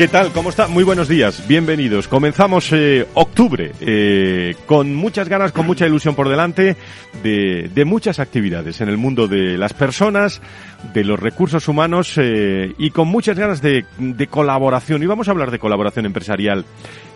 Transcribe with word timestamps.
¿Qué 0.00 0.08
tal? 0.08 0.32
¿Cómo 0.32 0.48
está? 0.48 0.66
Muy 0.66 0.82
buenos 0.82 1.08
días, 1.08 1.46
bienvenidos. 1.46 2.08
Comenzamos 2.08 2.72
eh, 2.72 3.06
octubre 3.12 3.72
eh, 3.82 4.54
con 4.64 4.94
muchas 4.94 5.28
ganas, 5.28 5.52
con 5.52 5.66
mucha 5.66 5.86
ilusión 5.86 6.14
por 6.14 6.30
delante 6.30 6.74
de, 7.22 7.70
de, 7.74 7.84
muchas 7.84 8.18
actividades 8.18 8.80
en 8.80 8.88
el 8.88 8.96
mundo 8.96 9.28
de 9.28 9.58
las 9.58 9.74
personas, 9.74 10.40
de 10.94 11.04
los 11.04 11.20
recursos 11.20 11.68
humanos 11.68 12.14
eh, 12.16 12.72
y 12.78 12.92
con 12.92 13.08
muchas 13.08 13.38
ganas 13.38 13.60
de, 13.60 13.84
de 13.98 14.26
colaboración. 14.26 15.02
Y 15.02 15.06
vamos 15.06 15.28
a 15.28 15.32
hablar 15.32 15.50
de 15.50 15.58
colaboración 15.58 16.06
empresarial 16.06 16.64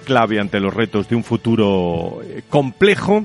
clave 0.05 0.39
ante 0.39 0.61
los 0.61 0.75
retos 0.75 1.09
de 1.09 1.17
un 1.17 1.25
futuro 1.25 2.21
complejo 2.51 3.25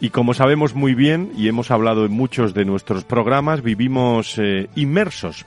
y 0.00 0.10
como 0.10 0.34
sabemos 0.34 0.74
muy 0.74 0.94
bien, 0.94 1.32
y 1.36 1.48
hemos 1.48 1.70
hablado 1.70 2.04
en 2.04 2.12
muchos 2.12 2.52
de 2.54 2.64
nuestros 2.64 3.04
programas, 3.04 3.62
vivimos 3.62 4.38
eh, 4.38 4.68
inmersos 4.74 5.46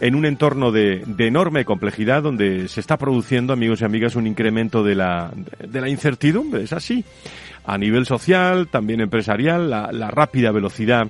en 0.00 0.14
un 0.14 0.24
entorno 0.24 0.72
de, 0.72 1.02
de, 1.06 1.26
enorme 1.26 1.64
complejidad 1.64 2.22
donde 2.22 2.68
se 2.68 2.80
está 2.80 2.96
produciendo, 2.96 3.52
amigos 3.52 3.82
y 3.82 3.84
amigas, 3.84 4.16
un 4.16 4.26
incremento 4.26 4.82
de 4.82 4.94
la, 4.94 5.30
de 5.34 5.80
la 5.80 5.88
incertidumbre. 5.88 6.64
Es 6.64 6.72
así. 6.72 7.04
A 7.64 7.78
nivel 7.78 8.06
social, 8.06 8.66
también 8.68 9.00
empresarial, 9.00 9.70
la, 9.70 10.10
rápida 10.10 10.50
velocidad 10.50 11.08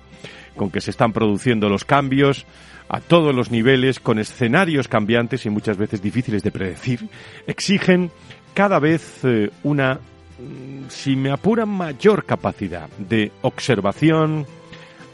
con 0.56 0.70
que 0.70 0.83
se 0.83 0.91
están 0.91 1.14
produciendo 1.14 1.70
los 1.70 1.84
cambios 1.84 2.44
a 2.91 3.00
todos 3.00 3.34
los 3.34 3.50
niveles, 3.50 4.00
con 4.00 4.19
escenarios 4.19 4.88
cambiantes 4.88 5.47
y 5.47 5.50
muchas 5.50 5.78
veces 5.78 6.03
difíciles 6.03 6.42
de 6.42 6.50
predecir, 6.50 7.08
exigen 7.47 8.10
cada 8.53 8.78
vez 8.78 9.20
eh, 9.25 9.50
una 9.62 9.98
si 10.92 11.16
me 11.16 11.30
apura, 11.30 11.66
mayor 11.66 12.24
capacidad 12.24 12.88
de 12.98 13.32
observación, 13.42 14.46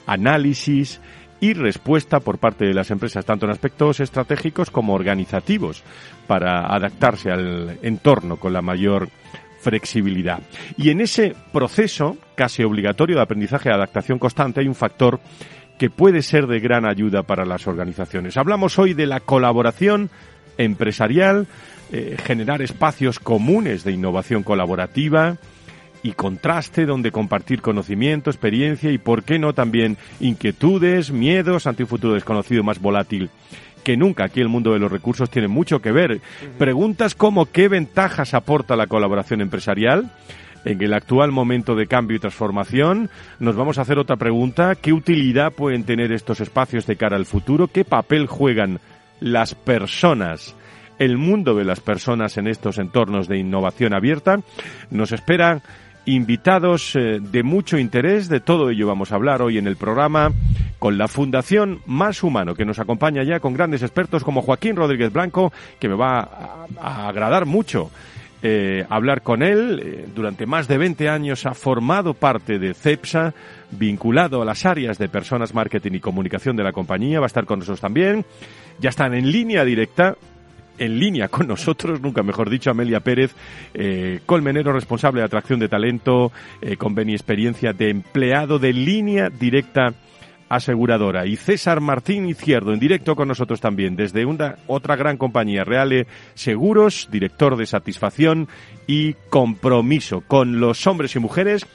análisis 0.06 1.00
y 1.40 1.54
respuesta 1.54 2.20
por 2.20 2.38
parte 2.38 2.64
de 2.64 2.74
las 2.74 2.90
empresas, 2.90 3.24
tanto 3.24 3.46
en 3.46 3.52
aspectos 3.52 4.00
estratégicos 4.00 4.70
como 4.70 4.94
organizativos, 4.94 5.82
para 6.26 6.66
adaptarse 6.74 7.30
al 7.30 7.78
entorno 7.82 8.36
con 8.36 8.52
la 8.52 8.60
mayor 8.60 9.08
flexibilidad. 9.60 10.40
Y 10.76 10.90
en 10.90 11.00
ese 11.00 11.34
proceso 11.52 12.16
casi 12.34 12.62
obligatorio 12.64 13.16
de 13.16 13.22
aprendizaje 13.22 13.68
y 13.68 13.72
adaptación 13.72 14.18
constante 14.18 14.60
hay 14.60 14.68
un 14.68 14.74
factor 14.74 15.20
que 15.78 15.90
puede 15.90 16.22
ser 16.22 16.46
de 16.48 16.60
gran 16.60 16.86
ayuda 16.86 17.22
para 17.22 17.44
las 17.44 17.66
organizaciones. 17.66 18.36
Hablamos 18.36 18.78
hoy 18.78 18.94
de 18.94 19.06
la 19.06 19.20
colaboración 19.20 20.10
empresarial, 20.56 21.46
eh, 21.92 22.16
generar 22.24 22.62
espacios 22.62 23.20
comunes 23.20 23.84
de 23.84 23.92
innovación 23.92 24.42
colaborativa 24.42 25.38
y 26.02 26.12
contraste 26.12 26.86
donde 26.86 27.10
compartir 27.10 27.60
conocimiento, 27.60 28.30
experiencia 28.30 28.90
y, 28.90 28.98
por 28.98 29.24
qué 29.24 29.38
no, 29.38 29.52
también 29.52 29.96
inquietudes, 30.20 31.10
miedos 31.10 31.66
ante 31.66 31.82
un 31.82 31.88
futuro 31.88 32.14
desconocido 32.14 32.62
más 32.62 32.80
volátil 32.80 33.30
que 33.84 33.96
nunca. 33.96 34.24
Aquí 34.24 34.40
el 34.40 34.48
mundo 34.48 34.72
de 34.72 34.78
los 34.78 34.92
recursos 34.92 35.30
tiene 35.30 35.48
mucho 35.48 35.80
que 35.80 35.92
ver. 35.92 36.20
Preguntas 36.58 37.14
como 37.14 37.46
qué 37.46 37.68
ventajas 37.68 38.34
aporta 38.34 38.76
la 38.76 38.86
colaboración 38.86 39.40
empresarial. 39.40 40.10
En 40.64 40.82
el 40.82 40.92
actual 40.92 41.30
momento 41.30 41.74
de 41.74 41.86
cambio 41.86 42.16
y 42.16 42.20
transformación, 42.20 43.08
nos 43.38 43.56
vamos 43.56 43.78
a 43.78 43.82
hacer 43.82 43.98
otra 43.98 44.16
pregunta. 44.16 44.74
¿Qué 44.74 44.92
utilidad 44.92 45.52
pueden 45.52 45.84
tener 45.84 46.12
estos 46.12 46.40
espacios 46.40 46.86
de 46.86 46.96
cara 46.96 47.16
al 47.16 47.26
futuro? 47.26 47.68
¿Qué 47.68 47.84
papel 47.84 48.26
juegan 48.26 48.80
las 49.20 49.54
personas 49.54 50.54
el 50.98 51.16
mundo 51.16 51.54
de 51.54 51.64
las 51.64 51.80
personas 51.80 52.36
en 52.38 52.48
estos 52.48 52.78
entornos 52.78 53.28
de 53.28 53.38
innovación 53.38 53.94
abierta. 53.94 54.40
Nos 54.90 55.12
esperan 55.12 55.62
invitados 56.08 56.96
eh, 56.96 57.20
de 57.20 57.42
mucho 57.42 57.76
interés, 57.76 58.30
de 58.30 58.40
todo 58.40 58.70
ello 58.70 58.86
vamos 58.86 59.12
a 59.12 59.16
hablar 59.16 59.42
hoy 59.42 59.58
en 59.58 59.66
el 59.66 59.76
programa 59.76 60.32
con 60.78 60.96
la 60.96 61.06
Fundación 61.06 61.80
Más 61.84 62.22
Humano, 62.22 62.54
que 62.54 62.64
nos 62.64 62.78
acompaña 62.78 63.22
ya 63.24 63.40
con 63.40 63.52
grandes 63.52 63.82
expertos 63.82 64.24
como 64.24 64.40
Joaquín 64.40 64.74
Rodríguez 64.74 65.12
Blanco, 65.12 65.52
que 65.78 65.88
me 65.88 65.96
va 65.96 66.66
a, 66.80 67.08
agradar 67.08 67.44
mucho. 67.44 67.90
Eh, 68.40 68.86
hablar 68.88 69.22
con 69.22 69.42
él. 69.42 69.82
Eh, 69.84 70.08
durante 70.14 70.46
más 70.46 70.68
de 70.68 70.78
20 70.78 71.08
años 71.08 71.44
ha 71.44 71.54
formado 71.54 72.14
parte 72.14 72.60
de 72.60 72.72
CEPSA, 72.72 73.34
vinculado 73.72 74.40
a 74.40 74.44
las 74.44 74.64
áreas 74.64 74.96
de 74.96 75.08
personas, 75.08 75.54
marketing 75.54 75.92
y 75.94 76.00
comunicación 76.00 76.54
de 76.56 76.62
la 76.62 76.72
compañía. 76.72 77.18
Va 77.18 77.26
a 77.26 77.32
estar 77.34 77.46
con 77.46 77.58
nosotros 77.58 77.80
también. 77.80 78.24
Ya 78.78 78.90
están 78.90 79.12
en 79.12 79.32
línea 79.32 79.64
directa 79.64 80.16
en 80.78 80.98
línea 80.98 81.28
con 81.28 81.46
nosotros, 81.46 82.00
nunca 82.00 82.22
mejor 82.22 82.50
dicho, 82.50 82.70
Amelia 82.70 83.00
Pérez, 83.00 83.34
eh, 83.74 84.20
colmenero 84.26 84.72
responsable 84.72 85.20
de 85.20 85.26
atracción 85.26 85.60
de 85.60 85.68
talento, 85.68 86.32
eh, 86.60 86.76
experiencia 87.08 87.72
de 87.72 87.90
empleado 87.90 88.58
de 88.58 88.72
línea 88.72 89.28
directa 89.28 89.94
aseguradora. 90.48 91.26
Y 91.26 91.36
César 91.36 91.80
Martín 91.80 92.26
Izquierdo, 92.28 92.72
en 92.72 92.80
directo 92.80 93.14
con 93.14 93.28
nosotros 93.28 93.60
también, 93.60 93.96
desde 93.96 94.24
una, 94.24 94.56
otra 94.66 94.96
gran 94.96 95.16
compañía, 95.16 95.64
Reale 95.64 96.06
Seguros, 96.34 97.08
director 97.10 97.56
de 97.56 97.66
satisfacción 97.66 98.48
y 98.86 99.14
compromiso 99.28 100.22
con 100.22 100.60
los 100.60 100.86
hombres 100.86 101.14
y 101.16 101.18
mujeres 101.18 101.66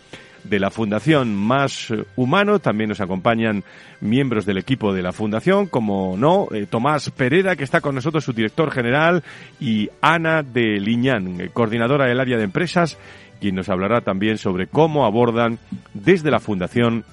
de 0.44 0.60
la 0.60 0.70
Fundación 0.70 1.36
Más 1.36 1.94
Humano. 2.16 2.60
También 2.60 2.90
nos 2.90 3.02
acompañan 3.02 3.64
miembros 4.02 4.46
del 4.46 4.58
equipo 4.58 4.94
de 4.94 5.02
la 5.02 5.12
Fundación, 5.12 5.68
como 5.68 6.16
no, 6.18 6.48
eh, 6.52 6.66
Tomás 6.70 7.10
Pereda, 7.12 7.56
que 7.56 7.64
está 7.64 7.82
con 7.82 7.96
nosotros, 7.96 8.24
su 8.24 8.34
director 8.34 8.72
general, 8.72 9.24
y 9.60 9.90
Ana 10.02 10.44
de 10.44 10.80
Liñán, 10.80 11.40
eh, 11.40 11.50
coordinadora 11.52 12.06
del 12.06 12.20
área 12.20 12.38
de 12.38 12.44
empresas, 12.44 12.98
quien 13.40 13.56
nos 13.56 13.70
hablará 13.70 14.02
también 14.02 14.38
sobre 14.38 14.68
cómo 14.68 15.06
abordan 15.06 15.60
desde 15.94 16.32
la 16.32 16.40
Fundación 16.40 17.06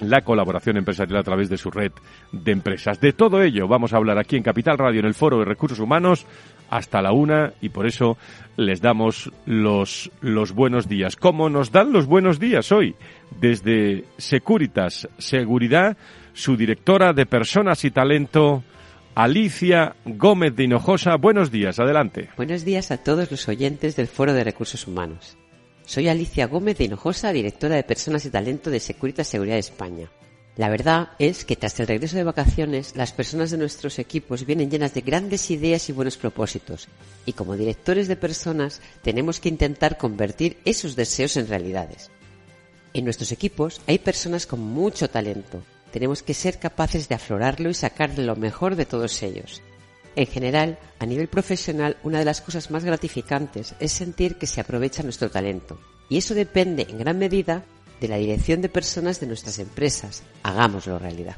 la 0.00 0.20
colaboración 0.20 0.76
empresarial 0.76 1.18
a 1.18 1.22
través 1.22 1.48
de 1.48 1.56
su 1.56 1.70
red 1.70 1.92
de 2.32 2.52
empresas. 2.52 3.00
De 3.00 3.12
todo 3.12 3.42
ello 3.42 3.66
vamos 3.66 3.92
a 3.92 3.96
hablar 3.96 4.18
aquí 4.18 4.36
en 4.36 4.42
Capital 4.42 4.78
Radio, 4.78 5.00
en 5.00 5.06
el 5.06 5.14
Foro 5.14 5.38
de 5.38 5.44
Recursos 5.44 5.78
Humanos, 5.78 6.26
hasta 6.70 7.02
la 7.02 7.12
una 7.12 7.52
y 7.60 7.68
por 7.68 7.86
eso 7.86 8.16
les 8.56 8.80
damos 8.80 9.30
los, 9.44 10.10
los 10.20 10.52
buenos 10.52 10.88
días. 10.88 11.16
¿Cómo 11.16 11.48
nos 11.48 11.72
dan 11.72 11.92
los 11.92 12.06
buenos 12.06 12.38
días 12.38 12.72
hoy? 12.72 12.94
Desde 13.40 14.04
Securitas 14.16 15.08
Seguridad, 15.18 15.96
su 16.32 16.56
directora 16.56 17.12
de 17.12 17.26
Personas 17.26 17.84
y 17.84 17.90
Talento, 17.90 18.62
Alicia 19.14 19.96
Gómez 20.04 20.54
de 20.56 20.64
Hinojosa. 20.64 21.16
Buenos 21.16 21.50
días, 21.50 21.78
adelante. 21.78 22.28
Buenos 22.36 22.64
días 22.64 22.90
a 22.90 22.98
todos 22.98 23.30
los 23.30 23.48
oyentes 23.48 23.96
del 23.96 24.08
Foro 24.08 24.32
de 24.32 24.44
Recursos 24.44 24.86
Humanos. 24.86 25.36
Soy 25.84 26.08
Alicia 26.08 26.46
Gómez 26.46 26.78
de 26.78 26.84
Hinojosa, 26.84 27.32
directora 27.32 27.76
de 27.76 27.84
Personas 27.84 28.26
y 28.26 28.30
Talento 28.30 28.70
de 28.70 28.80
Securitas 28.80 29.28
Seguridad 29.28 29.56
España. 29.56 30.10
La 30.56 30.70
verdad 30.70 31.10
es 31.18 31.44
que 31.44 31.54
tras 31.54 31.78
el 31.80 31.86
regreso 31.86 32.16
de 32.16 32.24
vacaciones, 32.24 32.96
las 32.96 33.12
personas 33.12 33.50
de 33.50 33.58
nuestros 33.58 33.98
equipos 33.98 34.46
vienen 34.46 34.70
llenas 34.70 34.94
de 34.94 35.02
grandes 35.02 35.50
ideas 35.50 35.88
y 35.90 35.92
buenos 35.92 36.16
propósitos, 36.16 36.88
y 37.26 37.34
como 37.34 37.56
directores 37.56 38.08
de 38.08 38.16
personas 38.16 38.80
tenemos 39.02 39.38
que 39.38 39.50
intentar 39.50 39.98
convertir 39.98 40.56
esos 40.64 40.96
deseos 40.96 41.36
en 41.36 41.48
realidades. 41.48 42.10
En 42.94 43.04
nuestros 43.04 43.32
equipos 43.32 43.82
hay 43.86 43.98
personas 43.98 44.46
con 44.46 44.60
mucho 44.60 45.10
talento. 45.10 45.62
Tenemos 45.92 46.22
que 46.22 46.32
ser 46.32 46.58
capaces 46.58 47.10
de 47.10 47.16
aflorarlo 47.16 47.68
y 47.68 47.74
sacar 47.74 48.18
lo 48.18 48.34
mejor 48.34 48.76
de 48.76 48.86
todos 48.86 49.22
ellos. 49.22 49.60
En 50.14 50.26
general, 50.26 50.78
a 50.98 51.04
nivel 51.04 51.28
profesional, 51.28 51.98
una 52.02 52.18
de 52.18 52.24
las 52.24 52.40
cosas 52.40 52.70
más 52.70 52.82
gratificantes 52.82 53.74
es 53.78 53.92
sentir 53.92 54.36
que 54.36 54.46
se 54.46 54.62
aprovecha 54.62 55.02
nuestro 55.02 55.28
talento. 55.28 55.78
Y 56.08 56.16
eso 56.16 56.34
depende 56.34 56.86
en 56.88 56.96
gran 56.96 57.18
medida 57.18 57.66
de 58.00 58.08
la 58.08 58.16
dirección 58.16 58.60
de 58.62 58.68
personas 58.68 59.20
de 59.20 59.26
nuestras 59.26 59.58
empresas. 59.58 60.22
Hagámoslo 60.42 60.98
realidad. 60.98 61.36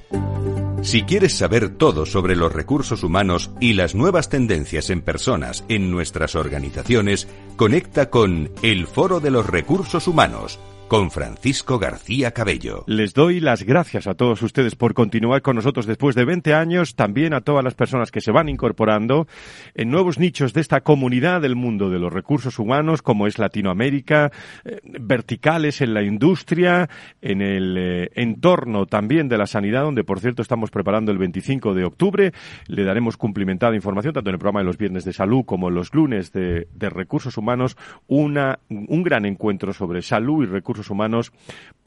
Si 0.83 1.03
quieres 1.03 1.37
saber 1.37 1.71
todo 1.77 2.07
sobre 2.07 2.37
los 2.37 2.53
recursos 2.53 3.03
humanos 3.03 3.51
y 3.61 3.73
las 3.73 3.95
nuevas 3.95 4.29
tendencias 4.29 4.91
en 4.91 5.03
personas 5.03 5.65
en 5.69 5.91
nuestras 5.91 6.37
organizaciones, 6.37 7.27
conecta 7.57 8.11
con 8.11 8.53
El 8.63 8.87
Foro 8.87 9.19
de 9.19 9.31
los 9.31 9.47
Recursos 9.47 10.07
Humanos 10.07 10.61
con 10.89 11.11
Francisco 11.11 11.79
García 11.79 12.33
Cabello. 12.33 12.85
Les 12.87 13.13
doy 13.13 13.41
las 13.41 13.63
gracias 13.63 14.07
a 14.07 14.15
todos 14.15 14.41
ustedes 14.43 14.75
por 14.75 14.95
continuar 14.95 15.43
con 15.43 15.57
nosotros 15.57 15.87
después 15.87 16.17
de 16.17 16.25
20 16.25 16.55
años, 16.55 16.97
también 16.97 17.35
a 17.35 17.43
todas 17.43 17.63
las 17.63 17.75
personas 17.75 18.11
que 18.11 18.23
se 18.23 18.33
van 18.33 18.49
incorporando 18.49 19.29
en 19.75 19.91
nuevos 19.91 20.19
nichos 20.19 20.55
de 20.55 20.63
esta 20.63 20.81
comunidad 20.81 21.43
del 21.43 21.57
mundo 21.57 21.91
de 21.91 21.99
los 21.99 22.11
recursos 22.11 22.59
humanos, 22.59 23.03
como 23.03 23.27
es 23.27 23.39
Latinoamérica, 23.39 24.33
eh, 24.65 24.81
verticales 24.99 25.83
en 25.83 25.93
la 25.93 26.03
industria, 26.03 26.89
en 27.21 27.43
el 27.43 27.77
eh, 27.77 28.11
entorno 28.15 28.87
también 28.87 29.29
de 29.29 29.37
la 29.37 29.47
sanidad, 29.47 29.83
donde 29.83 30.05
por 30.05 30.21
cierto 30.21 30.41
estamos 30.41 30.71
preparando 30.71 31.13
el 31.13 31.19
25 31.19 31.75
de 31.75 31.85
octubre. 31.85 32.33
Le 32.67 32.85
daremos 32.85 33.19
cumplimentada 33.19 33.77
información 33.77 34.15
tanto 34.15 34.31
en 34.31 34.35
el 34.35 34.39
programa 34.39 34.61
de 34.61 34.67
los 34.67 34.79
viernes 34.79 35.05
de 35.05 35.13
salud 35.13 35.45
como 35.45 35.69
en 35.69 35.75
los 35.75 35.93
lunes 35.93 36.33
de, 36.33 36.67
de 36.73 36.89
recursos 36.89 37.37
humanos, 37.37 37.77
una, 38.07 38.61
un 38.71 39.03
gran 39.03 39.27
encuentro 39.27 39.75
sobre 39.75 40.01
salud 40.01 40.45
y 40.45 40.47
recursos 40.47 40.78
humanos 40.91 41.33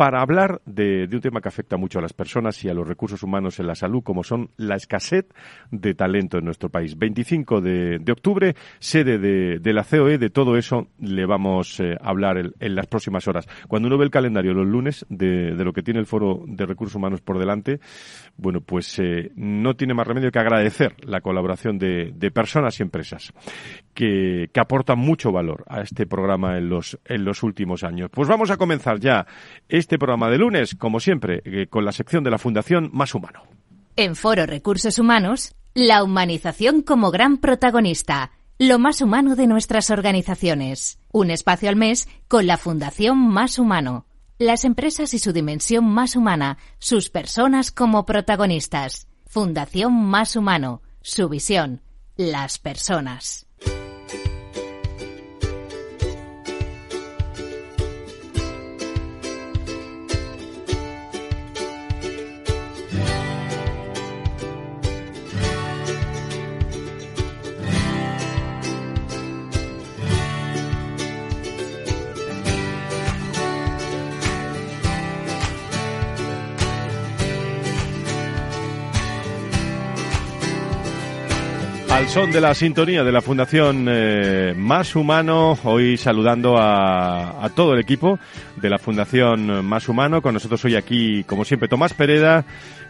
para 0.01 0.19
hablar 0.19 0.63
de, 0.65 1.07
un 1.12 1.21
tema 1.21 1.42
que 1.42 1.48
afecta 1.48 1.77
mucho 1.77 2.00
a 2.00 2.01
las 2.01 2.12
personas 2.12 2.65
y 2.65 2.69
a 2.69 2.74
los 2.74 2.88
recursos 2.88 3.21
humanos 3.21 3.59
en 3.59 3.68
la 3.68 3.75
salud, 3.75 4.01
como 4.01 4.24
son 4.24 4.50
la 4.57 4.75
escasez 4.75 5.27
de 5.69 5.94
talento 5.94 6.39
en 6.39 6.45
nuestro 6.45 6.69
país. 6.69 6.98
25 6.98 7.62
de, 7.62 8.12
octubre, 8.12 8.56
sede 8.80 9.19
de, 9.19 9.74
la 9.74 9.83
COE, 9.83 10.18
de 10.18 10.31
todo 10.31 10.57
eso 10.57 10.88
le 11.00 11.27
vamos 11.27 11.80
eh, 11.80 11.98
a 12.01 12.09
hablar 12.09 12.39
en, 12.39 12.75
las 12.75 12.88
próximas 12.88 13.27
horas. 13.27 13.48
Cuando 13.68 13.89
uno 13.89 14.00
ve 14.00 14.06
el 14.06 14.09
calendario 14.09 14.56
los 14.56 14.65
lunes 14.65 15.06
de, 15.07 15.53
lo 15.53 15.71
que 15.71 15.83
tiene 15.83 16.00
el 16.00 16.07
Foro 16.07 16.45
de 16.48 16.65
Recursos 16.65 16.95
Humanos 16.95 17.21
por 17.21 17.38
delante, 17.38 17.80
bueno, 18.38 18.62
pues 18.62 18.98
eh, 18.98 19.31
no 19.36 19.75
tiene 19.75 19.94
más 19.94 20.07
remedio 20.07 20.31
que 20.31 20.39
agradecer 20.39 20.95
la 21.03 21.21
colaboración 21.21 21.77
de, 21.77 22.31
personas 22.33 22.80
y 22.80 22.81
empresas 22.81 23.31
que, 23.94 24.50
que 24.51 24.59
aportan 24.59 24.98
mucho 24.98 25.31
valor 25.31 25.63
a 25.68 25.81
este 25.81 26.07
programa 26.07 26.57
en 26.57 26.69
los, 26.69 26.98
en 27.06 27.24
los 27.24 27.44
últimos 27.44 27.83
años. 27.83 28.09
Pues 28.12 28.27
vamos 28.27 28.50
a 28.50 28.57
comenzar 28.57 29.00
ya 29.00 29.27
este 29.69 29.90
programa 29.97 30.29
de 30.29 30.38
lunes, 30.38 30.75
como 30.75 30.99
siempre, 30.99 31.41
eh, 31.45 31.67
con 31.67 31.85
la 31.85 31.91
sección 31.91 32.23
de 32.23 32.31
la 32.31 32.38
Fundación 32.38 32.89
Más 32.93 33.13
Humano. 33.15 33.43
En 33.95 34.15
Foro 34.15 34.45
Recursos 34.45 34.99
Humanos, 34.99 35.53
la 35.73 36.03
humanización 36.03 36.81
como 36.81 37.11
gran 37.11 37.38
protagonista, 37.38 38.31
lo 38.57 38.77
más 38.77 39.01
humano 39.01 39.35
de 39.35 39.47
nuestras 39.47 39.89
organizaciones. 39.89 40.99
Un 41.11 41.31
espacio 41.31 41.69
al 41.69 41.75
mes 41.75 42.07
con 42.27 42.47
la 42.47 42.57
Fundación 42.57 43.17
Más 43.17 43.57
Humano. 43.57 44.05
Las 44.38 44.65
empresas 44.65 45.13
y 45.13 45.19
su 45.19 45.33
dimensión 45.33 45.85
más 45.85 46.15
humana, 46.15 46.57
sus 46.79 47.09
personas 47.09 47.71
como 47.71 48.05
protagonistas. 48.05 49.07
Fundación 49.27 49.93
Más 49.93 50.35
Humano, 50.35 50.81
su 51.01 51.29
visión, 51.29 51.81
las 52.17 52.59
personas. 52.59 53.47
Al 81.91 82.07
son 82.07 82.31
de 82.31 82.39
la 82.39 82.55
sintonía 82.55 83.03
de 83.03 83.11
la 83.11 83.21
Fundación 83.21 83.85
eh, 83.89 84.53
Más 84.55 84.95
Humano, 84.95 85.59
hoy 85.65 85.97
saludando 85.97 86.57
a, 86.57 87.43
a, 87.43 87.49
todo 87.49 87.73
el 87.73 87.81
equipo 87.81 88.17
de 88.55 88.69
la 88.69 88.79
Fundación 88.79 89.65
Más 89.65 89.89
Humano. 89.89 90.21
Con 90.21 90.33
nosotros 90.33 90.63
hoy 90.63 90.75
aquí, 90.75 91.25
como 91.25 91.43
siempre, 91.43 91.67
Tomás 91.67 91.93
Pereda 91.93 92.45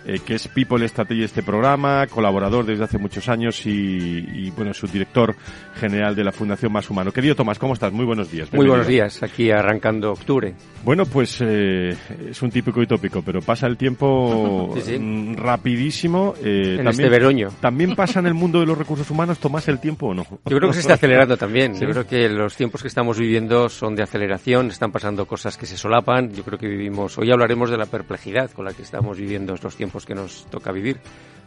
eh, 0.05 0.19
que 0.25 0.35
es 0.35 0.47
People 0.47 0.87
Strategy 0.87 1.19
de 1.19 1.25
este 1.25 1.43
programa, 1.43 2.07
colaborador 2.07 2.65
desde 2.65 2.83
hace 2.83 2.97
muchos 2.97 3.29
años 3.29 3.65
y, 3.65 4.49
bueno, 4.51 4.73
subdirector 4.73 5.35
general 5.75 6.15
de 6.15 6.23
la 6.23 6.31
Fundación 6.31 6.71
Más 6.71 6.89
Humano. 6.89 7.11
Querido 7.11 7.35
Tomás, 7.35 7.59
¿cómo 7.59 7.73
estás? 7.73 7.93
Muy 7.93 8.05
buenos 8.05 8.31
días. 8.31 8.51
Muy 8.53 8.67
buenos 8.67 8.87
días, 8.87 9.21
aquí 9.21 9.51
arrancando 9.51 10.11
octubre. 10.11 10.55
Bueno, 10.83 11.05
pues 11.05 11.37
eh, 11.41 11.95
es 12.29 12.41
un 12.41 12.49
típico 12.49 12.81
y 12.81 12.87
tópico, 12.87 13.21
pero 13.21 13.41
pasa 13.41 13.67
el 13.67 13.77
tiempo 13.77 14.73
mm, 14.99 15.35
rapidísimo. 15.35 16.33
Eh, 16.43 16.77
en 16.79 16.87
este 16.87 17.09
veroño. 17.09 17.49
¿También 17.59 17.95
pasa 17.95 18.19
en 18.19 18.27
el 18.27 18.33
mundo 18.33 18.59
de 18.59 18.65
los 18.65 18.77
recursos 18.77 19.09
humanos, 19.11 19.37
Tomás, 19.37 19.67
el 19.67 19.79
tiempo 19.79 20.07
o 20.07 20.13
no? 20.13 20.25
Yo 20.45 20.57
creo 20.57 20.69
que 20.69 20.73
se 20.73 20.81
está 20.81 20.95
acelerando 20.95 21.37
también. 21.37 21.75
Yo 21.79 21.87
creo 21.89 22.07
que 22.07 22.27
los 22.27 22.55
tiempos 22.55 22.81
que 22.81 22.87
estamos 22.87 23.19
viviendo 23.19 23.69
son 23.69 23.95
de 23.95 24.03
aceleración, 24.03 24.67
están 24.67 24.91
pasando 24.91 25.25
cosas 25.25 25.57
que 25.57 25.67
se 25.67 25.77
solapan. 25.77 26.31
Yo 26.33 26.43
creo 26.43 26.57
que 26.57 26.67
vivimos, 26.67 27.17
hoy 27.17 27.31
hablaremos 27.31 27.69
de 27.69 27.77
la 27.77 27.85
perplejidad 27.85 28.49
con 28.51 28.65
la 28.65 28.73
que 28.73 28.81
estamos 28.81 29.17
viviendo 29.17 29.53
estos 29.53 29.75
tiempos 29.75 29.90
que 30.05 30.15
nos 30.15 30.45
toca 30.49 30.71
vivir. 30.71 30.97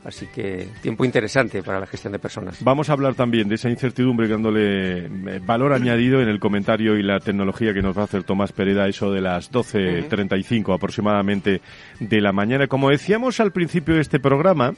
Así 0.05 0.27
que 0.27 0.69
tiempo 0.83 1.05
interesante 1.07 1.63
para 1.63 1.81
la 1.81 1.87
gestión 1.87 2.13
de 2.13 2.19
personas. 2.19 2.63
Vamos 2.63 2.91
a 2.91 2.93
hablar 2.93 3.15
también 3.15 3.49
de 3.49 3.55
esa 3.55 3.71
incertidumbre 3.71 4.29
dándole 4.29 5.07
eh, 5.07 5.41
valor 5.43 5.73
añadido 5.73 6.21
en 6.21 6.29
el 6.29 6.39
comentario 6.39 6.99
y 6.99 7.03
la 7.03 7.21
tecnología 7.21 7.73
que 7.73 7.81
nos 7.81 7.97
va 7.97 8.03
a 8.03 8.05
hacer 8.05 8.23
Tomás 8.23 8.53
Pereda, 8.53 8.87
eso 8.87 9.11
de 9.11 9.23
las 9.23 9.51
12.35 9.51 10.75
aproximadamente 10.75 11.63
de 12.01 12.21
la 12.21 12.33
mañana. 12.33 12.67
Como 12.67 12.91
decíamos 12.91 13.41
al 13.41 13.53
principio 13.53 13.95
de 13.95 14.03
este 14.03 14.21
programa, 14.21 14.75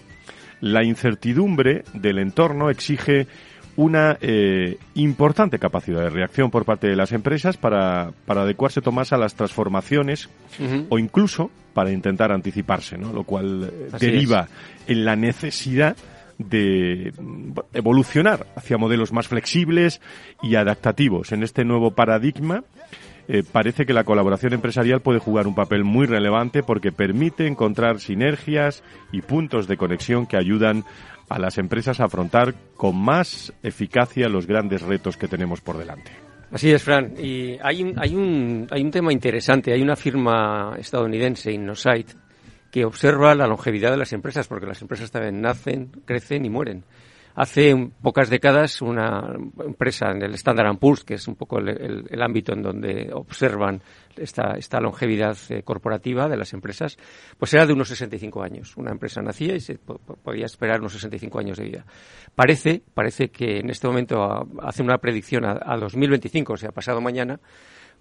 la 0.61 0.85
incertidumbre 0.85 1.83
del 1.93 2.21
entorno 2.21 2.71
exige 2.71 3.27
una 3.77 4.17
eh, 4.21 4.79
importante 4.95 5.59
capacidad 5.59 6.01
de 6.01 6.11
reacción 6.11 6.51
por 6.51 6.65
parte 6.65 6.89
de 6.89 6.97
las 6.97 7.13
empresas 7.13 7.57
para, 7.57 8.13
para 8.25 8.43
adecuarse, 8.43 8.81
Tomás, 8.81 9.13
a 9.13 9.19
las 9.19 9.35
transformaciones 9.35 10.29
o 10.89 10.99
incluso 10.99 11.51
para 11.75 11.93
intentar 11.93 12.33
anticiparse, 12.33 12.97
¿no? 12.97 13.13
Lo 13.13 13.25
cual 13.25 13.71
eh, 13.71 13.89
deriva 14.01 14.49
en 14.87 15.05
la 15.05 15.15
necesidad 15.15 15.97
de 16.39 17.13
evolucionar 17.73 18.47
hacia 18.57 18.79
modelos 18.79 19.13
más 19.13 19.29
flexibles 19.29 20.01
y 20.43 20.55
adaptativos. 20.57 21.33
En 21.33 21.43
este 21.43 21.65
nuevo 21.65 21.93
paradigma 21.93 22.65
eh, 23.29 23.43
parece 23.51 23.87
que 23.87 23.93
la 23.93 24.05
colaboración 24.05 24.53
empresarial 24.53 25.01
puede 25.01 25.19
jugar 25.19 25.47
un 25.47 25.55
papel 25.55 25.83
muy 25.83 26.07
relevante 26.07 26.63
porque 26.63 26.93
permite 26.93 27.47
encontrar 27.47 27.99
sinergias 27.99 28.83
y 29.13 29.23
puntos 29.23 29.67
de 29.67 29.77
conexión 29.77 30.27
que 30.27 30.37
ayudan 30.37 30.85
a 31.29 31.39
las 31.39 31.59
empresas 31.59 32.01
afrontar 32.01 32.55
con 32.77 32.97
más 32.97 33.53
eficacia 33.63 34.29
los 34.29 34.47
grandes 34.47 34.83
retos 34.83 35.17
que 35.17 35.29
tenemos 35.29 35.61
por 35.61 35.79
delante. 35.79 36.11
Así 36.51 36.71
es, 36.71 36.83
Fran. 36.83 37.15
Y 37.19 37.59
hay 37.61 37.83
un, 37.83 37.99
hay 37.99 38.15
un, 38.15 38.67
hay 38.71 38.83
un 38.83 38.91
tema 38.91 39.13
interesante. 39.13 39.73
Hay 39.73 39.83
una 39.83 39.97
firma 39.97 40.77
estadounidense, 40.79 41.53
InnoSight, 41.53 42.11
que 42.71 42.85
observa 42.85 43.35
la 43.35 43.47
longevidad 43.47 43.91
de 43.91 43.97
las 43.97 44.13
empresas, 44.13 44.47
porque 44.47 44.67
las 44.67 44.81
empresas 44.81 45.11
también 45.11 45.41
nacen, 45.41 45.91
crecen 46.05 46.45
y 46.45 46.51
mueren. 46.51 46.85
Hace 47.37 47.91
pocas 48.01 48.31
décadas 48.31 48.81
una 48.81 49.31
empresa 49.63 50.11
en 50.11 50.23
el 50.23 50.33
Standard 50.35 50.79
Poor's, 50.79 51.05
que 51.05 51.15
es 51.15 51.29
un 51.29 51.37
poco 51.37 51.59
el, 51.59 52.23
ámbito 52.23 52.55
en 52.55 52.63
donde 52.63 53.11
observan 53.13 53.83
esta, 54.17 54.55
esta 54.57 54.81
longevidad 54.81 55.37
eh, 55.51 55.63
corporativa 55.63 56.31
de 56.31 56.39
las 56.39 56.55
empresas, 56.55 56.97
pues 57.39 57.53
era 57.53 57.67
de 57.67 57.75
unos 57.75 57.89
65 57.89 58.43
años. 58.43 58.75
Una 58.79 58.91
empresa 58.91 59.21
nacía 59.21 59.55
y 59.55 59.61
se 59.61 59.77
podía 59.77 60.47
esperar 60.47 60.81
unos 60.81 60.95
65 60.95 61.39
años 61.39 61.59
de 61.59 61.65
vida. 61.65 61.85
Parece, 62.35 62.83
parece 62.95 63.29
que 63.29 63.59
en 63.59 63.69
este 63.69 63.87
momento 63.87 64.49
hace 64.63 64.83
una 64.83 64.97
predicción 64.97 65.45
a, 65.45 65.61
a 65.63 65.77
2025, 65.77 66.55
o 66.55 66.57
sea, 66.57 66.73
pasado 66.73 67.03
mañana, 67.03 67.39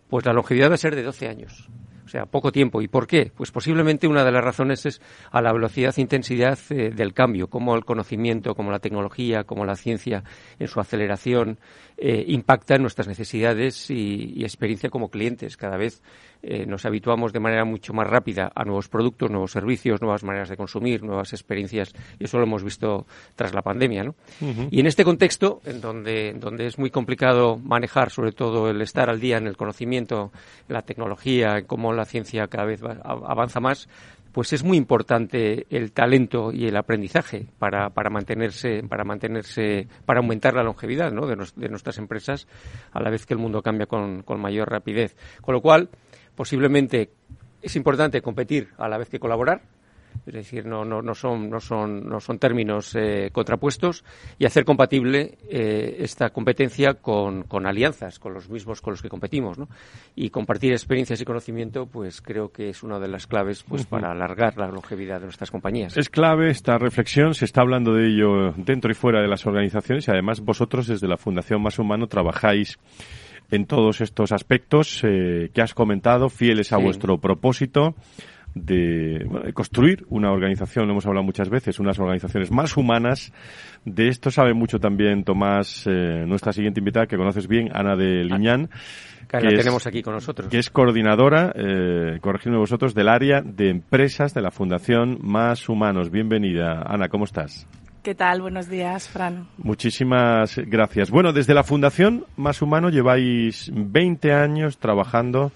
pues 0.09 0.25
la 0.25 0.31
longevidad 0.31 0.69
va 0.69 0.75
a 0.75 0.77
ser 0.77 0.95
de 0.95 1.03
12 1.03 1.27
años 1.27 1.69
o 2.05 2.09
sea, 2.09 2.25
poco 2.25 2.51
tiempo. 2.51 2.81
¿Y 2.81 2.87
por 2.87 3.07
qué? 3.07 3.31
Pues 3.35 3.51
posiblemente 3.51 4.07
una 4.07 4.23
de 4.23 4.31
las 4.31 4.43
razones 4.43 4.85
es 4.85 5.01
a 5.31 5.41
la 5.41 5.51
velocidad 5.51 5.93
e 5.97 6.01
intensidad 6.01 6.57
eh, 6.69 6.91
del 6.91 7.13
cambio, 7.13 7.47
como 7.47 7.75
el 7.75 7.83
conocimiento, 7.83 8.55
como 8.55 8.71
la 8.71 8.79
tecnología, 8.79 9.43
como 9.43 9.65
la 9.65 9.75
ciencia 9.75 10.23
en 10.59 10.67
su 10.67 10.79
aceleración 10.79 11.59
eh, 11.97 12.25
impacta 12.27 12.75
en 12.75 12.81
nuestras 12.81 13.07
necesidades 13.07 13.89
y, 13.89 14.43
experiencia 14.43 14.89
como 14.89 15.09
clientes. 15.09 15.55
Cada 15.55 15.77
vez 15.77 16.01
eh, 16.43 16.65
nos 16.65 16.85
habituamos 16.85 17.31
de 17.31 17.39
manera 17.39 17.63
mucho 17.63 17.93
más 17.93 18.05
rápida 18.05 18.51
a 18.53 18.65
nuevos 18.65 18.89
productos, 18.89 19.31
nuevos 19.31 19.51
servicios, 19.51 20.01
nuevas 20.01 20.23
maneras 20.23 20.49
de 20.49 20.57
consumir, 20.57 21.03
nuevas 21.03 21.31
experiencias, 21.31 21.93
y 22.19 22.25
eso 22.25 22.37
lo 22.37 22.43
hemos 22.43 22.63
visto 22.63 23.05
tras 23.35 23.53
la 23.53 23.61
pandemia. 23.61 24.03
¿no? 24.03 24.15
Y 24.69 24.79
en 24.81 24.87
este 24.87 25.05
contexto, 25.05 25.61
en 25.65 25.79
donde, 25.79 26.33
donde 26.33 26.67
es 26.67 26.77
muy 26.77 26.89
complicado 26.89 27.57
manejar, 27.57 28.11
sobre 28.11 28.33
todo 28.33 28.69
el 28.69 28.81
estar 28.81 29.09
al 29.09 29.21
día 29.21 29.37
en 29.37 29.47
el 29.47 29.55
conocimiento, 29.55 30.31
la 30.67 30.81
tecnología, 30.81 31.63
cómo 31.65 31.93
la 31.93 32.05
ciencia 32.05 32.47
cada 32.47 32.65
vez 32.65 32.81
avanza 32.83 33.59
más, 33.61 33.87
pues 34.35 34.51
es 34.51 34.65
muy 34.65 34.75
importante 34.75 35.65
el 35.69 35.93
talento 35.93 36.51
y 36.51 36.67
el 36.67 36.75
aprendizaje 36.75 37.47
para, 37.57 37.91
para 37.91 38.09
mantenerse, 38.09 38.83
para 38.83 39.05
mantenerse, 39.05 39.87
para 40.05 40.19
aumentar 40.19 40.53
la 40.53 40.61
longevidad 40.61 41.09
de, 41.09 41.69
nuestras 41.69 41.97
empresas 41.99 42.45
a 42.91 43.01
la 43.01 43.09
vez 43.09 43.25
que 43.25 43.33
el 43.33 43.39
mundo 43.39 43.61
cambia 43.61 43.85
con 43.85 44.25
mayor 44.41 44.69
rapidez. 44.69 45.15
Con 45.39 45.53
lo 45.53 45.61
cual, 45.61 45.87
posiblemente 46.35 47.11
es 47.61 47.77
importante 47.77 48.21
competir 48.21 48.73
a 48.77 48.89
la 48.89 48.97
vez 48.97 49.07
que 49.07 49.21
colaborar 49.21 49.61
es 50.25 50.33
decir, 50.33 50.65
no, 50.65 50.85
no, 50.85 51.01
no, 51.01 51.13
son, 51.13 51.49
no, 51.49 51.59
son, 51.59 52.07
no 52.07 52.19
son 52.19 52.39
términos 52.39 52.95
eh, 52.95 53.29
contrapuestos, 53.31 54.03
y 54.39 54.45
hacer 54.45 54.65
compatible 54.65 55.37
eh, 55.49 55.97
esta 55.99 56.29
competencia 56.29 56.95
con, 56.95 57.43
con, 57.43 57.65
alianzas, 57.65 58.19
con 58.19 58.33
los 58.33 58.49
mismos 58.49 58.81
con 58.81 58.93
los 58.93 59.01
que 59.01 59.09
competimos. 59.09 59.57
¿no? 59.57 59.67
Y 60.15 60.29
compartir 60.29 60.71
experiencias 60.71 61.21
y 61.21 61.25
conocimiento, 61.25 61.85
pues 61.85 62.21
creo 62.21 62.51
que 62.51 62.69
es 62.69 62.83
una 62.83 62.99
de 62.99 63.07
las 63.07 63.27
claves 63.27 63.63
pues, 63.63 63.85
para 63.85 64.11
alargar 64.11 64.57
la 64.57 64.67
longevidad 64.67 65.19
de 65.19 65.25
nuestras 65.25 65.51
compañías. 65.51 65.97
Es 65.97 66.09
clave 66.09 66.49
esta 66.49 66.77
reflexión, 66.77 67.33
se 67.33 67.45
está 67.45 67.61
hablando 67.61 67.93
de 67.93 68.07
ello 68.07 68.53
dentro 68.57 68.91
y 68.91 68.95
fuera 68.95 69.21
de 69.21 69.27
las 69.27 69.45
organizaciones, 69.45 70.07
y 70.07 70.11
además 70.11 70.41
vosotros 70.41 70.87
desde 70.87 71.07
la 71.07 71.17
Fundación 71.17 71.61
Más 71.61 71.79
Humano 71.79 72.07
trabajáis 72.07 72.77
en 73.51 73.65
todos 73.65 74.01
estos 74.01 74.31
aspectos 74.31 75.01
eh, 75.03 75.49
que 75.53 75.61
has 75.61 75.73
comentado, 75.73 76.29
fieles 76.29 76.73
a 76.73 76.77
vuestro 76.77 77.19
propósito 77.19 77.95
de, 78.55 79.51
construir 79.53 80.05
una 80.09 80.31
organización, 80.31 80.85
lo 80.87 80.93
hemos 80.93 81.05
hablado 81.05 81.23
muchas 81.23 81.49
veces, 81.49 81.79
unas 81.79 81.99
organizaciones 81.99 82.51
más 82.51 82.75
humanas. 82.75 83.31
De 83.83 84.07
esto 84.07 84.31
sabe 84.31 84.53
mucho 84.53 84.79
también 84.79 85.23
Tomás, 85.23 85.85
eh, 85.85 86.23
nuestra 86.25 86.53
siguiente 86.53 86.79
invitada, 86.79 87.05
que 87.05 87.17
conoces 87.17 87.47
bien, 87.47 87.69
Ana 87.73 87.95
de 87.95 88.23
Liñán. 88.23 88.69
Que, 89.27 89.41
la 89.41 89.49
tenemos 89.49 89.85
aquí 89.85 90.01
con 90.01 90.13
nosotros. 90.13 90.49
Que 90.49 90.59
es 90.59 90.69
coordinadora, 90.69 91.51
eh, 91.55 92.19
corregidme 92.21 92.57
vosotros, 92.57 92.95
del 92.95 93.09
área 93.09 93.41
de 93.41 93.69
empresas 93.69 94.33
de 94.33 94.41
la 94.41 94.51
Fundación 94.51 95.19
Más 95.21 95.67
Humanos. 95.67 96.09
Bienvenida. 96.09 96.83
Ana, 96.85 97.09
¿cómo 97.09 97.25
estás? 97.25 97.67
¿Qué 98.03 98.13
tal? 98.13 98.41
Buenos 98.41 98.69
días, 98.69 99.09
Fran. 99.09 99.47
Muchísimas 99.57 100.57
gracias. 100.57 101.09
Bueno, 101.09 101.33
desde 101.33 101.55
la 101.55 101.63
Fundación 101.63 102.25
Más 102.37 102.61
Humano 102.61 102.89
lleváis 102.89 103.71
20 103.73 104.31
años 104.31 104.77
trabajando 104.77 105.51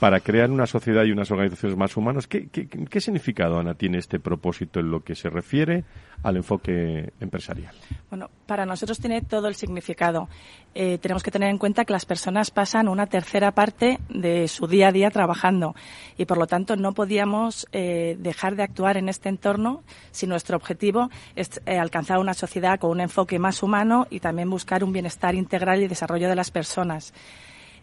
para 0.00 0.20
crear 0.20 0.50
una 0.50 0.66
sociedad 0.66 1.04
y 1.04 1.12
unas 1.12 1.30
organizaciones 1.30 1.76
más 1.76 1.94
humanas. 1.94 2.26
¿Qué, 2.26 2.48
qué, 2.48 3.00
significado, 3.00 3.58
Ana, 3.58 3.74
tiene 3.74 3.98
este 3.98 4.18
propósito 4.18 4.80
en 4.80 4.90
lo 4.90 5.04
que 5.04 5.14
se 5.14 5.28
refiere 5.28 5.84
al 6.22 6.38
enfoque 6.38 7.12
empresarial? 7.20 7.74
Bueno, 8.08 8.30
para 8.46 8.64
nosotros 8.64 8.98
tiene 8.98 9.20
todo 9.20 9.46
el 9.46 9.54
significado. 9.54 10.30
Eh, 10.74 10.96
tenemos 10.98 11.22
que 11.22 11.30
tener 11.30 11.50
en 11.50 11.58
cuenta 11.58 11.84
que 11.84 11.92
las 11.92 12.06
personas 12.06 12.50
pasan 12.50 12.88
una 12.88 13.06
tercera 13.06 13.52
parte 13.52 13.98
de 14.08 14.48
su 14.48 14.66
día 14.66 14.88
a 14.88 14.92
día 14.92 15.10
trabajando 15.10 15.74
y, 16.16 16.24
por 16.24 16.38
lo 16.38 16.46
tanto, 16.46 16.76
no 16.76 16.92
podíamos 16.92 17.68
eh, 17.72 18.16
dejar 18.18 18.56
de 18.56 18.62
actuar 18.62 18.96
en 18.96 19.10
este 19.10 19.28
entorno 19.28 19.84
si 20.12 20.26
nuestro 20.26 20.56
objetivo 20.56 21.10
es 21.36 21.60
eh, 21.66 21.78
alcanzar 21.78 22.18
una 22.18 22.32
sociedad 22.32 22.80
con 22.80 22.90
un 22.90 23.00
enfoque 23.02 23.38
más 23.38 23.62
humano 23.62 24.06
y 24.08 24.20
también 24.20 24.48
buscar 24.48 24.82
un 24.82 24.94
bienestar 24.94 25.34
integral 25.34 25.82
y 25.82 25.88
desarrollo 25.88 26.30
de 26.30 26.36
las 26.36 26.50
personas. 26.50 27.12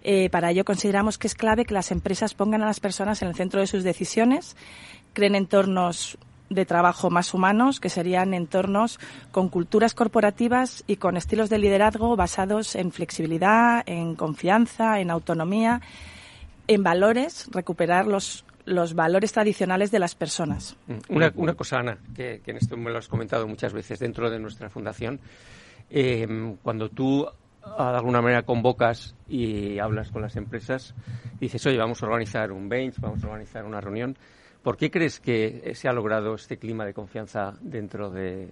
Eh, 0.04 0.30
para 0.30 0.52
ello 0.52 0.64
consideramos 0.66 1.18
que 1.18 1.28
es 1.28 1.36
clave 1.36 1.66
que 1.66 1.74
las 1.74 1.92
empresas 1.92 2.34
pongan 2.34 2.62
a 2.62 2.66
las 2.66 2.80
personas 2.80 3.22
en 3.22 3.30
el 3.30 3.36
centro 3.36 3.60
de 3.60 3.68
sus 3.68 3.84
decisiones, 3.84 4.56
creen 5.14 5.36
entornos 5.36 6.18
de 6.50 6.66
trabajo 6.66 7.10
más 7.10 7.34
humanos, 7.34 7.80
que 7.80 7.90
serían 7.90 8.34
entornos 8.34 9.00
con 9.32 9.50
culturas 9.50 9.94
corporativas 9.94 10.84
y 10.88 10.98
con 10.98 11.18
estilos 11.18 11.50
de 11.50 11.58
liderazgo 11.58 12.16
basados 12.16 12.76
en 12.76 12.92
flexibilidad, 12.92 13.84
en 13.86 14.16
confianza, 14.16 15.00
en 15.00 15.12
autonomía, 15.12 15.82
en 16.68 16.84
valores, 16.84 17.50
recuperar 17.52 18.08
los, 18.08 18.46
los 18.66 18.94
valores 18.94 19.32
tradicionales 19.32 19.92
de 19.92 20.00
las 20.00 20.16
personas. 20.16 20.78
Mm, 20.88 21.16
una, 21.16 21.34
una 21.36 21.54
cosa, 21.54 21.80
Ana, 21.80 21.98
que, 22.16 22.42
en 22.46 22.58
esto 22.58 22.78
me 22.78 22.92
lo 22.92 22.98
has 22.98 23.08
comentado 23.08 23.48
muchas 23.48 23.74
veces 23.74 24.00
dentro 24.00 24.30
de 24.30 24.40
nuestra 24.40 24.70
fundación, 24.70 25.20
eh, 25.90 26.56
cuando 26.62 26.90
tú 26.90 27.28
de 27.78 27.98
alguna 27.98 28.22
manera 28.22 28.44
convocas 28.44 29.16
y 29.28 29.80
hablas 29.80 30.12
con 30.12 30.22
las 30.22 30.36
empresas, 30.36 30.96
dices, 31.40 31.66
oye, 31.66 31.78
vamos 31.78 32.02
a 32.02 32.06
organizar 32.06 32.52
un 32.52 32.70
bench, 32.70 33.00
vamos 33.00 33.24
a 33.24 33.28
organizar 33.28 33.66
una 33.66 33.82
reunión. 33.82 34.18
¿Por 34.68 34.76
qué 34.76 34.92
crees 34.92 35.22
que 35.22 35.72
se 35.76 35.88
ha 35.88 35.94
logrado 35.94 36.36
este 36.36 36.58
clima 36.58 36.86
de 36.86 36.94
confianza 36.94 37.54
dentro 37.62 38.10
de, 38.10 38.50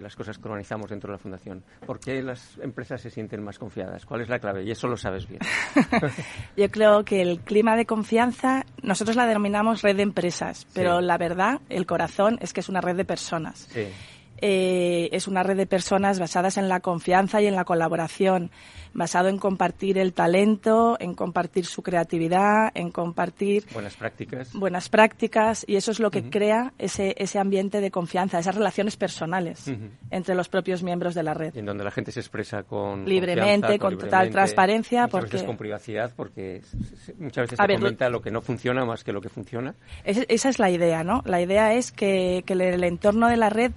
las 0.00 0.16
cosas 0.16 0.38
que 0.38 0.44
organizamos 0.48 0.90
dentro 0.90 1.12
de 1.12 1.12
la 1.12 1.18
Fundación? 1.18 1.62
¿Por 1.86 2.00
qué 2.00 2.20
las 2.20 2.58
empresas 2.58 3.00
se 3.00 3.10
sienten 3.10 3.44
más 3.44 3.60
confiadas? 3.60 4.04
¿Cuál 4.04 4.22
es 4.22 4.28
la 4.28 4.40
clave? 4.40 4.64
Y 4.64 4.72
eso 4.72 4.88
lo 4.88 4.96
sabes 4.96 5.28
bien. 5.28 5.40
Yo 6.56 6.68
creo 6.70 7.04
que 7.04 7.22
el 7.22 7.38
clima 7.40 7.76
de 7.76 7.86
confianza, 7.86 8.64
nosotros 8.82 9.14
la 9.14 9.26
denominamos 9.26 9.82
red 9.82 9.94
de 9.94 10.02
empresas, 10.02 10.66
pero 10.74 11.00
la 11.00 11.16
verdad, 11.16 11.60
el 11.68 11.86
corazón 11.86 12.38
es 12.40 12.52
que 12.52 12.58
es 12.58 12.68
una 12.68 12.80
red 12.80 12.96
de 12.96 13.04
personas. 13.04 13.68
Sí. 13.70 13.86
Eh, 14.40 15.08
es 15.12 15.26
una 15.26 15.42
red 15.42 15.56
de 15.56 15.66
personas 15.66 16.20
basadas 16.20 16.56
en 16.56 16.68
la 16.68 16.80
confianza 16.80 17.42
y 17.42 17.46
en 17.46 17.56
la 17.56 17.64
colaboración, 17.64 18.50
basado 18.92 19.28
en 19.28 19.38
compartir 19.38 19.98
el 19.98 20.12
talento, 20.12 20.96
en 21.00 21.14
compartir 21.14 21.66
su 21.66 21.82
creatividad, 21.82 22.70
en 22.74 22.90
compartir 22.90 23.64
buenas 23.72 23.96
prácticas. 23.96 24.52
Buenas 24.54 24.88
prácticas 24.88 25.64
y 25.66 25.76
eso 25.76 25.90
es 25.90 26.00
lo 26.00 26.10
que 26.10 26.30
crea 26.30 26.72
ese, 26.78 27.14
ese 27.18 27.38
ambiente 27.38 27.80
de 27.80 27.90
confianza, 27.90 28.38
esas 28.38 28.54
relaciones 28.54 28.96
personales 28.96 29.70
entre 30.10 30.34
los 30.34 30.48
propios 30.48 30.82
miembros 30.82 31.14
de 31.14 31.22
la 31.22 31.34
red. 31.34 31.56
en 31.56 31.66
donde 31.66 31.84
la 31.84 31.90
gente 31.90 32.12
se 32.12 32.20
expresa 32.20 32.62
con 32.62 33.04
libremente, 33.04 33.78
con, 33.78 33.98
total 33.98 34.30
transparencia, 34.30 35.02
muchas 35.02 35.10
porque 35.10 35.32
veces 35.32 35.46
con 35.46 35.56
privacidad, 35.56 36.12
porque 36.14 36.62
muchas 37.18 37.44
veces 37.44 37.58
se 37.58 37.74
comenta 37.74 38.08
lo 38.08 38.22
que 38.22 38.30
no 38.30 38.40
funciona 38.40 38.84
más 38.84 39.04
que 39.04 39.12
lo 39.12 39.20
que 39.20 39.28
funciona. 39.28 39.74
esa 40.04 40.48
es 40.48 40.58
la 40.58 40.70
idea, 40.70 41.04
¿no? 41.04 41.22
La 41.24 41.40
idea 41.40 41.74
es 41.74 41.92
que, 41.92 42.42
que 42.46 42.52
el 42.54 42.84
entorno 42.84 43.28
de 43.28 43.36
la 43.36 43.50
red 43.50 43.72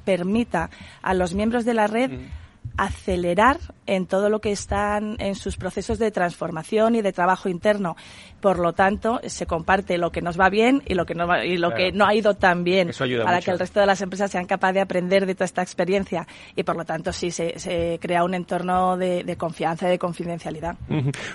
permita 0.51 0.69
a 1.01 1.13
los 1.13 1.33
miembros 1.33 1.65
de 1.65 1.73
la 1.73 1.87
red 1.87 2.11
acelerar 2.77 3.57
en 3.85 4.05
todo 4.05 4.29
lo 4.29 4.39
que 4.39 4.51
están 4.51 5.17
en 5.19 5.35
sus 5.35 5.57
procesos 5.57 5.97
de 5.99 6.11
transformación 6.11 6.95
y 6.95 7.01
de 7.01 7.11
trabajo 7.11 7.49
interno. 7.49 7.95
Por 8.39 8.59
lo 8.59 8.73
tanto, 8.73 9.19
se 9.25 9.45
comparte 9.45 9.97
lo 9.97 10.11
que 10.11 10.21
nos 10.21 10.39
va 10.39 10.49
bien 10.49 10.81
y 10.87 10.93
lo 10.93 11.05
que 11.05 11.15
no, 11.15 11.43
y 11.43 11.57
lo 11.57 11.73
que 11.73 11.91
no 11.91 12.05
ha 12.05 12.13
ido 12.13 12.35
tan 12.35 12.63
bien 12.63 12.91
para 13.23 13.41
que 13.41 13.51
el 13.51 13.59
resto 13.59 13.79
de 13.79 13.87
las 13.87 14.01
empresas 14.01 14.31
sean 14.31 14.45
capaces 14.45 14.75
de 14.75 14.81
aprender 14.81 15.25
de 15.25 15.33
toda 15.33 15.45
esta 15.45 15.63
experiencia. 15.63 16.27
Y 16.55 16.63
por 16.63 16.77
lo 16.77 16.85
tanto, 16.85 17.11
sí, 17.11 17.31
se, 17.31 17.99
crea 17.99 18.23
un 18.23 18.35
entorno 18.35 18.95
de, 18.95 19.35
confianza 19.37 19.87
y 19.87 19.91
de 19.91 19.99
confidencialidad. 19.99 20.75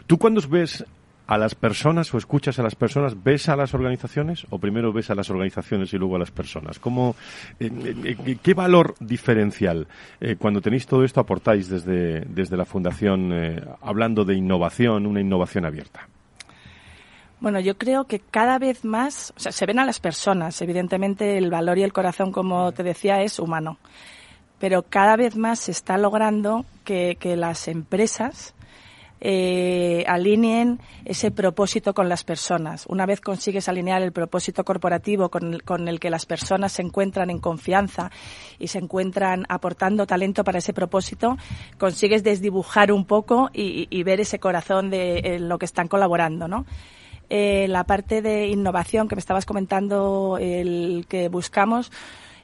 ¿Tú 0.06 0.18
cuando 0.18 0.40
ves 0.48 0.84
a 1.26 1.38
las 1.38 1.54
personas 1.54 2.12
o 2.14 2.18
escuchas 2.18 2.58
a 2.58 2.62
las 2.62 2.74
personas? 2.74 3.22
¿Ves 3.22 3.48
a 3.48 3.56
las 3.56 3.74
organizaciones 3.74 4.46
o 4.50 4.58
primero 4.58 4.92
ves 4.92 5.10
a 5.10 5.14
las 5.14 5.30
organizaciones 5.30 5.92
y 5.92 5.98
luego 5.98 6.16
a 6.16 6.18
las 6.18 6.30
personas? 6.30 6.78
¿Cómo, 6.78 7.16
eh, 7.58 7.70
eh, 7.72 8.16
eh, 8.24 8.36
¿Qué 8.42 8.54
valor 8.54 8.94
diferencial 9.00 9.86
cuando 10.38 10.60
tenéis 10.60 10.86
todo 10.86 11.04
esto 11.04 11.20
aportáis 11.20 11.68
desde, 11.68 12.20
desde 12.20 12.56
la 12.56 12.64
Fundación 12.64 13.32
hablando 13.80 14.24
de 14.24 14.34
innovación, 14.34 15.06
una 15.06 15.20
innovación 15.20 15.64
abierta? 15.64 16.08
Bueno, 17.38 17.60
yo 17.60 17.76
creo 17.76 18.04
que 18.04 18.18
cada 18.18 18.58
vez 18.58 18.84
más, 18.84 19.32
o 19.36 19.40
sea, 19.40 19.52
se 19.52 19.66
ven 19.66 19.78
a 19.78 19.84
las 19.84 20.00
personas, 20.00 20.60
evidentemente 20.62 21.36
el 21.36 21.50
valor 21.50 21.76
y 21.76 21.82
el 21.82 21.92
corazón, 21.92 22.32
como 22.32 22.72
te 22.72 22.82
decía, 22.82 23.20
es 23.20 23.38
humano, 23.38 23.78
pero 24.58 24.82
cada 24.82 25.16
vez 25.16 25.36
más 25.36 25.58
se 25.60 25.72
está 25.72 25.98
logrando 25.98 26.64
que, 26.84 27.16
que 27.20 27.36
las 27.36 27.68
empresas 27.68 28.54
eh, 29.28 30.04
alineen 30.06 30.78
ese 31.04 31.32
propósito 31.32 31.94
con 31.94 32.08
las 32.08 32.22
personas. 32.22 32.86
Una 32.86 33.06
vez 33.06 33.20
consigues 33.20 33.68
alinear 33.68 34.00
el 34.00 34.12
propósito 34.12 34.62
corporativo 34.64 35.30
con 35.30 35.88
el, 35.88 35.98
que 35.98 36.10
las 36.10 36.26
personas 36.26 36.70
se 36.70 36.82
encuentran 36.82 37.30
en 37.30 37.40
confianza 37.40 38.12
y 38.60 38.68
se 38.68 38.78
encuentran 38.78 39.44
aportando 39.48 40.06
talento 40.06 40.44
para 40.44 40.58
ese 40.58 40.72
propósito, 40.72 41.36
consigues 41.76 42.22
desdibujar 42.22 42.92
un 42.92 43.04
poco 43.04 43.50
y, 43.52 44.00
ver 44.04 44.20
ese 44.20 44.38
corazón 44.38 44.90
de 44.90 45.38
lo 45.40 45.58
que 45.58 45.64
están 45.64 45.88
colaborando, 45.88 46.46
¿no? 46.46 46.64
Eh, 47.28 47.66
la 47.68 47.82
parte 47.82 48.22
de 48.22 48.46
innovación 48.46 49.08
que 49.08 49.16
me 49.16 49.20
estabas 49.20 49.44
comentando, 49.44 50.38
el 50.40 51.04
que 51.08 51.28
buscamos, 51.28 51.90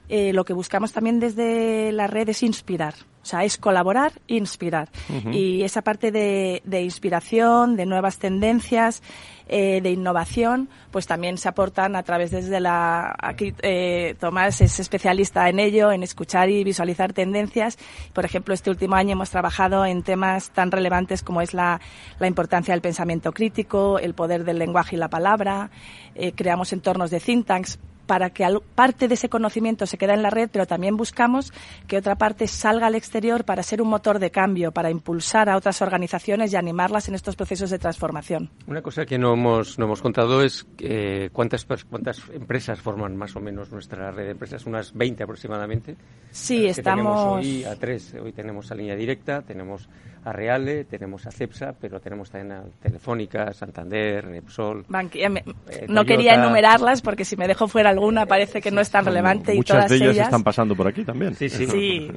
eh, 0.08 0.32
lo 0.32 0.44
que 0.44 0.52
buscamos 0.52 0.92
también 0.92 1.20
desde 1.20 1.92
la 1.92 2.08
red 2.08 2.28
es 2.28 2.42
inspirar. 2.42 2.94
O 3.22 3.24
sea, 3.24 3.44
es 3.44 3.56
colaborar 3.56 4.12
e 4.26 4.34
inspirar. 4.34 4.88
Y 5.30 5.62
esa 5.62 5.82
parte 5.82 6.10
de, 6.10 6.82
inspiración, 6.82 7.76
de 7.76 7.86
nuevas 7.86 8.18
tendencias, 8.18 9.00
eh, 9.48 9.80
de 9.80 9.90
innovación, 9.90 10.68
pues 10.90 11.06
también 11.06 11.38
se 11.38 11.48
aportan 11.48 11.94
a 11.94 12.02
través 12.02 12.32
desde 12.32 12.58
la... 12.58 13.14
Aquí 13.20 13.54
eh, 13.62 14.16
Tomás 14.18 14.60
es 14.60 14.80
especialista 14.80 15.48
en 15.48 15.60
ello, 15.60 15.92
en 15.92 16.02
escuchar 16.02 16.50
y 16.50 16.64
visualizar 16.64 17.12
tendencias. 17.12 17.78
Por 18.12 18.24
ejemplo, 18.24 18.54
este 18.54 18.70
último 18.70 18.96
año 18.96 19.12
hemos 19.12 19.30
trabajado 19.30 19.86
en 19.86 20.02
temas 20.02 20.50
tan 20.50 20.72
relevantes 20.72 21.22
como 21.22 21.42
es 21.42 21.54
la, 21.54 21.80
la 22.18 22.26
importancia 22.26 22.74
del 22.74 22.80
pensamiento 22.80 23.32
crítico, 23.32 24.00
el 24.00 24.14
poder 24.14 24.44
del 24.44 24.58
lenguaje 24.58 24.96
y 24.96 24.98
la 24.98 25.08
palabra. 25.08 25.70
Eh, 26.16 26.32
creamos 26.32 26.72
entornos 26.72 27.10
de 27.10 27.20
think 27.20 27.46
tanks 27.46 27.78
para 28.12 28.28
que 28.28 28.46
parte 28.74 29.08
de 29.08 29.14
ese 29.14 29.30
conocimiento 29.30 29.86
se 29.86 29.96
quede 29.96 30.12
en 30.12 30.20
la 30.20 30.28
red, 30.28 30.50
pero 30.52 30.66
también 30.66 30.98
buscamos 30.98 31.50
que 31.86 31.96
otra 31.96 32.16
parte 32.16 32.46
salga 32.46 32.88
al 32.88 32.94
exterior 32.94 33.46
para 33.46 33.62
ser 33.62 33.80
un 33.80 33.88
motor 33.88 34.18
de 34.18 34.30
cambio, 34.30 34.70
para 34.70 34.90
impulsar 34.90 35.48
a 35.48 35.56
otras 35.56 35.80
organizaciones 35.80 36.52
y 36.52 36.56
animarlas 36.56 37.08
en 37.08 37.14
estos 37.14 37.36
procesos 37.36 37.70
de 37.70 37.78
transformación. 37.78 38.50
Una 38.66 38.82
cosa 38.82 39.06
que 39.06 39.16
no 39.16 39.32
hemos, 39.32 39.78
no 39.78 39.86
hemos 39.86 40.02
contado 40.02 40.42
es 40.42 40.66
eh, 40.80 41.30
cuántas, 41.32 41.64
cuántas 41.64 42.20
empresas 42.34 42.82
forman 42.82 43.16
más 43.16 43.34
o 43.34 43.40
menos 43.40 43.72
nuestra 43.72 44.10
red 44.10 44.26
de 44.26 44.30
empresas, 44.32 44.66
unas 44.66 44.92
20 44.92 45.22
aproximadamente. 45.22 45.96
Sí, 46.30 46.66
estamos. 46.66 47.38
hoy 47.38 47.64
a 47.64 47.76
tres. 47.76 48.14
Hoy 48.22 48.32
tenemos 48.32 48.70
a 48.70 48.74
Línea 48.74 48.94
Directa, 48.94 49.40
tenemos 49.40 49.88
a 50.24 50.32
Reale, 50.32 50.84
tenemos 50.84 51.26
a 51.26 51.30
Cepsa, 51.30 51.74
pero 51.78 52.00
tenemos 52.00 52.30
también 52.30 52.52
a 52.52 52.64
Telefónica, 52.80 53.52
Santander, 53.52 54.24
Repsol. 54.24 54.84
Eh, 55.14 55.86
no 55.88 56.04
quería 56.04 56.34
enumerarlas 56.34 57.02
porque 57.02 57.24
si 57.24 57.36
me 57.36 57.48
dejo 57.48 57.68
fuera 57.68 57.90
alguna 57.90 58.01
parece 58.26 58.60
que 58.60 58.70
no 58.70 58.80
es 58.80 58.90
tan 58.90 59.04
relevante 59.04 59.54
Muchas 59.54 59.76
y 59.76 59.78
todas 59.78 59.90
de 59.90 59.96
ellas 59.96 60.14
ellas 60.14 60.26
están 60.26 60.42
pasando 60.42 60.74
por 60.74 60.86
aquí 60.88 61.04
también. 61.04 61.34
Sí, 61.36 61.48
sí. 61.48 61.66
Sí, 61.66 62.10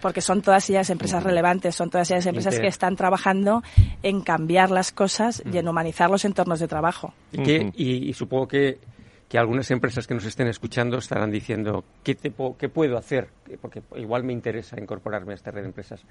porque 0.00 0.20
son 0.20 0.42
todas 0.42 0.68
ellas 0.70 0.88
empresas 0.90 1.22
relevantes, 1.22 1.74
son 1.74 1.90
todas 1.90 2.10
ellas 2.10 2.26
empresas 2.26 2.54
Inter- 2.54 2.62
que 2.62 2.68
están 2.68 2.96
trabajando 2.96 3.62
en 4.02 4.20
cambiar 4.22 4.70
las 4.70 4.90
cosas 4.92 5.42
y 5.52 5.58
en 5.58 5.68
humanizar 5.68 6.10
los 6.10 6.24
entornos 6.24 6.58
de 6.60 6.68
trabajo. 6.68 7.14
Y, 7.32 7.42
que- 7.42 7.72
y- 7.76 8.08
y 8.08 8.12
supongo 8.14 8.48
que, 8.48 8.78
que 9.28 9.36
algunas 9.38 9.70
empresas 9.70 10.06
que 10.06 10.14
nos 10.14 10.24
estén 10.24 10.46
escuchando 10.48 10.96
estarán 10.96 11.30
diciendo, 11.30 11.84
¿qué, 12.02 12.14
te 12.14 12.30
po- 12.30 12.56
qué 12.56 12.70
puedo 12.70 12.96
hacer? 12.96 13.28
Porque 13.60 13.82
igual 13.96 14.24
me 14.24 14.32
interesa 14.32 14.80
incorporarme 14.80 15.32
a 15.32 15.34
esta 15.34 15.50
red 15.50 15.60
de 15.62 15.66
empresas. 15.68 16.02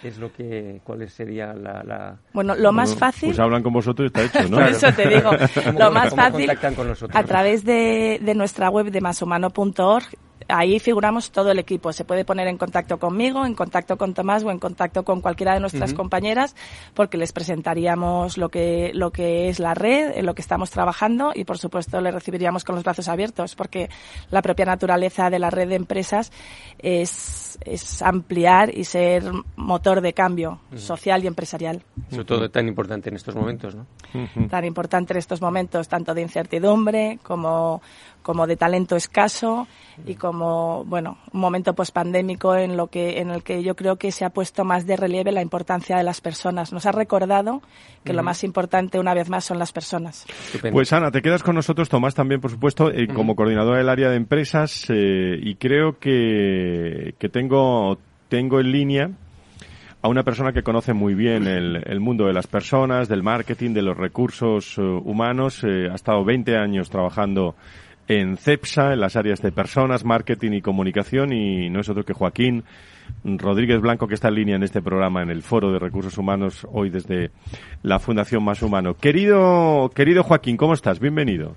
¿Qué 0.00 0.08
es 0.08 0.16
lo 0.18 0.32
que, 0.32 0.80
¿Cuál 0.82 1.06
sería 1.10 1.52
la...? 1.52 1.82
la- 1.84 2.16
Bueno, 2.32 2.54
lo 2.56 2.72
más 2.72 2.96
fácil... 2.96 3.28
Pues 3.28 3.40
hablan 3.40 3.62
con 3.62 3.74
vosotros 3.74 4.06
y 4.06 4.18
está 4.18 4.22
hecho, 4.40 4.48
¿no? 4.48 4.56
Por 4.56 4.68
eso 4.68 4.86
te 4.92 5.06
digo, 5.06 5.30
¿Cómo- 5.66 5.78
lo 5.78 5.90
más 5.90 6.14
fácil 6.14 6.46
contactan 6.46 6.74
con 6.74 6.88
nosotros? 6.88 7.14
a 7.14 7.24
través 7.24 7.62
de, 7.64 8.18
de 8.22 8.34
nuestra 8.34 8.70
web 8.70 8.90
de 8.90 9.00
mashumano.org. 9.02 10.04
Ahí 10.52 10.78
figuramos 10.78 11.30
todo 11.30 11.50
el 11.50 11.58
equipo. 11.58 11.92
Se 11.92 12.04
puede 12.04 12.24
poner 12.26 12.46
en 12.46 12.58
contacto 12.58 12.98
conmigo, 12.98 13.46
en 13.46 13.54
contacto 13.54 13.96
con 13.96 14.12
Tomás 14.12 14.44
o 14.44 14.50
en 14.50 14.58
contacto 14.58 15.02
con 15.02 15.22
cualquiera 15.22 15.54
de 15.54 15.60
nuestras 15.60 15.94
compañeras, 15.94 16.54
porque 16.92 17.16
les 17.16 17.32
presentaríamos 17.32 18.36
lo 18.36 18.50
que, 18.50 18.90
lo 18.92 19.10
que 19.10 19.48
es 19.48 19.58
la 19.58 19.72
red, 19.72 20.12
en 20.14 20.26
lo 20.26 20.34
que 20.34 20.42
estamos 20.42 20.70
trabajando 20.70 21.32
y, 21.34 21.44
por 21.44 21.56
supuesto, 21.56 22.00
les 22.02 22.12
recibiríamos 22.12 22.64
con 22.64 22.74
los 22.74 22.84
brazos 22.84 23.08
abiertos, 23.08 23.54
porque 23.54 23.88
la 24.30 24.42
propia 24.42 24.66
naturaleza 24.66 25.30
de 25.30 25.38
la 25.38 25.48
red 25.48 25.68
de 25.68 25.76
empresas 25.76 26.32
es, 26.78 27.58
es 27.64 28.02
ampliar 28.02 28.76
y 28.76 28.84
ser 28.84 29.24
motor 29.56 30.02
de 30.02 30.12
cambio 30.12 30.60
social 30.76 31.24
y 31.24 31.28
empresarial. 31.28 31.82
Sobre 32.10 32.24
todo 32.24 32.50
tan 32.50 32.68
importante 32.68 33.08
en 33.08 33.16
estos 33.16 33.34
momentos, 33.34 33.74
¿no? 33.74 33.86
tan 34.48 34.64
importante 34.64 35.14
en 35.14 35.18
estos 35.18 35.40
momentos, 35.40 35.88
tanto 35.88 36.12
de 36.12 36.20
incertidumbre 36.20 37.18
como, 37.22 37.80
como 38.22 38.46
de 38.46 38.56
talento 38.56 38.96
escaso 38.96 39.66
y 40.06 40.14
como, 40.14 40.41
bueno, 40.86 41.18
un 41.32 41.40
momento 41.40 41.74
pospandémico 41.74 42.56
en 42.56 42.76
lo 42.76 42.88
que, 42.88 43.20
en 43.20 43.30
el 43.30 43.42
que 43.42 43.62
yo 43.62 43.76
creo 43.76 43.96
que 43.96 44.12
se 44.12 44.24
ha 44.24 44.30
puesto 44.30 44.64
más 44.64 44.86
de 44.86 44.96
relieve 44.96 45.32
la 45.32 45.42
importancia 45.42 45.96
de 45.96 46.02
las 46.02 46.20
personas. 46.20 46.72
Nos 46.72 46.86
ha 46.86 46.92
recordado 46.92 47.62
que 48.04 48.12
lo 48.12 48.22
más 48.22 48.44
importante, 48.44 48.98
una 48.98 49.14
vez 49.14 49.28
más, 49.28 49.44
son 49.44 49.58
las 49.58 49.72
personas. 49.72 50.26
Estupendo. 50.46 50.74
Pues 50.74 50.92
Ana, 50.92 51.10
te 51.10 51.22
quedas 51.22 51.42
con 51.42 51.54
nosotros, 51.54 51.88
Tomás 51.88 52.14
también, 52.14 52.40
por 52.40 52.50
supuesto, 52.50 52.90
eh, 52.90 53.08
como 53.08 53.36
coordinadora 53.36 53.78
del 53.78 53.88
área 53.88 54.10
de 54.10 54.16
empresas 54.16 54.86
eh, 54.88 55.38
y 55.40 55.54
creo 55.56 55.98
que, 55.98 57.14
que 57.18 57.28
tengo, 57.28 57.98
tengo 58.28 58.60
en 58.60 58.72
línea 58.72 59.10
a 60.02 60.08
una 60.08 60.24
persona 60.24 60.52
que 60.52 60.64
conoce 60.64 60.92
muy 60.92 61.14
bien 61.14 61.46
el, 61.46 61.80
el 61.86 62.00
mundo 62.00 62.26
de 62.26 62.32
las 62.32 62.48
personas, 62.48 63.08
del 63.08 63.22
marketing, 63.22 63.72
de 63.72 63.82
los 63.82 63.96
recursos 63.96 64.76
eh, 64.76 64.82
humanos. 64.82 65.62
eh, 65.62 65.88
ha 65.90 65.94
estado 65.94 66.24
20 66.24 66.56
años 66.56 66.90
trabajando 66.90 67.54
en 68.20 68.36
CEPSA, 68.36 68.92
en 68.92 69.00
las 69.00 69.16
áreas 69.16 69.40
de 69.40 69.52
personas, 69.52 70.04
marketing 70.04 70.52
y 70.52 70.62
comunicación 70.62 71.32
y 71.32 71.70
no 71.70 71.80
es 71.80 71.88
otro 71.88 72.04
que 72.04 72.12
Joaquín 72.12 72.64
Rodríguez 73.24 73.80
Blanco, 73.80 74.08
que 74.08 74.14
está 74.14 74.28
en 74.28 74.34
línea 74.34 74.56
en 74.56 74.62
este 74.62 74.82
programa, 74.82 75.22
en 75.22 75.30
el 75.30 75.42
Foro 75.42 75.72
de 75.72 75.78
Recursos 75.78 76.18
Humanos, 76.18 76.66
hoy 76.72 76.90
desde 76.90 77.30
la 77.82 77.98
Fundación 77.98 78.44
Más 78.44 78.62
Humano. 78.62 78.94
Querido, 78.94 79.90
querido 79.94 80.22
Joaquín, 80.22 80.56
¿cómo 80.56 80.74
estás? 80.74 81.00
Bienvenido. 81.00 81.56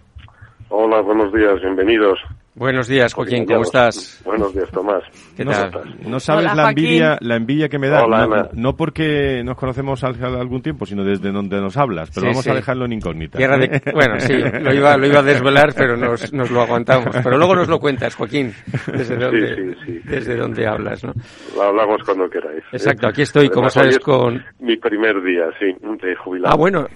Hola, 0.70 1.02
buenos 1.02 1.34
días, 1.34 1.62
bienvenidos. 1.62 2.20
Buenos 2.58 2.88
días, 2.88 3.14
Joaquín, 3.14 3.46
¿cómo 3.46 3.64
estás? 3.64 4.22
Buenos 4.24 4.54
días, 4.54 4.70
Tomás. 4.72 5.04
¿Qué 5.36 5.44
no, 5.44 5.52
tal? 5.52 5.94
no 6.10 6.20
sabes 6.22 6.46
Hola, 6.46 6.56
la 6.56 6.64
Joaquín. 6.64 6.86
envidia, 6.86 7.18
la 7.20 7.36
envidia 7.36 7.68
que 7.68 7.78
me 7.78 7.90
da. 7.90 8.06
Hola, 8.06 8.26
no, 8.28 8.34
Ana. 8.34 8.50
no 8.54 8.78
porque 8.78 9.42
nos 9.44 9.58
conocemos 9.58 10.02
hace 10.06 10.24
algún 10.24 10.62
tiempo, 10.62 10.86
sino 10.86 11.04
desde 11.04 11.34
donde 11.34 11.60
nos 11.60 11.76
hablas. 11.76 12.12
Pero 12.16 12.22
Sí, 12.22 12.28
vamos 12.28 12.44
sí. 12.46 12.50
a 12.52 12.54
dejarlo 12.54 12.86
en 12.86 12.94
incógnita. 12.94 13.38
Tierra 13.38 13.58
de- 13.58 13.82
Bueno, 13.94 14.20
sí, 14.22 14.36
lo 14.62 14.74
iba, 14.74 14.96
lo 14.96 15.06
iba 15.06 15.20
a 15.20 15.24
desvelar, 15.24 15.74
pero 15.76 15.98
nos, 15.98 16.32
nos 16.32 16.50
lo 16.50 16.62
aguantamos. 16.62 17.14
Pero 17.22 17.38
luego 17.38 17.56
nos 17.58 17.68
lo 17.68 17.78
cuentas, 17.78 18.16
Joaquín, 18.16 18.54
desde 18.88 19.56
sí, 19.56 19.76
sí. 19.86 20.00
desde 20.06 20.38
dónde 20.38 20.66
hablas, 20.66 21.04
¿no? 21.04 21.12
Lo 21.58 21.62
hablamos 21.64 22.02
cuando 22.06 22.30
queráis. 22.30 22.64
Exacto, 22.72 23.10
aquí 23.10 23.24
estoy, 23.24 23.50
como 23.50 23.68
Además, 23.68 23.74
sabes, 23.74 23.96
hoy 23.96 23.98
es 23.98 24.00
con... 24.00 24.46
Mi 24.60 24.78
primer 24.78 25.22
día, 25.24 25.44
sí, 25.60 25.76
de 26.02 26.16
jubilado. 26.16 26.54
Ah, 26.54 26.58
bueno, 26.58 26.88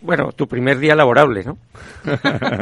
bueno, 0.00 0.32
tu 0.32 0.46
primer 0.46 0.78
día 0.78 0.94
laborable, 0.94 1.44
¿no? 1.44 1.56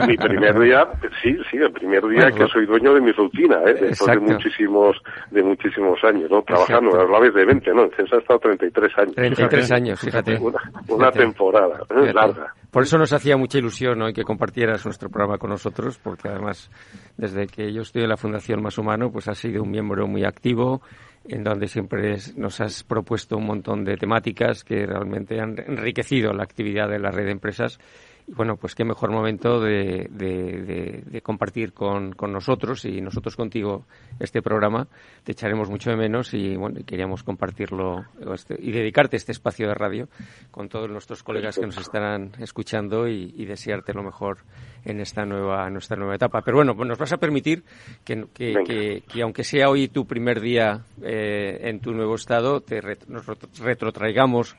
Mi 0.06 0.16
primer 0.16 0.58
día, 0.58 0.86
sí, 1.22 1.36
sí, 1.50 1.56
el 1.58 1.72
primer 1.72 2.02
día 2.06 2.22
Bueno, 2.30 2.36
que 2.36 2.46
soy 2.52 2.66
dueño 2.66 2.94
de 2.94 3.00
mi 3.00 3.12
rutina, 3.12 3.56
¿eh? 3.66 3.74
después 3.74 4.00
Exacto. 4.00 4.24
de 4.24 4.32
muchísimos, 4.34 4.96
de 5.30 5.42
muchísimos 5.42 6.02
años, 6.04 6.30
¿no? 6.30 6.42
Trabajando, 6.42 6.90
Exacto. 6.90 7.06
hablabais 7.06 7.34
de 7.34 7.44
20, 7.44 7.70
¿no? 7.74 7.82
En 7.84 7.90
Cesa 7.92 8.16
ha 8.16 8.18
estado 8.20 8.40
33 8.40 8.98
años. 8.98 9.14
33 9.14 9.64
Fíjate. 9.66 9.74
años, 9.74 10.00
fíjate. 10.00 10.38
Una, 10.38 10.58
una 10.88 11.10
Fíjate. 11.12 11.18
temporada, 11.18 11.78
¿eh? 11.90 12.12
Larga. 12.12 12.54
Por 12.70 12.82
eso 12.82 12.98
nos 12.98 13.12
hacía 13.12 13.36
mucha 13.36 13.58
ilusión 13.58 14.02
hoy 14.02 14.12
que 14.12 14.22
compartieras 14.22 14.84
nuestro 14.84 15.08
programa 15.08 15.38
con 15.38 15.50
nosotros, 15.50 15.98
porque 16.02 16.28
además, 16.28 16.70
desde 17.16 17.46
que 17.46 17.72
yo 17.72 17.82
estoy 17.82 18.02
en 18.02 18.08
la 18.08 18.16
Fundación 18.16 18.62
Más 18.62 18.76
Humano, 18.78 19.10
pues 19.10 19.28
has 19.28 19.38
sido 19.38 19.62
un 19.62 19.70
miembro 19.70 20.06
muy 20.06 20.24
activo, 20.24 20.82
en 21.28 21.42
donde 21.42 21.68
siempre 21.68 22.16
nos 22.36 22.60
has 22.60 22.84
propuesto 22.84 23.36
un 23.36 23.46
montón 23.46 23.84
de 23.84 23.96
temáticas 23.96 24.62
que 24.64 24.86
realmente 24.86 25.40
han 25.40 25.58
enriquecido 25.58 26.32
la 26.32 26.42
actividad 26.42 26.88
de 26.88 26.98
la 26.98 27.10
red 27.10 27.24
de 27.24 27.32
empresas. 27.32 27.78
Y 28.28 28.32
bueno, 28.34 28.56
pues 28.56 28.74
qué 28.74 28.84
mejor 28.84 29.12
momento 29.12 29.60
de, 29.60 30.08
de- 30.10 30.62
de- 30.62 31.02
de 31.06 31.20
compartir 31.22 31.72
con, 31.72 32.12
con 32.12 32.32
nosotros 32.32 32.84
y 32.84 33.00
nosotros 33.00 33.36
contigo 33.36 33.84
este 34.18 34.42
programa. 34.42 34.88
Te 35.22 35.32
echaremos 35.32 35.70
mucho 35.70 35.90
de 35.90 35.96
menos 35.96 36.34
y 36.34 36.56
bueno, 36.56 36.80
queríamos 36.84 37.22
compartirlo 37.22 38.04
este- 38.34 38.56
y 38.58 38.72
dedicarte 38.72 39.16
este 39.16 39.30
espacio 39.30 39.68
de 39.68 39.74
radio 39.74 40.08
con 40.50 40.68
todos 40.68 40.90
nuestros 40.90 41.22
colegas 41.22 41.56
que 41.56 41.66
nos 41.66 41.78
estarán 41.78 42.32
escuchando 42.40 43.06
y, 43.06 43.32
y 43.36 43.44
desearte 43.44 43.92
lo 43.94 44.02
mejor 44.02 44.38
en 44.84 45.00
esta 45.00 45.24
nueva, 45.24 45.66
en 45.68 45.74
nuestra 45.74 45.96
nueva 45.96 46.16
etapa. 46.16 46.42
Pero 46.42 46.56
bueno, 46.56 46.74
pues 46.74 46.88
nos 46.88 46.98
vas 46.98 47.12
a 47.12 47.18
permitir 47.18 47.62
que, 48.04 48.26
que, 48.34 48.54
que- 48.66 49.02
que 49.06 49.22
aunque 49.22 49.44
sea 49.44 49.68
hoy 49.68 49.86
tu 49.88 50.04
primer 50.04 50.40
día 50.40 50.84
eh, 51.00 51.58
en 51.62 51.78
tu 51.80 51.92
nuevo 51.92 52.16
estado, 52.16 52.60
te 52.60 52.80
nos 53.06 53.24
retro- 53.26 53.48
retrotraigamos 53.62 54.56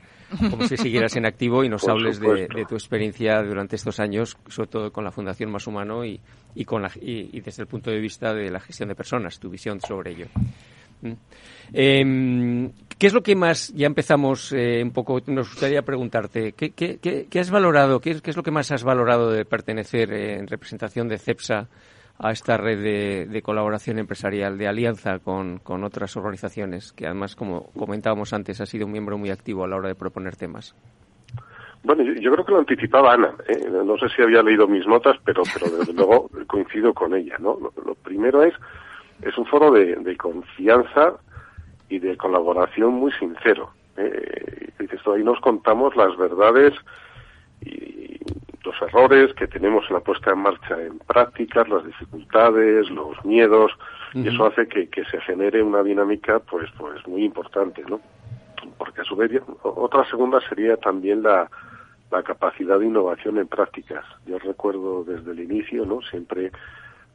como 0.50 0.66
si 0.66 0.76
siguieras 0.76 1.16
en 1.16 1.26
activo 1.26 1.64
y 1.64 1.68
nos 1.68 1.82
Por 1.82 1.92
hables 1.92 2.20
de, 2.20 2.48
tu 2.68 2.74
experiencia 2.74 3.42
durante 3.42 3.76
estos 3.76 3.98
años, 4.00 4.36
sobre 4.48 4.68
todo 4.68 4.92
con 4.92 5.04
la 5.04 5.10
Fundación 5.10 5.50
Más 5.50 5.66
Humano 5.66 6.04
y, 6.04 6.20
y, 6.54 6.64
con 6.64 6.82
la, 6.82 6.90
y, 7.00 7.30
y 7.32 7.40
desde 7.40 7.62
el 7.62 7.68
punto 7.68 7.90
de 7.90 7.98
vista 7.98 8.34
de 8.34 8.50
la 8.50 8.60
gestión 8.60 8.88
de 8.88 8.94
personas, 8.94 9.38
tu 9.38 9.48
visión 9.50 9.80
sobre 9.80 10.10
ello. 10.12 10.26
Mm. 11.02 11.12
Em, 11.72 12.70
¿Qué 12.98 13.06
es 13.06 13.12
lo 13.12 13.22
que 13.22 13.36
más, 13.36 13.72
ya 13.74 13.86
empezamos 13.86 14.52
eh, 14.52 14.82
un 14.82 14.90
poco, 14.90 15.20
nos 15.28 15.48
gustaría 15.50 15.82
preguntarte, 15.82 16.52
¿qué, 16.52 16.70
qué, 16.70 16.98
qué- 16.98 17.28
qué 17.30 17.38
has 17.40 17.50
valorado, 17.50 18.00
qué 18.00 18.10
es, 18.10 18.22
qué 18.22 18.30
es 18.30 18.36
lo 18.36 18.42
que 18.42 18.50
más 18.50 18.72
has 18.72 18.82
valorado 18.82 19.30
de 19.30 19.44
pertenecer 19.44 20.12
eh, 20.12 20.38
en 20.38 20.48
representación 20.48 21.06
de 21.08 21.18
CEPSA 21.18 21.68
a 22.18 22.32
esta 22.32 22.56
red 22.56 22.82
de, 22.82 23.26
de 23.26 23.42
colaboración 23.42 23.98
empresarial, 23.98 24.58
de 24.58 24.66
alianza 24.66 25.20
con, 25.20 25.58
con 25.58 25.84
otras 25.84 26.16
organizaciones, 26.16 26.92
que 26.92 27.06
además, 27.06 27.36
como 27.36 27.70
comentábamos 27.72 28.32
antes, 28.32 28.60
ha 28.60 28.66
sido 28.66 28.86
un 28.86 28.92
miembro 28.92 29.18
muy 29.18 29.30
activo 29.30 29.64
a 29.64 29.68
la 29.68 29.76
hora 29.76 29.88
de 29.88 29.94
proponer 29.94 30.34
temas? 30.36 30.74
Bueno, 31.84 32.02
yo, 32.02 32.14
yo 32.14 32.32
creo 32.32 32.44
que 32.44 32.52
lo 32.52 32.58
anticipaba 32.58 33.14
Ana. 33.14 33.34
¿eh? 33.46 33.68
No 33.70 33.96
sé 33.98 34.08
si 34.08 34.22
había 34.22 34.42
leído 34.42 34.66
mis 34.66 34.86
notas, 34.86 35.16
pero, 35.24 35.42
pero 35.54 35.76
desde 35.78 35.92
luego 35.92 36.28
coincido 36.48 36.92
con 36.92 37.14
ella. 37.14 37.36
¿no? 37.38 37.56
Lo, 37.60 37.72
lo 37.84 37.94
primero 37.94 38.42
es, 38.42 38.54
es 39.22 39.38
un 39.38 39.46
foro 39.46 39.70
de, 39.70 39.94
de 39.94 40.16
confianza 40.16 41.14
y 41.88 42.00
de 42.00 42.16
colaboración 42.16 42.94
muy 42.94 43.12
sincero. 43.12 43.70
¿eh? 43.96 44.70
Dices, 44.80 45.00
ahí 45.06 45.22
nos 45.22 45.40
contamos 45.40 45.94
las 45.94 46.16
verdades 46.16 46.74
y 47.60 48.18
los 48.68 48.82
errores 48.82 49.32
que 49.34 49.46
tenemos 49.46 49.84
en 49.88 49.94
la 49.94 50.00
puesta 50.00 50.30
en 50.30 50.40
marcha 50.40 50.80
en 50.80 50.98
prácticas, 50.98 51.66
las 51.68 51.86
dificultades, 51.86 52.90
los 52.90 53.24
miedos, 53.24 53.72
y 54.12 54.28
eso 54.28 54.46
hace 54.46 54.68
que, 54.68 54.88
que 54.88 55.04
se 55.06 55.20
genere 55.22 55.62
una 55.62 55.82
dinámica 55.82 56.38
pues 56.38 56.70
pues 56.78 57.06
muy 57.06 57.24
importante, 57.24 57.82
¿no? 57.88 58.00
Porque 58.76 59.00
a 59.00 59.04
su 59.04 59.16
vez, 59.16 59.30
otra 59.62 60.04
segunda 60.10 60.40
sería 60.48 60.76
también 60.76 61.22
la, 61.22 61.50
la 62.10 62.22
capacidad 62.22 62.78
de 62.78 62.86
innovación 62.86 63.38
en 63.38 63.48
prácticas. 63.48 64.04
Yo 64.26 64.38
recuerdo 64.38 65.04
desde 65.04 65.30
el 65.32 65.40
inicio, 65.40 65.86
¿no? 65.86 66.02
Siempre 66.02 66.52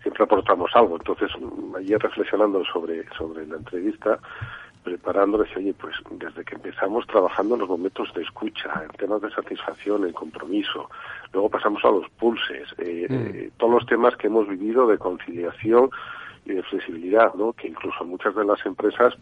siempre 0.01 0.23
aportamos 0.23 0.71
algo. 0.73 0.97
Entonces, 0.97 1.29
ayer 1.77 1.99
reflexionando 2.01 2.63
sobre 2.65 3.07
sobre 3.17 3.45
la 3.45 3.57
entrevista, 3.57 4.19
preparando, 4.83 5.37
decía, 5.37 5.57
oye, 5.57 5.73
pues 5.73 5.95
desde 6.11 6.43
que 6.43 6.55
empezamos 6.55 7.07
trabajando 7.07 7.55
en 7.55 7.61
los 7.61 7.69
momentos 7.69 8.13
de 8.13 8.21
escucha, 8.23 8.69
en 8.83 8.89
temas 8.97 9.21
de 9.21 9.31
satisfacción, 9.31 10.05
en 10.05 10.13
compromiso, 10.13 10.89
luego 11.31 11.49
pasamos 11.49 11.83
a 11.85 11.89
los 11.91 12.09
pulses, 12.11 12.67
eh, 12.77 13.07
Mm. 13.09 13.13
eh, 13.13 13.49
todos 13.57 13.73
los 13.73 13.85
temas 13.85 14.15
que 14.17 14.27
hemos 14.27 14.47
vivido 14.47 14.85
de 14.87 14.97
conciliación 14.97 15.89
y 16.45 16.53
de 16.53 16.63
flexibilidad, 16.63 17.33
¿no? 17.35 17.53
Que 17.53 17.69
incluso 17.69 18.03
muchas 18.03 18.35
de 18.35 18.43
las 18.45 18.63
empresas 18.65 19.13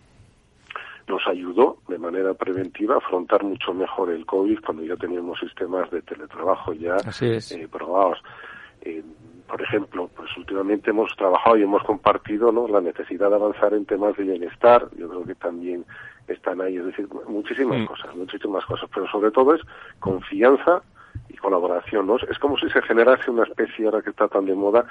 nos 1.07 1.25
ayudó 1.27 1.77
de 1.87 1.97
manera 1.97 2.33
preventiva 2.33 2.95
a 2.95 2.97
afrontar 2.99 3.43
mucho 3.43 3.73
mejor 3.73 4.11
el 4.11 4.25
COVID 4.25 4.59
cuando 4.65 4.83
ya 4.83 4.95
teníamos 4.95 5.39
sistemas 5.39 5.89
de 5.91 6.01
teletrabajo 6.03 6.73
ya 6.73 6.95
Así 6.95 7.25
es. 7.27 7.51
eh, 7.51 7.67
probados. 7.69 8.19
Eh, 8.81 9.03
por 9.51 9.61
ejemplo, 9.61 10.09
pues 10.15 10.29
últimamente 10.37 10.91
hemos 10.91 11.13
trabajado 11.17 11.57
y 11.57 11.63
hemos 11.63 11.83
compartido 11.83 12.53
¿no? 12.53 12.69
la 12.69 12.79
necesidad 12.79 13.29
de 13.29 13.35
avanzar 13.35 13.73
en 13.73 13.85
temas 13.85 14.15
de 14.15 14.23
bienestar. 14.23 14.87
Yo 14.97 15.09
creo 15.09 15.25
que 15.25 15.35
también 15.35 15.83
están 16.29 16.61
ahí, 16.61 16.77
es 16.77 16.85
decir, 16.85 17.05
muchísimas 17.27 17.81
Mm. 17.81 17.85
cosas, 17.85 18.15
muchísimas 18.15 18.65
cosas, 18.65 18.89
pero 18.93 19.07
sobre 19.09 19.29
todo 19.31 19.53
es 19.53 19.61
confianza 19.99 20.81
y 21.27 21.35
colaboración. 21.35 22.07
¿no? 22.07 22.15
Es 22.15 22.39
como 22.39 22.57
si 22.57 22.69
se 22.69 22.81
generase 22.83 23.29
una 23.29 23.43
especie, 23.43 23.85
ahora 23.85 24.01
que 24.01 24.11
está 24.11 24.29
tan 24.29 24.45
de 24.45 24.55
moda, 24.55 24.85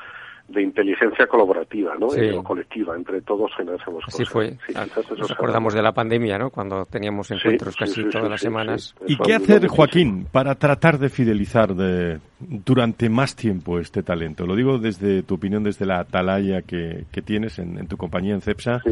de 0.48 0.62
inteligencia 0.62 1.26
colaborativa, 1.26 1.94
¿no? 1.98 2.14
Eh, 2.14 2.40
colectiva, 2.42 2.96
entre 2.96 3.20
todos 3.22 3.50
generamos 3.56 4.04
cosas. 4.04 4.14
Así 4.14 4.24
fue. 4.24 4.56
Ah, 4.74 4.86
nos 5.16 5.30
acordamos 5.30 5.74
de 5.74 5.82
la 5.82 5.92
pandemia, 5.92 6.38
¿no? 6.38 6.50
Cuando 6.50 6.84
teníamos 6.86 7.30
encuentros 7.30 7.76
casi 7.76 8.04
todas 8.08 8.28
las 8.28 8.40
semanas. 8.40 8.94
¿Y 9.06 9.16
qué 9.16 9.34
hacer, 9.34 9.66
Joaquín, 9.68 10.26
para 10.30 10.54
tratar 10.56 10.98
de 10.98 11.08
fidelizar 11.08 11.74
de, 11.74 12.18
durante 12.38 13.08
más 13.08 13.36
tiempo 13.36 13.78
este 13.78 14.02
talento? 14.02 14.46
Lo 14.46 14.56
digo 14.56 14.78
desde 14.78 15.22
tu 15.22 15.34
opinión, 15.34 15.62
desde 15.62 15.86
la 15.86 16.00
atalaya 16.00 16.62
que, 16.62 17.04
que 17.12 17.22
tienes 17.22 17.58
en, 17.58 17.86
tu 17.86 17.96
compañía 17.96 18.34
en 18.34 18.40
CEPSA 18.40 18.82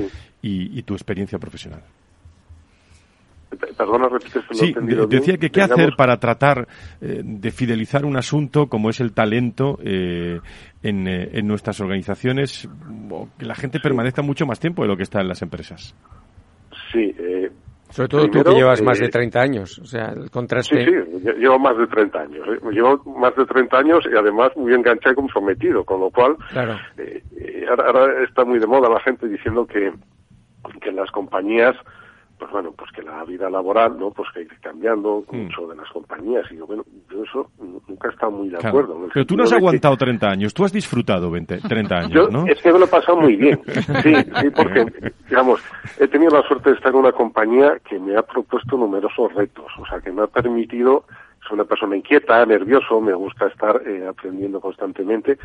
y, 0.42 0.78
y 0.78 0.82
tu 0.82 0.94
experiencia 0.94 1.38
profesional. 1.38 1.82
Perdona, 3.48 4.08
repites, 4.08 4.44
sí, 4.50 4.74
decía 5.08 5.38
que 5.38 5.50
qué 5.50 5.62
hacer 5.62 5.94
para 5.96 6.18
tratar 6.18 6.68
eh, 7.00 7.22
de 7.24 7.50
fidelizar 7.50 8.04
un 8.04 8.18
asunto 8.18 8.66
como 8.66 8.90
es 8.90 9.00
el 9.00 9.12
talento 9.14 9.78
eh, 9.82 10.40
en, 10.82 11.08
eh, 11.08 11.30
en, 11.32 11.46
nuestras 11.46 11.80
organizaciones, 11.80 12.68
o 13.10 13.28
que 13.38 13.46
la 13.46 13.54
gente 13.54 13.80
permanezca 13.80 14.20
mucho 14.20 14.44
más 14.44 14.60
tiempo 14.60 14.82
de 14.82 14.88
lo 14.88 14.96
que 14.96 15.04
está 15.04 15.22
en 15.22 15.28
las 15.28 15.40
empresas. 15.40 15.94
Sí, 16.92 17.14
sobre 17.88 18.08
todo 18.08 18.28
tú 18.28 18.44
que 18.44 18.54
llevas 18.54 18.82
más 18.82 18.98
de 18.98 19.08
30 19.08 19.40
años, 19.40 19.78
o 19.78 19.86
sea, 19.86 20.12
el 20.14 20.30
contraste. 20.30 20.84
Sí, 20.84 20.90
sí, 20.90 21.32
llevo 21.38 21.58
más 21.58 21.78
de 21.78 21.86
30 21.86 22.18
años. 22.20 22.46
Llevo 22.70 23.02
más 23.18 23.34
de 23.34 23.46
30 23.46 23.78
años 23.78 24.04
y 24.12 24.14
además 24.14 24.50
muy 24.56 24.74
enganchado 24.74 25.12
y 25.12 25.16
comprometido, 25.16 25.84
con 25.84 26.00
lo 26.00 26.10
cual 26.10 26.36
claro. 26.50 26.76
ahora, 27.86 28.24
está 28.24 28.44
muy 28.44 28.58
de 28.58 28.66
moda 28.66 28.90
la 28.90 29.00
gente 29.00 29.26
diciendo 29.26 29.66
que, 29.66 29.90
que 30.82 30.92
las 30.92 31.10
compañías 31.10 31.74
pues 32.38 32.50
bueno, 32.50 32.72
pues 32.72 32.90
que 32.92 33.02
la 33.02 33.24
vida 33.24 33.50
laboral, 33.50 33.98
¿no? 33.98 34.10
Pues 34.10 34.28
que 34.32 34.42
ir 34.42 34.60
cambiando 34.60 35.24
mm. 35.30 35.36
mucho 35.36 35.66
de 35.66 35.76
las 35.76 35.88
compañías. 35.90 36.44
Y 36.50 36.56
yo, 36.56 36.66
bueno, 36.66 36.84
yo 37.10 37.24
eso 37.24 37.50
nunca 37.58 38.08
he 38.08 38.12
estado 38.12 38.32
muy 38.32 38.48
de 38.48 38.56
acuerdo. 38.56 39.08
Pero 39.12 39.26
tú 39.26 39.36
no 39.36 39.44
has 39.44 39.52
aguantado 39.52 39.96
30 39.96 40.28
años, 40.28 40.54
tú 40.54 40.64
has 40.64 40.72
disfrutado 40.72 41.30
20, 41.30 41.58
30 41.58 41.96
años, 41.96 42.12
yo, 42.12 42.28
¿no? 42.28 42.46
Es 42.46 42.60
que 42.62 42.72
me 42.72 42.78
lo 42.78 42.84
he 42.84 42.88
pasado 42.88 43.20
muy 43.20 43.36
bien. 43.36 43.60
Sí, 44.02 44.14
sí, 44.14 44.50
porque, 44.54 44.86
digamos, 45.28 45.60
he 45.98 46.06
tenido 46.06 46.36
la 46.36 46.46
suerte 46.46 46.70
de 46.70 46.76
estar 46.76 46.92
en 46.92 46.98
una 46.98 47.12
compañía 47.12 47.78
que 47.88 47.98
me 47.98 48.16
ha 48.16 48.22
propuesto 48.22 48.76
numerosos 48.76 49.34
retos, 49.34 49.66
o 49.78 49.86
sea, 49.86 50.00
que 50.00 50.12
me 50.12 50.22
ha 50.22 50.26
permitido 50.26 51.04
soy 51.46 51.54
una 51.54 51.64
persona 51.64 51.96
inquieta, 51.96 52.44
nervioso, 52.44 53.00
me 53.00 53.14
gusta 53.14 53.46
estar 53.46 53.80
eh, 53.86 54.06
aprendiendo 54.06 54.60
constantemente 54.60 55.38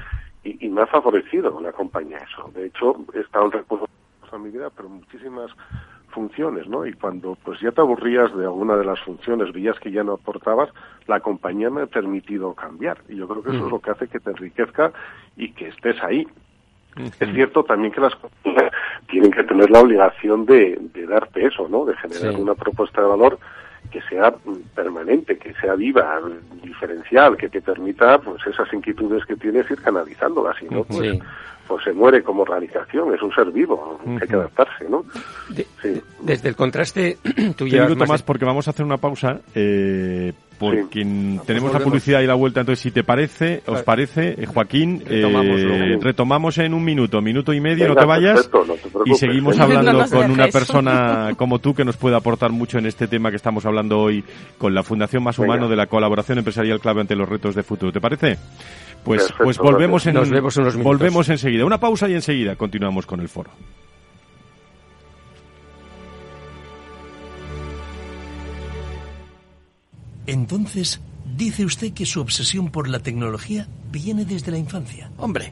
y, 0.44 0.66
y, 0.66 0.70
me 0.70 0.82
ha 0.82 0.88
favorecido 0.88 1.62
la 1.62 1.72
compañía 1.72 2.18
eso. 2.18 2.52
De 2.54 2.66
hecho, 2.66 2.98
he 3.14 3.22
estado 3.22 3.46
en 3.46 3.52
recursos 3.52 3.88
en 4.34 4.44
mi 4.44 4.50
vida, 4.50 4.70
pero 4.76 4.90
muchísimas 4.90 5.52
funciones, 6.14 6.68
¿no? 6.68 6.86
Y 6.86 6.94
cuando 6.94 7.38
pues 7.44 7.60
ya 7.60 7.72
te 7.72 7.82
aburrías 7.82 8.36
de 8.36 8.46
alguna 8.46 8.76
de 8.76 8.86
las 8.86 9.00
funciones, 9.02 9.52
veías 9.52 9.80
que 9.80 9.92
ya 9.92 10.04
no 10.04 10.14
aportabas, 10.14 10.70
la 11.08 11.20
compañía 11.20 11.70
me 11.70 11.82
ha 11.82 11.88
permitido 11.88 12.54
cambiar. 12.54 13.00
Y 13.10 13.16
yo 13.16 13.28
creo 13.28 13.44
que 13.44 13.50
eso 13.50 13.66
es 13.66 13.72
lo 13.72 13.80
que 13.80 13.92
hace 13.92 14.08
que 14.08 14.20
te 14.20 14.30
enriquezca 14.30 14.92
y 15.36 15.52
que 15.52 15.70
estés 15.70 16.02
ahí. 16.04 16.28
Es 17.20 17.34
cierto 17.34 17.64
también 17.64 17.92
que 17.92 18.02
las 18.02 18.16
compañías 18.16 18.72
tienen 19.10 19.32
que 19.32 19.44
tener 19.44 19.70
la 19.72 19.82
obligación 19.82 20.46
de, 20.46 20.80
de 20.94 21.08
darte 21.08 21.46
eso, 21.46 21.68
¿no? 21.68 21.86
De 21.86 21.96
generar 21.98 22.36
una 22.40 22.54
propuesta 22.54 23.02
de 23.02 23.08
valor 23.08 23.40
que 23.92 24.02
sea 24.04 24.34
permanente, 24.76 25.38
que 25.38 25.54
sea 25.56 25.76
viva, 25.76 26.20
diferencial, 26.64 27.38
que 27.38 27.50
te 27.50 27.62
permita 27.62 28.18
pues 28.20 28.46
esas 28.48 28.72
inquietudes 28.74 29.26
que 29.26 29.36
tienes 29.36 29.70
ir 29.70 29.82
canalizándolas, 29.82 30.62
y 30.62 30.66
no 30.66 30.84
pues 30.84 31.20
pues 31.68 31.84
se 31.84 31.94
muere 31.94 32.24
como 32.24 32.46
realización, 32.46 33.14
es 33.14 33.22
un 33.22 33.34
ser 33.34 33.52
vivo, 33.52 34.00
hay 34.06 34.28
que 34.28 34.36
adaptarse, 34.36 34.90
¿no? 34.90 35.06
Desde 36.22 36.50
el 36.50 36.56
contraste, 36.56 37.18
tú 37.56 37.68
llevas 37.68 37.90
un 37.90 37.96
minuto 37.96 38.12
más, 38.12 38.22
porque 38.22 38.46
vamos 38.46 38.68
a 38.68 38.72
hacer 38.72 38.86
una 38.86 38.98
pausa, 38.98 39.40
eh, 39.56 40.34
porque 40.60 41.06
tenemos 41.46 41.74
la 41.74 41.80
publicidad 41.80 42.22
y 42.22 42.28
la 42.28 42.36
vuelta, 42.36 42.60
entonces 42.60 42.82
si 42.82 42.92
te 42.92 43.04
parece, 43.04 43.64
os 43.66 43.82
parece, 43.82 44.36
eh, 44.42 44.46
Joaquín, 44.46 45.04
eh, 45.10 45.98
retomamos, 46.02 46.58
en 46.58 46.74
un 46.74 46.84
minuto, 46.84 47.22
minuto 47.22 47.54
y 47.54 47.62
medio, 47.62 47.88
no 47.88 47.96
te 47.96 48.06
vayas, 48.06 48.50
y 49.06 49.14
seguimos 49.16 49.60
hablando 49.60 50.06
con 50.10 50.32
una 50.32 50.48
persona 50.48 51.32
como 51.38 51.60
tú 51.60 51.74
que 51.74 51.86
nos 51.86 51.98
puede 51.98 52.16
aportar 52.16 52.52
mucho 52.52 52.78
en 52.78 52.86
este 52.86 53.08
tema 53.08 53.30
que 53.30 53.38
estamos 53.38 53.66
hablando 53.66 54.00
hoy 54.00 54.24
con 54.58 54.74
la 54.74 54.84
Fundación 54.84 55.24
Más 55.24 55.40
Humano 55.40 55.68
de 55.70 55.76
la 55.76 55.88
colaboración 55.88 56.38
empresarial 56.38 56.80
clave 56.80 57.02
ante 57.02 57.16
los 57.16 57.28
retos 57.28 57.56
de 57.56 57.64
futuro. 57.64 57.92
¿Te 57.92 58.02
parece? 58.02 58.38
Pues, 59.04 59.34
pues 59.38 59.58
volvemos, 59.58 60.06
en, 60.06 60.16
volvemos 60.82 61.30
enseguida. 61.30 61.66
Una 61.66 61.80
pausa 61.80 62.08
y 62.10 62.14
enseguida 62.14 62.56
continuamos 62.56 63.06
con 63.06 63.20
el 63.20 63.30
foro. 63.30 63.52
Entonces, 70.26 71.02
dice 71.36 71.66
usted 71.66 71.94
que 71.94 72.06
su 72.06 72.22
obsesión 72.22 72.70
por 72.72 72.88
la 72.88 73.00
tecnología 73.00 73.68
viene 73.92 74.26
desde 74.26 74.52
la 74.52 74.58
infancia. 74.58 75.12
Hombre, 75.18 75.52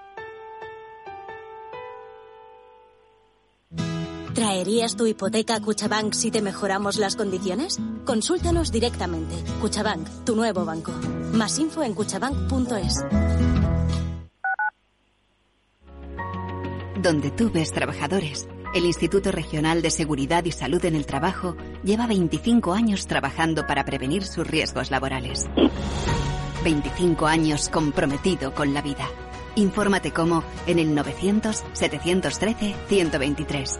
¿Traerías 4.61 4.95
tu 4.95 5.07
hipoteca 5.07 5.55
a 5.55 5.59
Cuchabank 5.59 6.13
si 6.13 6.29
te 6.29 6.39
mejoramos 6.39 6.97
las 6.97 7.15
condiciones? 7.15 7.79
Consúltanos 8.05 8.71
directamente. 8.71 9.33
Cuchabank, 9.59 10.07
tu 10.23 10.35
nuevo 10.35 10.65
banco. 10.65 10.91
Más 11.33 11.57
info 11.57 11.81
en 11.81 11.95
cuchabank.es. 11.95 13.03
Donde 17.01 17.31
tú 17.31 17.49
ves 17.51 17.71
trabajadores, 17.71 18.47
el 18.75 18.85
Instituto 18.85 19.31
Regional 19.31 19.81
de 19.81 19.89
Seguridad 19.89 20.45
y 20.45 20.51
Salud 20.51 20.85
en 20.85 20.93
el 20.93 21.07
Trabajo 21.07 21.55
lleva 21.83 22.05
25 22.05 22.73
años 22.73 23.07
trabajando 23.07 23.65
para 23.65 23.83
prevenir 23.83 24.23
sus 24.27 24.45
riesgos 24.45 24.91
laborales. 24.91 25.47
25 26.63 27.25
años 27.25 27.67
comprometido 27.69 28.53
con 28.53 28.75
la 28.75 28.83
vida. 28.83 29.09
Infórmate 29.55 30.11
cómo 30.13 30.43
en 30.67 30.77
el 30.77 30.93
900 30.93 31.63
713 31.73 32.75
123 32.87 33.79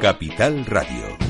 Capital 0.00 0.64
Radio. 0.64 1.29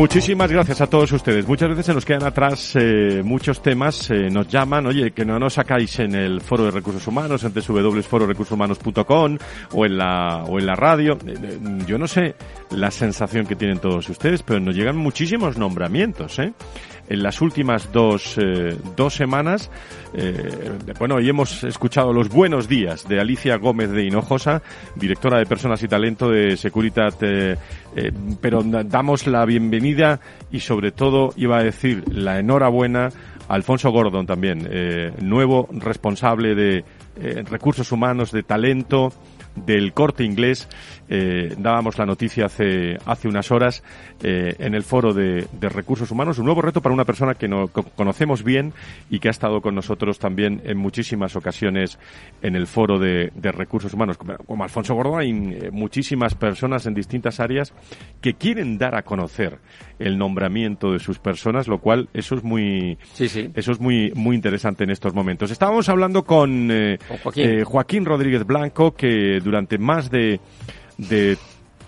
Muchísimas 0.00 0.50
gracias 0.50 0.80
a 0.80 0.86
todos 0.86 1.12
ustedes. 1.12 1.46
Muchas 1.46 1.68
veces 1.68 1.84
se 1.84 1.92
nos 1.92 2.06
quedan 2.06 2.24
atrás 2.24 2.74
eh, 2.74 3.20
muchos 3.22 3.60
temas, 3.60 4.10
eh, 4.10 4.30
nos 4.30 4.48
llaman, 4.48 4.86
oye, 4.86 5.10
que 5.10 5.26
no 5.26 5.38
nos 5.38 5.52
sacáis 5.52 5.98
en 5.98 6.14
el 6.14 6.40
foro 6.40 6.64
de 6.64 6.70
recursos 6.70 7.06
humanos, 7.06 7.44
en 7.44 7.52
www.fororecursoshumanos.com 7.52 9.36
o 9.74 9.84
en 9.84 9.98
la 9.98 10.44
o 10.44 10.58
en 10.58 10.64
la 10.64 10.74
radio. 10.74 11.18
Eh, 11.26 11.58
yo 11.86 11.98
no 11.98 12.08
sé 12.08 12.34
la 12.70 12.90
sensación 12.90 13.44
que 13.44 13.56
tienen 13.56 13.78
todos 13.78 14.08
ustedes, 14.08 14.42
pero 14.42 14.58
nos 14.58 14.74
llegan 14.74 14.96
muchísimos 14.96 15.58
nombramientos, 15.58 16.38
¿eh? 16.38 16.54
En 17.10 17.24
las 17.24 17.42
últimas 17.42 17.92
dos, 17.92 18.38
eh, 18.38 18.76
dos 18.96 19.14
semanas. 19.14 19.68
Eh, 20.14 20.78
bueno, 20.98 21.16
hoy 21.16 21.28
hemos 21.28 21.64
escuchado 21.64 22.12
los 22.12 22.28
buenos 22.28 22.68
días 22.68 23.06
de 23.08 23.20
Alicia 23.20 23.56
Gómez 23.56 23.90
de 23.90 24.06
Hinojosa, 24.06 24.62
directora 24.94 25.38
de 25.38 25.44
Personas 25.44 25.82
y 25.82 25.88
Talento 25.88 26.30
de 26.30 26.56
Securitat, 26.56 27.16
eh, 27.22 27.56
pero 28.40 28.62
damos 28.62 29.26
la 29.26 29.44
bienvenida 29.44 30.20
y 30.52 30.60
sobre 30.60 30.92
todo 30.92 31.34
iba 31.36 31.58
a 31.58 31.64
decir 31.64 32.04
la 32.14 32.38
enhorabuena 32.38 33.08
a 33.48 33.54
Alfonso 33.54 33.90
Gordon 33.90 34.26
también, 34.26 34.68
nuevo 35.20 35.68
responsable 35.72 36.54
de 36.54 36.84
recursos 37.50 37.90
humanos, 37.90 38.30
de 38.30 38.44
talento, 38.44 39.12
del 39.66 39.92
corte 39.92 40.24
inglés. 40.24 40.68
Eh, 41.12 41.56
dábamos 41.58 41.98
la 41.98 42.06
noticia 42.06 42.46
hace, 42.46 42.96
hace 43.04 43.26
unas 43.26 43.50
horas 43.50 43.82
eh, 44.22 44.54
en 44.60 44.76
el 44.76 44.84
foro 44.84 45.12
de, 45.12 45.48
recursos 45.60 46.08
humanos. 46.12 46.38
Un 46.38 46.44
nuevo 46.44 46.62
reto 46.62 46.80
para 46.80 46.94
una 46.94 47.04
persona 47.04 47.34
que 47.34 47.48
no 47.48 47.66
conocemos 47.68 48.44
bien 48.44 48.72
y 49.10 49.18
que 49.18 49.26
ha 49.26 49.32
estado 49.32 49.60
con 49.60 49.74
nosotros 49.74 50.20
también 50.20 50.62
en 50.64 50.78
muchísimas 50.78 51.34
ocasiones 51.34 51.98
en 52.42 52.54
el 52.54 52.68
foro 52.68 53.00
de, 53.00 53.32
recursos 53.42 53.92
humanos. 53.92 54.18
Como, 54.18 54.62
Alfonso 54.62 54.94
Gordón, 54.94 55.18
hay 55.20 55.30
eh, 55.30 55.70
muchísimas 55.72 56.36
personas 56.36 56.86
en 56.86 56.94
distintas 56.94 57.40
áreas 57.40 57.74
que 58.20 58.34
quieren 58.34 58.78
dar 58.78 58.94
a 58.94 59.02
conocer 59.02 59.58
el 59.98 60.16
nombramiento 60.16 60.92
de 60.92 61.00
sus 61.00 61.18
personas, 61.18 61.66
lo 61.66 61.78
cual 61.78 62.08
eso 62.14 62.36
es 62.36 62.44
muy, 62.44 62.98
eso 63.18 63.72
es 63.72 63.80
muy, 63.80 64.12
muy 64.14 64.36
interesante 64.36 64.84
en 64.84 64.90
estos 64.90 65.12
momentos. 65.12 65.50
Estábamos 65.50 65.88
hablando 65.88 66.24
con, 66.24 66.70
Joaquín. 67.22 67.64
Joaquín 67.64 68.04
Rodríguez 68.04 68.46
Blanco, 68.46 68.94
que 68.94 69.40
durante 69.50 69.78
más 69.78 70.10
de, 70.10 70.40
de 70.96 71.36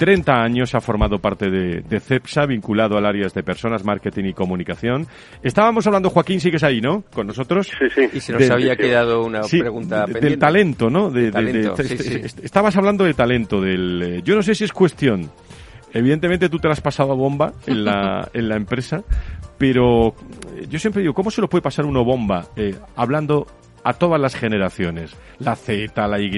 30 0.03 0.33
años 0.33 0.75
ha 0.75 0.81
formado 0.81 1.21
parte 1.21 1.49
de, 1.49 2.01
CEPSA, 2.01 2.47
vinculado 2.47 2.97
al 2.97 3.07
área 3.07 3.29
de 3.29 3.43
personas, 3.45 3.85
marketing 3.85 4.25
y 4.25 4.33
comunicación. 4.33 5.07
Estábamos 5.45 5.87
hablando, 5.87 6.11
Joaquín, 6.11 6.41
sigues 6.41 6.65
ahí, 6.65 6.81
¿no? 6.81 7.05
Con 7.15 7.29
nosotros. 7.29 7.71
Sí, 7.79 7.87
sí. 7.95 8.09
Y 8.13 8.21
se 8.21 8.33
nos 8.33 8.51
había 8.51 8.75
quedado 8.75 9.23
una 9.25 9.43
pregunta 9.43 10.05
pendiente. 10.07 10.29
Del 10.29 10.39
talento, 10.41 10.91
¿no? 10.91 11.09
De, 11.09 11.29
estabas 12.43 12.77
hablando 12.77 13.05
de 13.05 13.15
talento. 13.15 13.61
Del, 13.61 14.03
eh, 14.03 14.23
yo 14.25 14.35
no 14.35 14.43
sé 14.43 14.57
si 14.57 14.65
es 14.65 14.73
cuestión. 14.73 15.31
Evidentemente 15.93 16.49
tú 16.49 16.59
te 16.59 16.67
la 16.67 16.73
has 16.73 16.81
pasado 16.81 17.13
a 17.13 17.15
bomba 17.15 17.53
en 17.67 17.85
la, 17.85 18.29
en 18.35 18.49
la 18.49 18.57
empresa, 18.57 19.05
pero 19.57 20.09
eh, 20.57 20.67
yo 20.69 20.81
siempre 20.81 21.03
digo, 21.03 21.15
¿cómo 21.15 21.31
se 21.31 21.41
lo 21.41 21.49
puede 21.49 21.63
pasar 21.63 21.85
uno 21.85 22.03
bomba 22.05 22.47
eh, 22.57 22.75
hablando 22.97 23.47
a 23.85 23.93
todas 23.93 24.21
las 24.21 24.35
generaciones? 24.35 25.17
La 25.39 25.57
Z, 25.57 26.07
la 26.07 26.21
Y, 26.21 26.31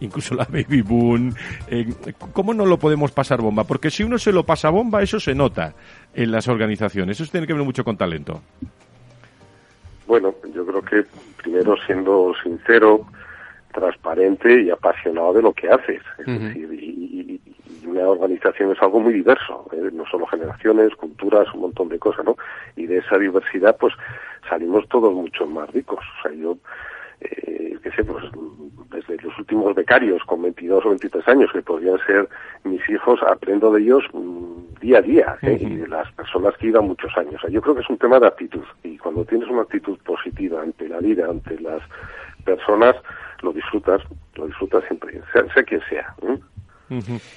incluso 0.00 0.34
la 0.34 0.44
baby 0.44 0.82
boom. 0.82 1.34
Eh, 1.68 1.86
¿Cómo 2.32 2.54
no 2.54 2.66
lo 2.66 2.78
podemos 2.78 3.12
pasar 3.12 3.40
bomba? 3.40 3.64
Porque 3.64 3.90
si 3.90 4.02
uno 4.02 4.18
se 4.18 4.32
lo 4.32 4.44
pasa 4.44 4.70
bomba, 4.70 5.02
eso 5.02 5.20
se 5.20 5.34
nota 5.34 5.74
en 6.14 6.30
las 6.30 6.48
organizaciones. 6.48 7.20
Eso 7.20 7.30
tiene 7.30 7.46
que 7.46 7.54
ver 7.54 7.62
mucho 7.62 7.84
con 7.84 7.96
talento. 7.96 8.40
Bueno, 10.06 10.34
yo 10.54 10.66
creo 10.66 10.82
que 10.82 11.04
primero 11.36 11.76
siendo 11.86 12.32
sincero, 12.42 13.06
transparente 13.72 14.62
y 14.62 14.70
apasionado 14.70 15.32
de 15.32 15.42
lo 15.42 15.52
que 15.52 15.68
haces. 15.68 16.02
Es 16.18 16.26
decir, 16.26 16.72
y, 16.72 17.40
una 17.86 18.08
organización 18.08 18.72
es 18.72 18.82
algo 18.82 19.00
muy 19.00 19.12
diverso, 19.12 19.66
¿eh? 19.72 19.90
no 19.92 20.04
solo 20.06 20.26
generaciones, 20.26 20.94
culturas, 20.94 21.52
un 21.54 21.62
montón 21.62 21.88
de 21.88 21.98
cosas, 21.98 22.24
¿no? 22.24 22.36
Y 22.76 22.86
de 22.86 22.98
esa 22.98 23.18
diversidad, 23.18 23.76
pues 23.78 23.94
salimos 24.50 24.86
todos 24.88 25.14
mucho 25.14 25.46
más 25.46 25.70
ricos. 25.70 26.04
O 26.18 26.22
sea, 26.22 26.32
yo 26.36 26.58
eh, 27.20 27.78
qué 27.82 27.90
sé, 27.92 28.04
pues 28.04 28.24
desde 28.90 29.22
los 29.22 29.38
últimos 29.38 29.74
becarios 29.74 30.22
con 30.24 30.42
22 30.42 30.84
o 30.84 30.88
23 30.90 31.28
años, 31.28 31.50
que 31.52 31.62
podrían 31.62 31.98
ser 32.06 32.28
mis 32.64 32.86
hijos, 32.88 33.20
aprendo 33.22 33.72
de 33.72 33.82
ellos 33.82 34.04
mm, 34.12 34.80
día 34.80 34.98
a 34.98 35.02
día, 35.02 35.38
¿eh? 35.42 35.58
y 35.60 35.76
de 35.76 35.88
las 35.88 36.10
personas 36.12 36.56
que 36.56 36.66
llevan 36.66 36.86
muchos 36.86 37.16
años. 37.16 37.40
yo 37.50 37.60
creo 37.60 37.74
que 37.74 37.82
es 37.82 37.90
un 37.90 37.98
tema 37.98 38.18
de 38.18 38.26
actitud, 38.26 38.64
y 38.82 38.96
cuando 38.98 39.24
tienes 39.24 39.48
una 39.48 39.62
actitud 39.62 39.98
positiva 39.98 40.62
ante 40.62 40.88
la 40.88 40.98
vida, 40.98 41.26
ante 41.28 41.58
las 41.60 41.82
personas, 42.44 42.96
lo 43.42 43.52
disfrutas, 43.52 44.02
lo 44.34 44.46
disfrutas 44.46 44.84
siempre, 44.86 45.20
sea, 45.32 45.52
sea 45.52 45.62
quien 45.62 45.80
sea. 45.88 46.14
¿eh? 46.22 46.38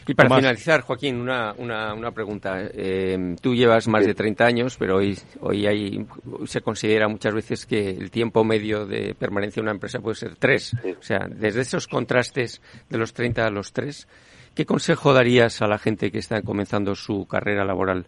Y 0.07 0.13
para 0.13 0.35
finalizar, 0.35 0.81
Joaquín, 0.81 1.19
una, 1.19 1.53
una, 1.57 1.93
una 1.93 2.11
pregunta. 2.11 2.59
Eh, 2.73 3.35
tú 3.41 3.53
llevas 3.53 3.87
más 3.87 4.05
de 4.05 4.13
30 4.13 4.45
años, 4.45 4.75
pero 4.77 4.97
hoy, 4.97 5.17
hoy 5.41 5.67
hay, 5.67 6.05
se 6.45 6.61
considera 6.61 7.07
muchas 7.07 7.33
veces 7.33 7.65
que 7.65 7.89
el 7.89 8.09
tiempo 8.09 8.43
medio 8.43 8.85
de 8.85 9.15
permanencia 9.15 9.59
en 9.59 9.65
una 9.65 9.73
empresa 9.73 9.99
puede 9.99 10.15
ser 10.15 10.35
tres. 10.35 10.75
O 10.99 11.03
sea, 11.03 11.27
desde 11.29 11.61
esos 11.61 11.87
contrastes 11.87 12.61
de 12.89 12.97
los 12.97 13.13
30 13.13 13.45
a 13.45 13.49
los 13.51 13.73
tres, 13.73 14.07
¿qué 14.55 14.65
consejo 14.65 15.13
darías 15.13 15.61
a 15.61 15.67
la 15.67 15.77
gente 15.77 16.11
que 16.11 16.19
está 16.19 16.41
comenzando 16.41 16.95
su 16.95 17.27
carrera 17.27 17.63
laboral? 17.63 18.07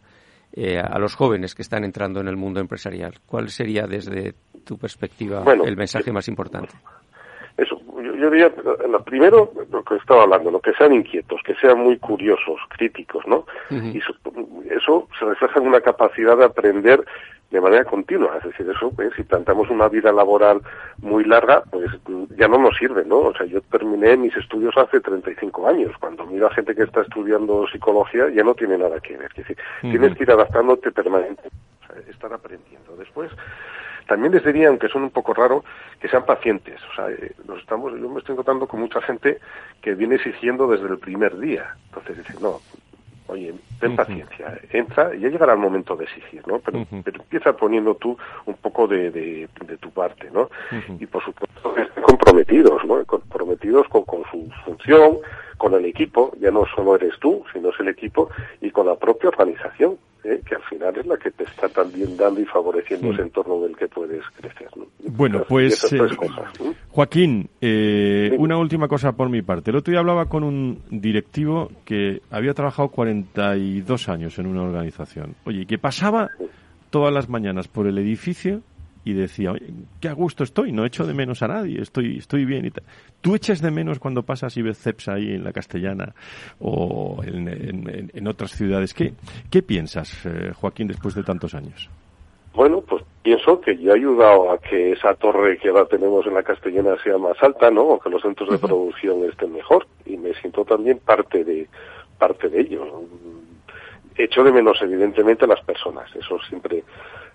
Eh, 0.58 0.80
a 0.80 0.98
los 1.00 1.16
jóvenes 1.16 1.54
que 1.54 1.64
están 1.64 1.84
entrando 1.84 2.22
en 2.22 2.30
el 2.30 2.38
mundo 2.38 2.62
empresarial. 2.62 3.20
¿Cuál 3.26 3.50
sería 3.50 3.88
desde 3.88 4.36
tu 4.64 4.78
perspectiva 4.78 5.44
el 5.66 5.76
mensaje 5.76 6.14
más 6.14 6.30
importante? 6.30 6.74
Eso, 8.16 8.22
yo, 8.22 8.30
diría, 8.30 8.52
lo 8.90 9.04
primero, 9.04 9.52
lo 9.72 9.84
que 9.84 9.96
estaba 9.96 10.24
hablando, 10.24 10.52
lo 10.52 10.60
que 10.60 10.74
sean 10.74 10.94
inquietos, 10.94 11.42
que 11.44 11.56
sean 11.56 11.80
muy 11.80 11.98
curiosos, 11.98 12.60
críticos, 12.70 13.26
¿no? 13.28 13.46
Y 13.70 14.00
eso, 14.70 15.08
se 15.18 15.26
refleja 15.26 15.60
en 15.60 15.68
una 15.68 15.82
capacidad 15.82 16.38
de 16.38 16.46
aprender 16.46 17.04
de 17.52 17.62
manera 17.62 17.86
continua. 17.86 18.38
Es 18.38 18.44
decir, 18.44 18.70
eso, 18.70 18.92
¿eh? 19.02 19.10
si 19.16 19.24
plantamos 19.24 19.70
una 19.70 19.88
vida 19.88 20.12
laboral 20.12 20.62
muy 20.98 21.24
larga, 21.24 21.64
pues 21.70 21.90
ya 22.38 22.48
no 22.48 22.58
nos 22.58 22.76
sirve, 22.78 23.06
¿no? 23.06 23.18
O 23.20 23.34
sea, 23.34 23.46
yo 23.46 23.62
terminé 23.62 24.18
mis 24.18 24.36
estudios 24.36 24.76
hace 24.78 25.00
35 25.00 25.68
años. 25.68 25.92
Cuando 26.00 26.26
miro 26.26 26.48
a 26.48 26.54
gente 26.54 26.76
que 26.76 26.84
está 26.84 27.02
estudiando 27.02 27.68
psicología, 27.68 28.30
ya 28.30 28.44
no 28.44 28.56
tiene 28.56 28.78
nada 28.78 29.00
que 29.00 29.16
ver. 29.18 29.32
Es 29.32 29.48
decir, 29.48 29.58
tienes 29.82 30.16
que 30.16 30.24
ir 30.24 30.32
adaptándote 30.32 30.92
permanentemente, 30.92 31.58
o 31.84 31.88
sea, 31.88 32.12
estar 32.12 32.34
aprendiendo. 32.34 32.96
Después, 32.98 33.32
también 34.08 34.34
les 34.34 34.44
diría, 34.44 34.70
aunque 34.70 34.90
son 34.90 35.04
un 35.04 35.12
poco 35.12 35.34
raro, 35.34 35.64
que 36.00 36.08
sean 36.08 36.26
pacientes. 36.26 36.80
O 36.92 36.96
sea, 36.96 37.10
eh, 37.10 37.34
estamos, 37.58 37.94
yo 37.94 38.10
me 38.10 38.20
estoy 38.20 38.34
encontrando 38.34 38.68
con 38.68 38.80
mucha 38.80 39.02
gente 39.02 39.40
que 39.82 39.96
viene 39.96 40.16
exigiendo 40.16 40.68
desde 40.68 40.88
el 40.88 40.98
primer 40.98 41.38
día. 41.38 41.76
Entonces 41.88 42.18
dicen, 42.18 42.38
no, 42.42 42.62
oye, 43.28 43.54
ten 43.80 43.96
paciencia, 43.96 44.60
entra, 44.72 45.16
y 45.16 45.22
ya 45.22 45.30
llegará 45.30 45.54
el 45.54 45.60
momento 45.60 45.96
de 45.96 46.06
exigir, 46.06 46.48
¿no? 46.48 46.60
Pero, 46.60 46.86
empieza 46.92 47.54
poniendo 47.54 47.96
tú 47.96 48.18
un 48.46 48.56
poco 48.56 48.88
de, 48.88 49.10
de, 49.12 49.78
tu 49.80 49.90
parte, 49.92 50.30
¿no? 50.32 50.50
Y 51.00 51.06
por 51.06 51.24
supuesto 51.24 51.74
comprometidos, 52.04 52.86
¿no? 52.86 53.04
Comprometidos 53.06 53.88
con, 53.88 54.04
con 54.04 54.24
su 54.30 54.50
función, 54.64 55.18
con 55.58 55.74
el 55.74 55.86
equipo, 55.86 56.32
ya 56.40 56.52
no 56.52 56.66
solo 56.76 56.96
eres 56.96 57.18
tú, 57.20 57.44
sino 57.54 57.70
es 57.70 57.80
el 57.80 57.88
equipo, 57.88 58.30
y 58.62 58.72
con 58.72 58.86
la 58.86 58.96
propia 58.96 59.30
organización. 59.30 59.98
¿Eh? 60.26 60.42
que 60.46 60.56
al 60.56 60.64
final 60.64 60.98
es 60.98 61.06
la 61.06 61.18
que 61.18 61.32
te 61.32 61.44
está 61.44 61.70
también 61.70 62.18
dando 62.18 62.42
y 62.42 62.46
favoreciendo 62.46 63.12
ese 63.12 63.22
entorno 63.22 63.62
del 63.62 63.76
que 63.76 63.88
puedes 63.88 64.24
crecer. 64.38 64.70
Bueno, 65.00 65.44
pues 65.48 65.92
eh, 65.94 66.00
Joaquín, 66.90 67.50
eh, 67.62 68.36
una 68.38 68.58
última 68.58 68.88
cosa 68.88 69.14
por 69.14 69.30
mi 69.30 69.42
parte. 69.42 69.72
El 69.72 69.78
otro 69.78 69.92
día 69.92 70.00
hablaba 70.00 70.26
con 70.26 70.44
un 70.44 70.82
directivo 70.90 71.72
que 71.86 72.22
había 72.32 72.54
trabajado 72.54 72.90
42 72.90 74.10
años 74.10 74.38
en 74.40 74.48
una 74.48 74.64
organización. 74.64 75.36
Oye, 75.46 75.66
que 75.66 75.78
pasaba 75.78 76.30
todas 76.90 77.14
las 77.14 77.30
mañanas 77.30 77.68
por 77.68 77.88
el 77.88 77.98
edificio 77.98 78.62
y 79.06 79.14
decía, 79.14 79.52
Oye, 79.52 79.68
qué 80.02 80.10
a 80.10 80.14
gusto 80.14 80.44
estoy, 80.44 80.72
no 80.74 80.86
echo 80.86 81.06
de 81.06 81.14
menos 81.14 81.42
a 81.42 81.48
nadie, 81.48 81.82
estoy, 81.82 82.18
estoy 82.18 82.44
bien 82.44 82.66
y 82.66 82.72
tal. 82.72 82.84
¿Tú 83.22 83.36
echas 83.36 83.62
de 83.62 83.72
menos 83.72 84.00
cuando 84.00 84.24
pasas 84.24 84.58
y 84.58 84.62
ves 84.62 84.78
CEPS 84.80 85.08
ahí 85.08 85.34
en 85.36 85.44
la 85.44 85.54
Castellana 85.54 86.14
o 86.60 87.22
en, 87.24 88.10
en, 88.14 88.28
otras 88.28 88.52
ciudades? 88.52 88.94
¿Qué, 88.94 89.14
qué 89.50 89.62
piensas, 89.62 90.26
eh, 90.26 90.52
Joaquín, 90.54 90.88
después 90.88 91.16
de 91.16 91.24
tantos 91.24 91.54
años? 91.54 91.90
bueno, 92.56 92.82
pues 92.82 93.04
pienso 93.22 93.60
que 93.60 93.78
yo 93.78 93.92
he 93.92 93.98
ayudado 93.98 94.52
a 94.52 94.58
que 94.58 94.94
esa 94.94 95.14
torre 95.16 95.58
que 95.58 95.70
ahora 95.70 95.86
tenemos 95.86 96.26
en 96.26 96.34
la 96.34 96.44
Castellana 96.44 96.96
sea 97.04 97.18
más 97.18 97.36
alta, 97.44 97.70
¿no? 97.70 97.82
O 97.84 98.00
que 98.00 98.10
los 98.10 98.22
centros 98.22 98.50
de 98.50 98.58
producción 98.58 99.24
estén 99.26 99.54
mejor. 99.54 99.86
Y 100.06 100.16
me 100.16 100.34
siento 100.36 100.64
también 100.64 101.00
parte 101.00 101.44
de, 101.44 101.68
parte 102.18 102.48
de 102.48 102.62
ello. 102.62 102.86
Echo 104.18 104.44
de 104.44 104.54
menos, 104.54 104.82
evidentemente, 104.82 105.44
a 105.44 105.50
las 105.50 105.62
personas. 105.66 106.10
Eso 106.16 106.40
siempre 106.48 106.84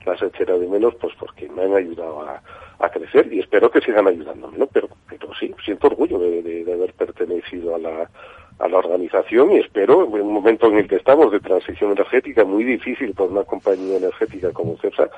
las 0.04 0.22
echaré 0.22 0.58
de 0.58 0.66
menos, 0.66 0.94
pues 0.96 1.14
porque 1.18 1.48
me 1.48 1.62
han 1.62 1.74
ayudado 1.74 2.22
a, 2.22 2.42
a 2.78 2.88
crecer 2.88 3.32
y 3.32 3.40
espero 3.40 3.70
que 3.70 3.80
sigan 3.80 4.06
ayudándome, 4.06 4.58
¿no? 4.58 4.66
Pero, 4.66 4.88
pero 5.08 5.32
sí, 5.38 5.54
siento 5.64 5.88
orgullo 5.88 6.18
de, 6.18 6.42
de 6.42 6.72
haber 6.72 6.92
pertenecido 6.94 7.74
a 7.74 7.78
la, 7.78 8.10
a 8.60 8.68
la 8.68 8.78
organización 8.78 9.52
y 9.52 9.58
espero, 9.58 10.04
en 10.04 10.22
un 10.22 10.32
momento 10.34 10.66
en 10.68 10.78
el 10.78 10.88
que 10.88 10.96
estamos 10.96 11.32
de 11.32 11.40
transición 11.40 11.92
energética 11.92 12.44
muy 12.44 12.62
difícil 12.62 13.12
para 13.14 13.30
una 13.30 13.44
compañía 13.44 13.96
energética 13.96 14.52
como 14.52 14.76
CEPSA, 14.76 15.08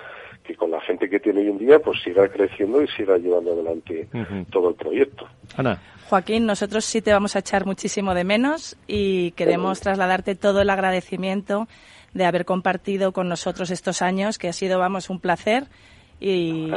que 0.45 0.55
con 0.57 0.71
la 0.71 0.81
gente 0.81 1.09
que 1.11 1.21
tiene 1.21 1.41
hoy 1.41 1.49
en 1.49 1.59
día, 1.59 1.79
pues 1.81 2.01
siga 2.03 2.29
creciendo 2.29 2.83
y 2.83 2.89
siga 2.89 3.19
llevando 3.19 3.53
adelante 3.53 4.09
todo 4.51 4.71
el 4.71 4.75
proyecto. 4.75 5.29
Ana. 5.57 5.81
Joaquín, 6.09 6.47
nosotros 6.47 6.85
sí 6.85 7.01
te 7.01 7.13
vamos 7.13 7.37
a 7.37 7.41
echar 7.41 7.65
muchísimo 7.65 8.15
de 8.15 8.25
menos 8.25 8.77
y 8.87 9.33
queremos 9.33 9.81
trasladarte 9.81 10.35
todo 10.35 10.61
el 10.61 10.71
agradecimiento 10.71 11.69
de 12.15 12.25
haber 12.25 12.45
compartido 12.45 13.13
con 13.13 13.29
nosotros 13.29 13.71
estos 13.71 14.03
años, 14.03 14.39
que 14.39 14.49
ha 14.49 14.53
sido, 14.53 14.79
vamos, 14.79 15.11
un 15.11 15.21
placer 15.21 15.69
y, 16.23 16.71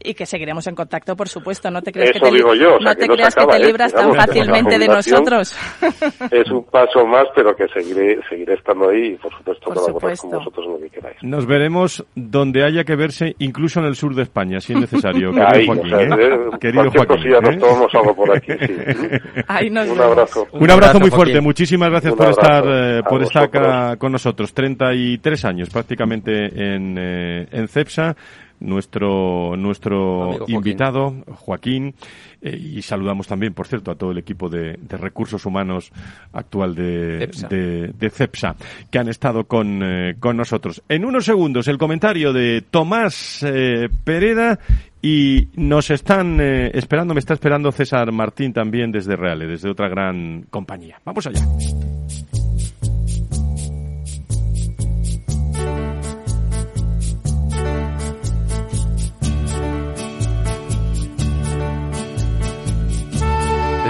y 0.00 0.14
que 0.14 0.26
seguiremos 0.26 0.66
en 0.66 0.74
contacto, 0.74 1.14
por 1.14 1.28
supuesto. 1.28 1.70
No 1.70 1.80
te 1.80 1.92
creas 1.92 2.10
que 2.10 2.18
te, 2.18 2.30
no 2.30 2.94
te, 2.96 3.06
creas 3.06 3.34
que 3.36 3.46
te 3.46 3.56
¿eh? 3.56 3.66
libras 3.66 3.92
tan 3.92 4.12
fácilmente 4.14 4.78
de 4.78 4.88
nosotros. 4.88 5.56
Es 6.30 6.50
un 6.50 6.64
paso 6.64 7.06
más, 7.06 7.26
pero 7.34 7.54
que 7.54 7.68
seguiré, 7.68 8.18
seguiré 8.28 8.54
estando 8.54 8.88
ahí 8.88 9.12
y, 9.12 9.16
por 9.16 9.32
supuesto, 9.36 9.66
colaborar 9.66 10.16
con 10.16 10.30
vosotros 10.30 10.66
lo 10.66 10.78
que 10.78 10.90
queráis. 10.90 11.16
Nos 11.22 11.46
veremos 11.46 12.04
donde 12.14 12.64
haya 12.64 12.84
que 12.84 12.96
verse, 12.96 13.36
incluso 13.38 13.80
en 13.80 13.86
el 13.86 13.94
sur 13.94 14.14
de 14.14 14.22
España, 14.22 14.60
si 14.60 14.72
es 14.72 14.80
necesario. 14.80 15.30
querido 15.32 15.74
Joaquín, 15.74 15.94
¿eh? 15.94 16.58
querido 16.60 16.90
Joaquín, 16.90 17.30
nos 17.30 17.58
tomamos 17.58 17.94
algo 17.94 18.16
por 18.16 18.36
aquí, 18.36 18.52
sí. 18.58 18.72
un 19.70 20.00
abrazo. 20.00 20.46
Un 20.52 20.70
abrazo 20.70 21.00
muy 21.00 21.10
fuerte. 21.10 21.40
Muchísimas 21.40 21.90
gracias 21.90 22.14
por 22.14 22.28
estar, 22.30 22.64
eh, 22.66 23.02
por 23.08 23.22
estar 23.22 23.44
acá 23.44 23.96
con 23.96 24.12
nosotros. 24.12 24.52
33 24.52 25.44
años 25.44 25.70
prácticamente 25.70 26.46
en, 26.46 26.96
eh, 26.98 27.46
en 27.52 27.68
CEPSA 27.68 28.16
nuestro, 28.64 29.56
nuestro 29.56 30.44
invitado, 30.48 31.14
Joaquín, 31.36 31.94
eh, 32.42 32.56
y 32.56 32.82
saludamos 32.82 33.26
también, 33.26 33.54
por 33.54 33.66
cierto, 33.66 33.90
a 33.90 33.94
todo 33.94 34.10
el 34.10 34.18
equipo 34.18 34.48
de, 34.48 34.78
recursos 34.88 35.44
humanos 35.46 35.92
actual 36.32 36.74
de 36.74 38.10
CEPSA, 38.12 38.56
que 38.90 38.98
han 38.98 39.08
estado 39.08 39.44
con, 39.44 39.82
eh, 39.82 40.16
con, 40.18 40.36
nosotros. 40.36 40.82
En 40.88 41.04
unos 41.04 41.24
segundos, 41.24 41.68
el 41.68 41.78
comentario 41.78 42.32
de 42.32 42.62
Tomás 42.70 43.42
eh, 43.42 43.88
Pereda 44.04 44.58
y 45.02 45.48
nos 45.56 45.90
están 45.90 46.40
esperando, 46.40 47.12
me 47.12 47.20
está 47.20 47.34
esperando 47.34 47.70
César 47.72 48.10
Martín 48.10 48.54
también 48.54 48.90
desde 48.90 49.16
Reale, 49.16 49.46
desde 49.46 49.70
otra 49.70 49.88
gran 49.88 50.46
compañía. 50.50 50.98
Vamos 51.04 51.26
allá. 51.26 51.44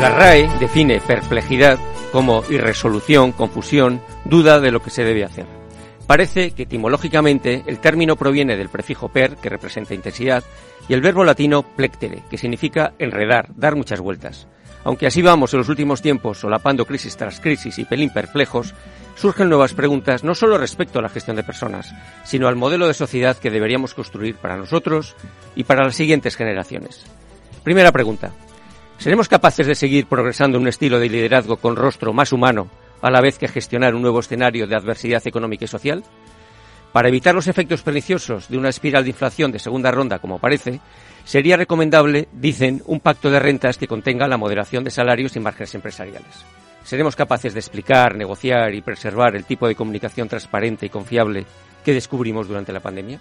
La 0.04 0.10
RAE 0.10 0.50
define 0.60 1.00
perplejidad 1.00 1.78
como 2.12 2.44
irresolución, 2.50 3.32
confusión, 3.32 4.02
duda 4.26 4.60
de 4.60 4.70
lo 4.70 4.82
que 4.82 4.90
se 4.90 5.02
debe 5.02 5.24
hacer. 5.24 5.46
Parece 6.06 6.50
que 6.50 6.64
etimológicamente 6.64 7.64
el 7.66 7.78
término 7.78 8.14
proviene 8.14 8.58
del 8.58 8.68
prefijo 8.68 9.08
per, 9.08 9.36
que 9.36 9.48
representa 9.48 9.94
intensidad, 9.94 10.44
y 10.90 10.92
el 10.92 11.00
verbo 11.00 11.24
latino 11.24 11.62
plectere, 11.62 12.22
que 12.28 12.36
significa 12.36 12.92
enredar, 12.98 13.48
dar 13.56 13.76
muchas 13.76 13.98
vueltas. 13.98 14.46
Aunque 14.84 15.06
así 15.06 15.22
vamos 15.22 15.54
en 15.54 15.60
los 15.60 15.70
últimos 15.70 16.02
tiempos, 16.02 16.38
solapando 16.38 16.84
crisis 16.84 17.16
tras 17.16 17.40
crisis 17.40 17.78
y 17.78 17.86
pelín 17.86 18.10
perplejos, 18.12 18.74
surgen 19.14 19.48
nuevas 19.48 19.72
preguntas 19.72 20.22
no 20.22 20.34
solo 20.34 20.58
respecto 20.58 20.98
a 20.98 21.02
la 21.02 21.08
gestión 21.08 21.36
de 21.36 21.44
personas, 21.44 21.94
sino 22.24 22.46
al 22.46 22.56
modelo 22.56 22.86
de 22.86 22.92
sociedad 22.92 23.38
que 23.38 23.50
deberíamos 23.50 23.94
construir 23.94 24.36
para 24.36 24.58
nosotros 24.58 25.16
y 25.56 25.64
para 25.64 25.82
las 25.82 25.96
siguientes 25.96 26.36
generaciones. 26.36 27.06
Primera 27.62 27.90
pregunta. 27.90 28.32
¿Seremos 28.98 29.28
capaces 29.28 29.66
de 29.66 29.74
seguir 29.74 30.06
progresando 30.06 30.56
en 30.56 30.62
un 30.62 30.68
estilo 30.68 30.98
de 30.98 31.08
liderazgo 31.08 31.56
con 31.56 31.76
rostro 31.76 32.12
más 32.12 32.32
humano 32.32 32.68
a 33.02 33.10
la 33.10 33.20
vez 33.20 33.38
que 33.38 33.48
gestionar 33.48 33.94
un 33.94 34.02
nuevo 34.02 34.20
escenario 34.20 34.66
de 34.66 34.76
adversidad 34.76 35.26
económica 35.26 35.66
y 35.66 35.68
social? 35.68 36.02
Para 36.92 37.08
evitar 37.08 37.34
los 37.34 37.48
efectos 37.48 37.82
perniciosos 37.82 38.48
de 38.48 38.56
una 38.56 38.68
espiral 38.68 39.02
de 39.02 39.10
inflación 39.10 39.50
de 39.50 39.58
segunda 39.58 39.90
ronda, 39.90 40.20
como 40.20 40.38
parece, 40.38 40.80
sería 41.24 41.56
recomendable, 41.56 42.28
dicen, 42.32 42.82
un 42.86 43.00
pacto 43.00 43.30
de 43.30 43.40
rentas 43.40 43.78
que 43.78 43.88
contenga 43.88 44.28
la 44.28 44.38
moderación 44.38 44.84
de 44.84 44.90
salarios 44.90 45.34
y 45.34 45.40
márgenes 45.40 45.74
empresariales. 45.74 46.44
¿Seremos 46.84 47.16
capaces 47.16 47.52
de 47.52 47.60
explicar, 47.60 48.14
negociar 48.14 48.74
y 48.74 48.80
preservar 48.80 49.34
el 49.34 49.44
tipo 49.44 49.66
de 49.66 49.74
comunicación 49.74 50.28
transparente 50.28 50.86
y 50.86 50.90
confiable 50.90 51.46
que 51.84 51.94
descubrimos 51.94 52.46
durante 52.46 52.72
la 52.72 52.80
pandemia? 52.80 53.20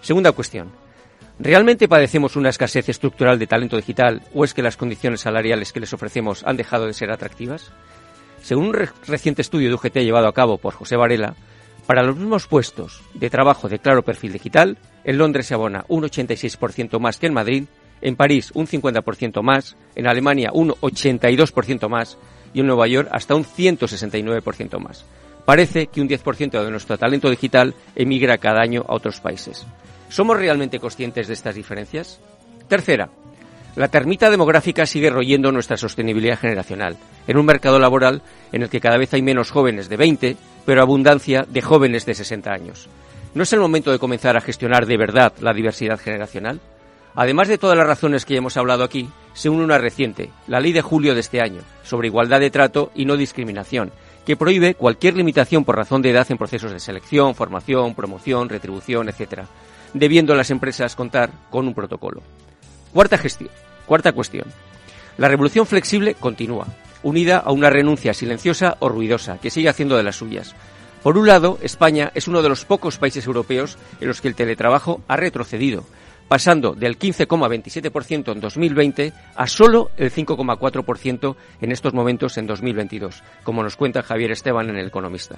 Segunda 0.00 0.32
cuestión. 0.32 0.85
¿Realmente 1.38 1.86
padecemos 1.86 2.34
una 2.36 2.48
escasez 2.48 2.88
estructural 2.88 3.38
de 3.38 3.46
talento 3.46 3.76
digital 3.76 4.22
o 4.34 4.44
es 4.44 4.54
que 4.54 4.62
las 4.62 4.78
condiciones 4.78 5.20
salariales 5.20 5.70
que 5.70 5.80
les 5.80 5.92
ofrecemos 5.92 6.42
han 6.44 6.56
dejado 6.56 6.86
de 6.86 6.94
ser 6.94 7.10
atractivas? 7.10 7.72
Según 8.42 8.68
un 8.68 8.88
reciente 9.06 9.42
estudio 9.42 9.68
de 9.68 9.74
UGT 9.74 9.98
llevado 9.98 10.28
a 10.28 10.32
cabo 10.32 10.56
por 10.56 10.72
José 10.72 10.96
Varela, 10.96 11.34
para 11.86 12.02
los 12.02 12.16
mismos 12.16 12.46
puestos 12.46 13.02
de 13.12 13.28
trabajo 13.28 13.68
de 13.68 13.78
claro 13.78 14.02
perfil 14.02 14.32
digital, 14.32 14.78
en 15.04 15.18
Londres 15.18 15.46
se 15.46 15.54
abona 15.54 15.84
un 15.88 16.04
86% 16.04 16.98
más 16.98 17.18
que 17.18 17.26
en 17.26 17.34
Madrid, 17.34 17.64
en 18.00 18.16
París 18.16 18.50
un 18.54 18.66
50% 18.66 19.42
más, 19.42 19.76
en 19.94 20.06
Alemania 20.06 20.50
un 20.54 20.70
82% 20.70 21.88
más 21.88 22.16
y 22.54 22.60
en 22.60 22.66
Nueva 22.66 22.86
York 22.86 23.08
hasta 23.12 23.34
un 23.34 23.44
169% 23.44 24.78
más. 24.78 25.04
Parece 25.44 25.88
que 25.88 26.00
un 26.00 26.08
10% 26.08 26.64
de 26.64 26.70
nuestro 26.70 26.96
talento 26.96 27.28
digital 27.28 27.74
emigra 27.94 28.38
cada 28.38 28.62
año 28.62 28.84
a 28.88 28.94
otros 28.94 29.20
países. 29.20 29.66
¿Somos 30.16 30.38
realmente 30.38 30.80
conscientes 30.80 31.28
de 31.28 31.34
estas 31.34 31.54
diferencias? 31.54 32.20
Tercera, 32.68 33.10
la 33.74 33.88
termita 33.88 34.30
demográfica 34.30 34.86
sigue 34.86 35.10
royendo 35.10 35.52
nuestra 35.52 35.76
sostenibilidad 35.76 36.38
generacional, 36.38 36.96
en 37.26 37.36
un 37.36 37.44
mercado 37.44 37.78
laboral 37.78 38.22
en 38.50 38.62
el 38.62 38.70
que 38.70 38.80
cada 38.80 38.96
vez 38.96 39.12
hay 39.12 39.20
menos 39.20 39.50
jóvenes 39.50 39.90
de 39.90 39.98
20, 39.98 40.36
pero 40.64 40.80
abundancia 40.80 41.44
de 41.46 41.60
jóvenes 41.60 42.06
de 42.06 42.14
60 42.14 42.50
años. 42.50 42.88
¿No 43.34 43.42
es 43.42 43.52
el 43.52 43.60
momento 43.60 43.92
de 43.92 43.98
comenzar 43.98 44.38
a 44.38 44.40
gestionar 44.40 44.86
de 44.86 44.96
verdad 44.96 45.34
la 45.42 45.52
diversidad 45.52 46.00
generacional? 46.00 46.62
Además 47.14 47.48
de 47.48 47.58
todas 47.58 47.76
las 47.76 47.86
razones 47.86 48.24
que 48.24 48.38
hemos 48.38 48.56
hablado 48.56 48.84
aquí, 48.84 49.10
se 49.34 49.50
une 49.50 49.64
una 49.64 49.76
reciente, 49.76 50.30
la 50.46 50.60
ley 50.60 50.72
de 50.72 50.80
julio 50.80 51.12
de 51.12 51.20
este 51.20 51.42
año, 51.42 51.60
sobre 51.82 52.08
igualdad 52.08 52.40
de 52.40 52.50
trato 52.50 52.90
y 52.94 53.04
no 53.04 53.18
discriminación, 53.18 53.92
que 54.24 54.34
prohíbe 54.34 54.76
cualquier 54.76 55.14
limitación 55.14 55.66
por 55.66 55.76
razón 55.76 56.00
de 56.00 56.08
edad 56.12 56.26
en 56.30 56.38
procesos 56.38 56.72
de 56.72 56.80
selección, 56.80 57.34
formación, 57.34 57.94
promoción, 57.94 58.48
retribución, 58.48 59.10
etc 59.10 59.42
debiendo 59.94 60.34
las 60.34 60.50
empresas 60.50 60.96
contar 60.96 61.30
con 61.50 61.66
un 61.66 61.74
protocolo. 61.74 62.22
Cuarta, 62.92 63.18
gestión, 63.18 63.50
cuarta 63.86 64.12
cuestión. 64.12 64.46
La 65.18 65.28
revolución 65.28 65.66
flexible 65.66 66.14
continúa, 66.14 66.66
unida 67.02 67.38
a 67.38 67.52
una 67.52 67.70
renuncia 67.70 68.14
silenciosa 68.14 68.76
o 68.80 68.88
ruidosa, 68.88 69.38
que 69.38 69.50
sigue 69.50 69.68
haciendo 69.68 69.96
de 69.96 70.02
las 70.02 70.16
suyas. 70.16 70.54
Por 71.02 71.16
un 71.18 71.26
lado, 71.26 71.58
España 71.62 72.10
es 72.14 72.26
uno 72.26 72.42
de 72.42 72.48
los 72.48 72.64
pocos 72.64 72.98
países 72.98 73.26
europeos 73.26 73.78
en 74.00 74.08
los 74.08 74.20
que 74.20 74.28
el 74.28 74.34
teletrabajo 74.34 75.02
ha 75.06 75.16
retrocedido, 75.16 75.84
pasando 76.28 76.74
del 76.74 76.98
15,27% 76.98 78.32
en 78.32 78.40
2020 78.40 79.12
a 79.34 79.46
solo 79.46 79.90
el 79.96 80.12
5,4% 80.12 81.36
en 81.60 81.72
estos 81.72 81.94
momentos 81.94 82.36
en 82.38 82.46
2022, 82.46 83.22
como 83.44 83.62
nos 83.62 83.76
cuenta 83.76 84.02
Javier 84.02 84.32
Esteban 84.32 84.68
en 84.68 84.76
El 84.76 84.88
Economista. 84.88 85.36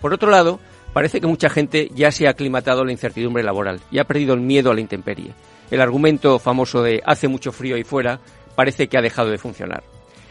Por 0.00 0.12
otro 0.12 0.30
lado, 0.30 0.60
Parece 0.92 1.20
que 1.20 1.26
mucha 1.26 1.50
gente 1.50 1.90
ya 1.94 2.10
se 2.10 2.26
ha 2.26 2.30
aclimatado 2.30 2.82
a 2.82 2.84
la 2.84 2.92
incertidumbre 2.92 3.42
laboral 3.42 3.80
y 3.90 3.98
ha 3.98 4.04
perdido 4.04 4.34
el 4.34 4.40
miedo 4.40 4.70
a 4.70 4.74
la 4.74 4.80
intemperie. 4.80 5.32
El 5.70 5.80
argumento 5.80 6.38
famoso 6.38 6.82
de 6.82 7.02
hace 7.04 7.28
mucho 7.28 7.52
frío 7.52 7.76
ahí 7.76 7.84
fuera 7.84 8.20
parece 8.54 8.88
que 8.88 8.96
ha 8.96 9.02
dejado 9.02 9.30
de 9.30 9.38
funcionar. 9.38 9.82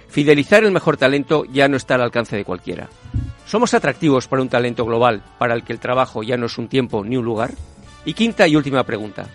Fidelizar 0.08 0.64
el 0.64 0.72
mejor 0.72 0.98
talento 0.98 1.46
ya 1.46 1.68
no 1.68 1.78
está 1.78 1.96
al 1.96 2.02
alcance 2.02 2.36
de 2.36 2.46
cualquiera. 2.46 2.90
¿Somos 3.46 3.74
atractivos 3.74 4.28
para 4.28 4.42
un 4.42 4.50
talento 4.50 4.86
global 4.86 5.22
para 5.38 5.54
el 5.54 5.64
que 5.64 5.74
el 5.74 5.80
trabajo 5.80 6.24
ya 6.24 6.38
no 6.38 6.48
es 6.48 6.58
un 6.58 6.68
tiempo 6.68 7.04
ni 7.04 7.18
un 7.18 7.26
lugar? 7.26 7.52
Y 8.06 8.14
quinta 8.14 8.48
y 8.48 8.56
última 8.56 8.84
pregunta. 8.84 9.28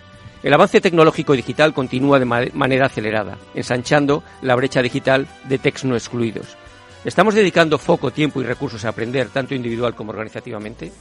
El 0.43 0.53
avance 0.53 0.81
tecnológico 0.81 1.33
digital 1.33 1.73
continúa 1.73 2.17
de 2.17 2.25
manera 2.25 2.87
acelerada, 2.87 3.37
ensanchando 3.53 4.23
la 4.41 4.55
brecha 4.55 4.81
digital 4.81 5.27
de 5.47 5.59
techs 5.59 5.85
no 5.85 5.95
excluidos. 5.95 6.57
¿Estamos 7.05 7.35
dedicando 7.35 7.77
foco, 7.77 8.11
tiempo 8.11 8.41
y 8.41 8.45
recursos 8.45 8.83
a 8.83 8.89
aprender, 8.89 9.29
tanto 9.29 9.53
individual 9.53 9.95
como 9.95 10.11
organizativamente? 10.11 10.91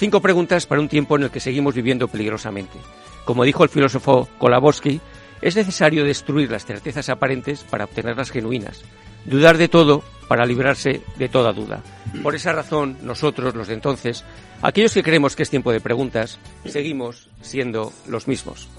Cinco 0.00 0.22
preguntas 0.22 0.64
para 0.64 0.80
un 0.80 0.88
tiempo 0.88 1.16
en 1.16 1.24
el 1.24 1.30
que 1.30 1.40
seguimos 1.40 1.74
viviendo 1.74 2.08
peligrosamente. 2.08 2.78
Como 3.26 3.44
dijo 3.44 3.64
el 3.64 3.68
filósofo 3.68 4.30
Kolabowski, 4.38 4.98
es 5.42 5.56
necesario 5.56 6.06
destruir 6.06 6.50
las 6.50 6.64
certezas 6.64 7.10
aparentes 7.10 7.64
para 7.64 7.84
obtener 7.84 8.16
las 8.16 8.30
genuinas. 8.30 8.80
dudar 9.26 9.58
de 9.58 9.68
todo 9.68 10.02
para 10.26 10.46
librarse 10.46 11.02
de 11.18 11.28
toda 11.28 11.52
duda. 11.52 11.82
Por 12.22 12.34
esa 12.34 12.54
razón, 12.54 12.96
nosotros, 13.02 13.54
los 13.54 13.68
de 13.68 13.74
entonces, 13.74 14.24
aquellos 14.62 14.94
que 14.94 15.02
creemos 15.02 15.36
que 15.36 15.42
es 15.42 15.50
tiempo 15.50 15.70
de 15.70 15.82
preguntas, 15.82 16.38
seguimos 16.64 17.28
siendo 17.42 17.92
los 18.08 18.26
mismos. 18.26 18.70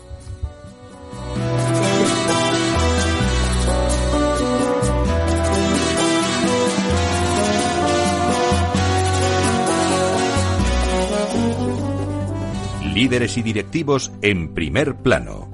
Líderes 12.93 13.37
y 13.37 13.41
directivos 13.41 14.11
en 14.21 14.53
primer 14.53 14.95
plano. 14.95 15.49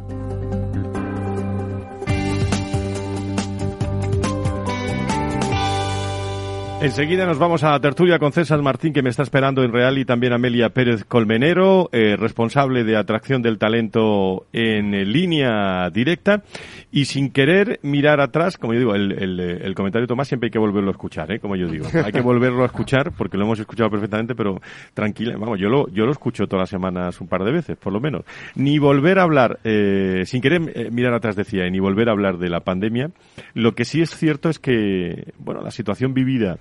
Enseguida 6.80 7.26
nos 7.26 7.40
vamos 7.40 7.64
a 7.64 7.80
tertulia 7.80 8.20
con 8.20 8.32
César 8.32 8.62
Martín, 8.62 8.94
que 8.94 9.02
me 9.02 9.10
está 9.10 9.24
esperando 9.24 9.64
en 9.64 9.74
Real, 9.74 9.98
y 9.98 10.06
también 10.06 10.34
Amelia 10.34 10.70
Pérez 10.70 11.04
Colmenero, 11.06 11.90
eh, 11.92 12.16
responsable 12.18 12.84
de 12.84 12.96
atracción 12.96 13.42
del 13.42 13.58
talento 13.58 14.46
en 14.54 14.92
línea 15.12 15.90
directa. 15.90 16.44
Y 16.90 17.06
sin 17.06 17.32
querer 17.32 17.80
mirar 17.84 18.22
atrás, 18.22 18.58
como 18.58 18.74
yo 18.74 18.80
digo, 18.80 18.96
el, 18.96 19.12
el, 19.12 19.76
comentario 19.76 20.04
de 20.04 20.08
Tomás 20.08 20.30
siempre 20.30 20.48
hay 20.48 20.52
que 20.52 20.60
volverlo 20.60 20.90
a 20.90 20.92
escuchar, 20.92 21.30
¿eh? 21.34 21.40
como 21.40 21.58
yo 21.58 21.68
digo. 21.68 21.86
Hay 22.04 22.14
que 22.14 22.22
volverlo 22.22 22.64
a 22.64 22.68
escuchar 22.68 23.12
porque 23.12 23.38
lo 23.38 23.44
hemos 23.44 23.60
escuchado 23.60 23.90
perfectamente, 23.90 24.36
pero 24.36 24.62
tranquila, 24.94 25.36
vamos, 25.38 25.60
yo 25.60 25.68
lo, 25.68 25.90
yo 25.90 26.06
lo 26.06 26.14
escucho 26.14 26.48
todas 26.48 26.64
las 26.64 26.70
semanas 26.70 27.20
un 27.20 27.28
par 27.28 27.44
de 27.44 27.52
veces, 27.52 27.76
por 27.76 27.92
lo 27.92 28.00
menos. 28.00 28.24
Ni 28.56 28.80
volver 28.80 29.20
a 29.20 29.24
hablar, 29.24 29.60
eh, 29.66 30.24
sin 30.26 30.42
querer 30.42 30.62
eh, 30.74 30.90
mirar 30.90 31.14
atrás 31.14 31.36
decía, 31.36 31.70
ni 31.70 31.80
volver 31.80 32.08
a 32.08 32.14
hablar 32.14 32.38
de 32.38 32.50
la 32.50 32.62
pandemia. 32.62 33.12
Lo 33.54 33.76
que 33.76 33.84
sí 33.84 34.02
es 34.02 34.16
cierto 34.16 34.50
es 34.50 34.58
que, 34.58 35.34
bueno, 35.40 35.62
la 35.62 35.72
situación 35.72 36.14
vivida 36.14 36.58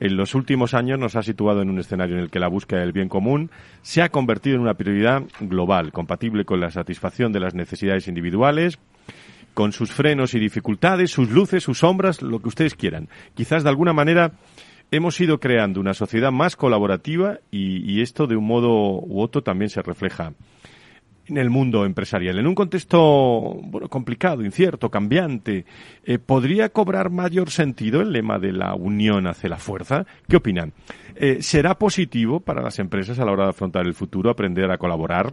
en 0.00 0.16
los 0.16 0.34
últimos 0.34 0.74
años 0.74 0.98
nos 0.98 1.14
ha 1.14 1.22
situado 1.22 1.62
en 1.62 1.70
un 1.70 1.78
escenario 1.78 2.16
en 2.16 2.22
el 2.22 2.30
que 2.30 2.40
la 2.40 2.48
búsqueda 2.48 2.80
del 2.80 2.90
bien 2.90 3.08
común 3.08 3.52
se 3.82 4.02
ha 4.02 4.08
convertido 4.08 4.56
en 4.56 4.62
una 4.62 4.74
prioridad 4.74 5.22
global, 5.38 5.92
compatible 5.92 6.44
con 6.44 6.58
la 6.58 6.72
satisfacción 6.72 7.30
de 7.30 7.38
las 7.38 7.54
necesidades 7.54 8.08
individuales, 8.08 8.80
con 9.54 9.72
sus 9.72 9.90
frenos 9.90 10.34
y 10.34 10.38
dificultades, 10.38 11.10
sus 11.10 11.30
luces, 11.30 11.62
sus 11.62 11.78
sombras, 11.78 12.22
lo 12.22 12.40
que 12.40 12.48
ustedes 12.48 12.74
quieran. 12.74 13.08
Quizás 13.34 13.62
de 13.62 13.68
alguna 13.68 13.92
manera 13.92 14.32
hemos 14.90 15.20
ido 15.20 15.40
creando 15.40 15.80
una 15.80 15.94
sociedad 15.94 16.32
más 16.32 16.56
colaborativa 16.56 17.38
y, 17.50 17.90
y 17.90 18.02
esto 18.02 18.26
de 18.26 18.36
un 18.36 18.46
modo 18.46 19.00
u 19.00 19.20
otro 19.20 19.42
también 19.42 19.70
se 19.70 19.82
refleja 19.82 20.32
en 21.26 21.38
el 21.38 21.50
mundo 21.50 21.84
empresarial. 21.84 22.38
En 22.38 22.46
un 22.46 22.54
contexto 22.54 23.00
bueno, 23.64 23.88
complicado, 23.88 24.44
incierto, 24.44 24.90
cambiante, 24.90 25.64
eh, 26.04 26.18
¿podría 26.18 26.68
cobrar 26.70 27.10
mayor 27.10 27.50
sentido 27.50 28.00
el 28.00 28.12
lema 28.12 28.38
de 28.38 28.52
la 28.52 28.74
unión 28.74 29.26
hace 29.26 29.48
la 29.48 29.58
fuerza? 29.58 30.04
¿Qué 30.28 30.36
opinan? 30.36 30.72
Eh, 31.14 31.38
¿Será 31.42 31.78
positivo 31.78 32.40
para 32.40 32.62
las 32.62 32.78
empresas 32.78 33.18
a 33.18 33.24
la 33.24 33.32
hora 33.32 33.44
de 33.44 33.50
afrontar 33.50 33.86
el 33.86 33.94
futuro 33.94 34.30
aprender 34.30 34.70
a 34.70 34.78
colaborar 34.78 35.32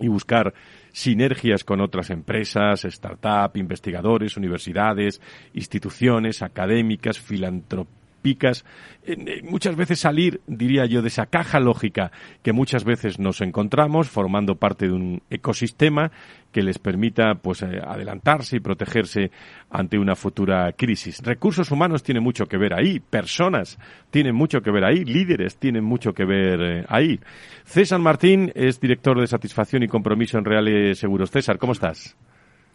y 0.00 0.08
buscar 0.08 0.54
sinergias 0.92 1.64
con 1.64 1.80
otras 1.80 2.10
empresas, 2.10 2.86
startups, 2.88 3.56
investigadores, 3.56 4.36
universidades, 4.36 5.20
instituciones 5.54 6.42
académicas, 6.42 7.18
filantropías? 7.18 7.99
Picas, 8.20 8.64
eh, 9.04 9.42
muchas 9.42 9.76
veces 9.76 10.00
salir, 10.00 10.40
diría 10.46 10.86
yo, 10.86 11.02
de 11.02 11.08
esa 11.08 11.26
caja 11.26 11.60
lógica 11.60 12.12
que 12.42 12.52
muchas 12.52 12.84
veces 12.84 13.18
nos 13.18 13.40
encontramos 13.40 14.08
formando 14.08 14.56
parte 14.56 14.86
de 14.86 14.92
un 14.92 15.22
ecosistema 15.30 16.12
que 16.52 16.62
les 16.62 16.78
permita 16.78 17.36
pues 17.36 17.62
eh, 17.62 17.80
adelantarse 17.84 18.56
y 18.56 18.60
protegerse 18.60 19.30
ante 19.70 19.98
una 19.98 20.16
futura 20.16 20.72
crisis. 20.72 21.20
Recursos 21.22 21.70
humanos 21.70 22.02
tienen 22.02 22.22
mucho 22.22 22.46
que 22.46 22.56
ver 22.56 22.74
ahí, 22.74 23.00
personas 23.00 23.78
tienen 24.10 24.34
mucho 24.34 24.60
que 24.60 24.70
ver 24.70 24.84
ahí, 24.84 25.04
líderes 25.04 25.56
tienen 25.56 25.84
mucho 25.84 26.12
que 26.12 26.24
ver 26.24 26.60
eh, 26.60 26.84
ahí. 26.88 27.20
César 27.64 28.00
Martín 28.00 28.52
es 28.54 28.80
director 28.80 29.18
de 29.20 29.26
satisfacción 29.26 29.82
y 29.82 29.88
compromiso 29.88 30.38
en 30.38 30.44
Reales 30.44 30.98
Seguros. 30.98 31.30
César, 31.30 31.58
¿cómo 31.58 31.72
estás? 31.72 32.16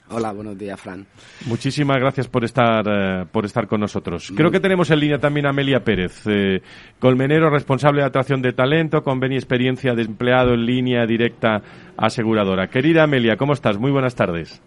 Hola, 0.09 0.31
buenos 0.33 0.57
días, 0.57 0.79
Fran. 0.79 1.05
Muchísimas 1.47 1.97
gracias 1.97 2.27
por 2.27 2.43
estar, 2.43 2.85
eh, 2.87 3.25
por 3.31 3.43
estar 3.45 3.67
con 3.67 3.79
nosotros. 3.81 4.31
Creo 4.35 4.51
que 4.51 4.59
tenemos 4.59 4.91
en 4.91 4.99
línea 4.99 5.17
también 5.17 5.47
a 5.47 5.49
Amelia 5.49 5.79
Pérez, 5.83 6.21
eh, 6.27 6.61
colmenero 6.99 7.49
responsable 7.49 8.01
de 8.01 8.07
atracción 8.07 8.41
de 8.41 8.53
talento, 8.53 9.01
convenio 9.01 9.37
experiencia 9.37 9.95
de 9.95 10.03
empleado 10.03 10.53
en 10.53 10.65
línea 10.65 11.05
directa 11.07 11.61
aseguradora. 11.97 12.67
Querida 12.67 13.03
Amelia, 13.03 13.35
¿cómo 13.35 13.53
estás? 13.53 13.79
Muy 13.79 13.91
buenas 13.91 14.15
tardes. 14.15 14.61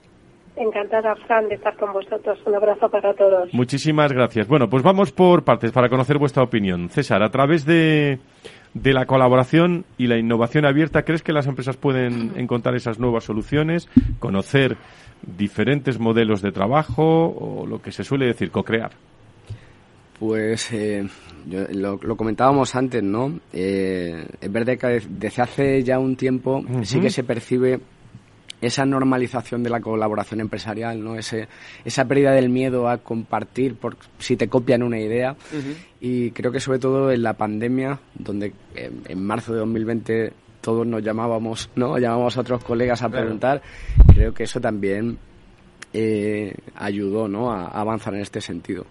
Encantada, 0.56 1.14
Fran, 1.26 1.48
de 1.48 1.54
estar 1.54 1.76
con 1.76 1.92
vosotros. 1.92 2.36
Un 2.44 2.56
abrazo 2.56 2.88
para 2.90 3.14
todos. 3.14 3.54
Muchísimas 3.54 4.12
gracias. 4.12 4.48
Bueno, 4.48 4.68
pues 4.68 4.82
vamos 4.82 5.12
por 5.12 5.44
partes 5.44 5.70
para 5.70 5.88
conocer 5.88 6.18
vuestra 6.18 6.42
opinión. 6.42 6.88
César, 6.88 7.22
a 7.22 7.30
través 7.30 7.64
de, 7.64 8.18
de 8.74 8.92
la 8.92 9.06
colaboración 9.06 9.84
y 9.96 10.06
la 10.06 10.18
innovación 10.18 10.64
abierta, 10.64 11.02
¿crees 11.02 11.22
que 11.22 11.32
las 11.32 11.46
empresas 11.46 11.76
pueden 11.76 12.32
encontrar 12.36 12.74
esas 12.74 12.98
nuevas 12.98 13.24
soluciones, 13.24 13.88
conocer 14.18 14.76
diferentes 15.22 15.98
modelos 15.98 16.42
de 16.42 16.52
trabajo 16.52 17.26
o 17.28 17.66
lo 17.66 17.82
que 17.82 17.92
se 17.92 18.04
suele 18.04 18.26
decir, 18.26 18.50
co-crear? 18.50 18.92
Pues 20.18 20.72
eh, 20.72 21.06
lo, 21.46 21.98
comentábamos 22.16 22.74
antes, 22.74 23.02
¿no? 23.02 23.38
Eh, 23.52 24.26
es 24.40 24.52
verdad 24.52 24.76
que 24.76 25.00
desde 25.08 25.42
hace 25.42 25.82
ya 25.84 25.98
un 25.98 26.16
tiempo 26.16 26.64
sí 26.82 27.00
que 27.00 27.10
se 27.10 27.22
percibe 27.22 27.78
esa 28.60 28.84
normalización 28.84 29.62
de 29.62 29.70
la 29.70 29.80
colaboración 29.80 30.40
empresarial, 30.40 31.02
¿no? 31.02 31.16
Ese, 31.16 31.48
esa 31.84 32.04
pérdida 32.06 32.32
del 32.32 32.48
miedo 32.48 32.88
a 32.88 32.98
compartir 32.98 33.76
por 33.76 33.96
si 34.18 34.36
te 34.36 34.48
copian 34.48 34.82
una 34.82 34.98
idea. 34.98 35.36
Y 36.00 36.30
creo 36.32 36.50
que 36.52 36.60
sobre 36.60 36.78
todo 36.78 37.10
en 37.12 37.22
la 37.22 37.34
pandemia, 37.34 37.98
donde 38.14 38.52
en 38.74 39.24
marzo 39.24 39.52
de 39.52 39.60
2020 39.60 40.32
todos 40.60 40.86
nos 40.86 41.02
llamábamos, 41.02 41.70
¿no? 41.76 41.98
Llamábamos 41.98 42.36
a 42.36 42.40
otros 42.40 42.64
colegas 42.64 43.02
a 43.02 43.08
preguntar. 43.08 43.62
Creo 44.12 44.34
que 44.34 44.44
eso 44.44 44.60
también 44.60 45.18
eh, 45.92 46.54
ayudó, 46.74 47.28
¿no? 47.28 47.52
A, 47.52 47.68
avanzar 47.68 48.14
en 48.14 48.20
este 48.20 48.40
sentido. 48.40 48.86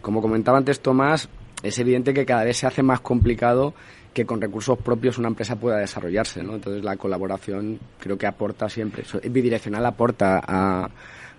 Como 0.00 0.22
comentaba 0.22 0.58
antes 0.58 0.80
Tomás, 0.80 1.28
es 1.62 1.78
evidente 1.78 2.14
que 2.14 2.24
cada 2.24 2.44
vez 2.44 2.56
se 2.56 2.66
hace 2.66 2.82
más 2.82 3.00
complicado 3.00 3.74
que 4.14 4.26
con 4.26 4.40
recursos 4.40 4.78
propios 4.78 5.18
una 5.18 5.28
empresa 5.28 5.56
pueda 5.56 5.78
desarrollarse, 5.78 6.42
¿no? 6.42 6.54
Entonces 6.54 6.82
la 6.82 6.96
colaboración 6.96 7.78
creo 7.98 8.18
que 8.18 8.26
aporta 8.26 8.68
siempre, 8.68 9.04
bidireccional, 9.28 9.86
aporta 9.86 10.40
a, 10.44 10.90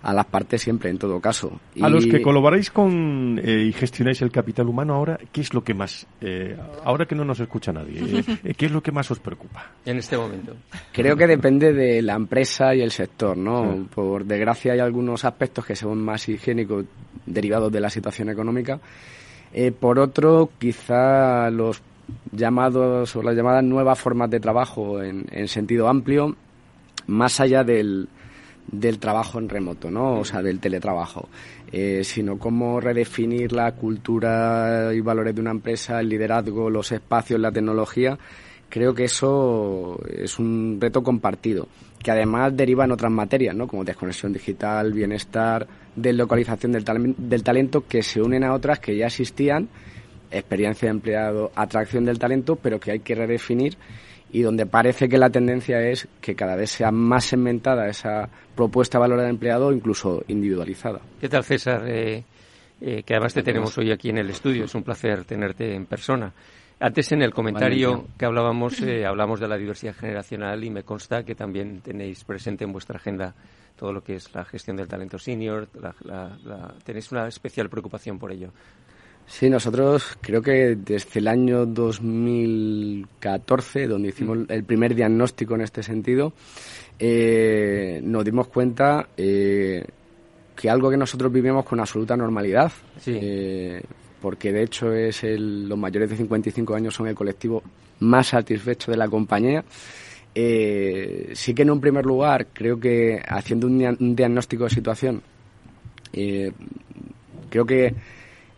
a 0.03 0.13
las 0.13 0.25
partes 0.25 0.61
siempre, 0.61 0.89
en 0.89 0.97
todo 0.97 1.19
caso. 1.19 1.59
A 1.81 1.89
los 1.89 2.05
que 2.05 2.21
colaboráis 2.21 2.71
con 2.71 3.39
eh, 3.43 3.65
y 3.67 3.73
gestionáis 3.73 4.21
el 4.21 4.31
capital 4.31 4.67
humano 4.67 4.95
ahora, 4.95 5.19
¿qué 5.31 5.41
es 5.41 5.53
lo 5.53 5.63
que 5.63 5.73
más, 5.73 6.07
eh, 6.21 6.57
ahora 6.83 7.05
que 7.05 7.15
no 7.15 7.23
nos 7.23 7.39
escucha 7.39 7.71
nadie, 7.71 8.23
eh, 8.43 8.53
qué 8.57 8.65
es 8.65 8.71
lo 8.71 8.81
que 8.81 8.91
más 8.91 9.11
os 9.11 9.19
preocupa? 9.19 9.71
En 9.85 9.97
este 9.97 10.17
momento. 10.17 10.55
Creo 10.91 11.15
que 11.15 11.27
depende 11.27 11.73
de 11.73 12.01
la 12.01 12.15
empresa 12.15 12.73
y 12.73 12.81
el 12.81 12.91
sector, 12.91 13.37
¿no? 13.37 13.87
Por 13.93 14.25
desgracia 14.25 14.73
hay 14.73 14.79
algunos 14.79 15.23
aspectos 15.23 15.65
que 15.65 15.75
son 15.75 16.03
más 16.03 16.27
higiénicos 16.27 16.85
derivados 17.25 17.71
de 17.71 17.79
la 17.79 17.89
situación 17.89 18.29
económica. 18.29 18.79
por 19.79 19.99
otro, 19.99 20.49
quizá 20.57 21.49
los 21.51 21.81
llamados 22.31 23.15
o 23.15 23.21
las 23.21 23.35
llamadas 23.35 23.63
nuevas 23.63 23.99
formas 23.99 24.29
de 24.29 24.39
trabajo 24.39 25.01
en, 25.01 25.25
en 25.31 25.47
sentido 25.47 25.87
amplio, 25.87 26.35
más 27.07 27.39
allá 27.39 27.63
del, 27.63 28.07
del 28.71 28.99
trabajo 28.99 29.37
en 29.39 29.49
remoto, 29.49 29.91
¿no? 29.91 30.19
O 30.19 30.25
sea, 30.25 30.41
del 30.41 30.59
teletrabajo, 30.59 31.27
eh, 31.71 32.03
sino 32.03 32.39
cómo 32.39 32.79
redefinir 32.79 33.51
la 33.51 33.73
cultura 33.73 34.91
y 34.93 35.01
valores 35.01 35.35
de 35.35 35.41
una 35.41 35.51
empresa, 35.51 35.99
el 35.99 36.09
liderazgo, 36.09 36.69
los 36.69 36.91
espacios, 36.91 37.39
la 37.39 37.51
tecnología. 37.51 38.17
Creo 38.69 38.93
que 38.93 39.03
eso 39.03 39.99
es 40.07 40.39
un 40.39 40.77
reto 40.79 41.03
compartido, 41.03 41.67
que 42.01 42.11
además 42.11 42.55
deriva 42.55 42.85
en 42.85 42.91
otras 42.91 43.11
materias, 43.11 43.53
¿no? 43.53 43.67
Como 43.67 43.83
desconexión 43.83 44.31
digital, 44.31 44.93
bienestar, 44.93 45.67
deslocalización 45.95 46.71
del, 46.71 47.15
del 47.17 47.43
talento, 47.43 47.85
que 47.85 48.01
se 48.01 48.21
unen 48.21 48.45
a 48.45 48.53
otras 48.53 48.79
que 48.79 48.95
ya 48.95 49.07
existían, 49.07 49.67
experiencia 50.31 50.87
de 50.87 50.91
empleado, 50.91 51.51
atracción 51.55 52.05
del 52.05 52.17
talento, 52.17 52.55
pero 52.55 52.79
que 52.79 52.91
hay 52.91 52.99
que 52.99 53.15
redefinir 53.15 53.77
y 54.33 54.41
donde 54.41 54.65
parece 54.65 55.09
que 55.09 55.17
la 55.17 55.29
tendencia 55.29 55.81
es 55.81 56.07
que 56.21 56.35
cada 56.35 56.55
vez 56.55 56.71
sea 56.71 56.91
más 56.91 57.25
segmentada 57.25 57.87
esa 57.87 58.29
propuesta 58.55 58.97
de 58.97 59.01
valor 59.01 59.19
del 59.19 59.29
empleado, 59.29 59.73
incluso 59.73 60.23
individualizada. 60.27 61.01
¿Qué 61.19 61.27
tal, 61.27 61.43
César? 61.43 61.83
Eh, 61.87 62.23
eh, 62.79 63.03
que 63.03 63.13
además 63.13 63.33
te 63.33 63.43
tenemos 63.43 63.77
hoy 63.77 63.91
aquí 63.91 64.09
en 64.09 64.19
el 64.19 64.29
estudio. 64.29 64.65
Es 64.65 64.75
un 64.75 64.83
placer 64.83 65.25
tenerte 65.25 65.75
en 65.75 65.85
persona. 65.85 66.33
Antes 66.79 67.11
en 67.11 67.21
el 67.21 67.33
comentario 67.33 68.07
que 68.17 68.25
hablábamos, 68.25 68.81
eh, 68.81 69.05
hablamos 69.05 69.39
de 69.39 69.47
la 69.47 69.57
diversidad 69.57 69.93
generacional 69.93 70.63
y 70.63 70.69
me 70.71 70.83
consta 70.83 71.23
que 71.23 71.35
también 71.35 71.81
tenéis 71.81 72.23
presente 72.23 72.63
en 72.63 72.71
vuestra 72.71 72.95
agenda 72.95 73.35
todo 73.75 73.93
lo 73.93 74.01
que 74.01 74.15
es 74.15 74.33
la 74.33 74.45
gestión 74.45 74.77
del 74.77 74.87
talento 74.87 75.19
senior. 75.19 75.67
tenéis 76.83 77.11
una 77.11 77.27
especial 77.27 77.69
preocupación 77.69 78.17
por 78.17 78.31
ello. 78.31 78.51
Sí, 79.31 79.49
nosotros 79.49 80.17
creo 80.19 80.41
que 80.41 80.75
desde 80.75 81.21
el 81.21 81.29
año 81.29 81.65
2014, 81.65 83.87
donde 83.87 84.09
hicimos 84.09 84.39
mm. 84.39 84.45
el 84.49 84.65
primer 84.65 84.93
diagnóstico 84.93 85.55
en 85.55 85.61
este 85.61 85.81
sentido, 85.81 86.33
eh, 86.99 88.01
nos 88.03 88.25
dimos 88.25 88.49
cuenta 88.49 89.07
eh, 89.15 89.85
que 90.53 90.69
algo 90.69 90.89
que 90.89 90.97
nosotros 90.97 91.31
vivimos 91.31 91.63
con 91.63 91.79
absoluta 91.79 92.17
normalidad. 92.17 92.73
Eh, 93.05 93.81
porque 94.21 94.51
de 94.51 94.63
hecho 94.63 94.91
es 94.91 95.23
el, 95.23 95.69
los 95.69 95.77
mayores 95.77 96.09
de 96.09 96.17
55 96.17 96.75
años 96.75 96.93
son 96.93 97.07
el 97.07 97.15
colectivo 97.15 97.63
más 98.01 98.27
satisfecho 98.27 98.91
de 98.91 98.97
la 98.97 99.07
compañía. 99.07 99.63
Sí 100.33 101.53
que 101.55 101.61
en 101.61 101.71
un 101.71 101.79
primer 101.79 102.05
lugar 102.05 102.47
creo 102.51 102.77
que 102.77 103.21
haciendo 103.25 103.67
un, 103.67 104.13
diagnóstico 104.13 104.65
de 104.65 104.69
situación, 104.69 105.21
creo 106.11 107.65
que 107.65 107.95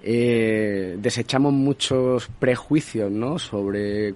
eh, 0.04 0.98
desechamos 1.00 1.54
muchos 1.54 2.28
prejuicios 2.40 3.12
¿no? 3.12 3.40
sobre 3.40 4.14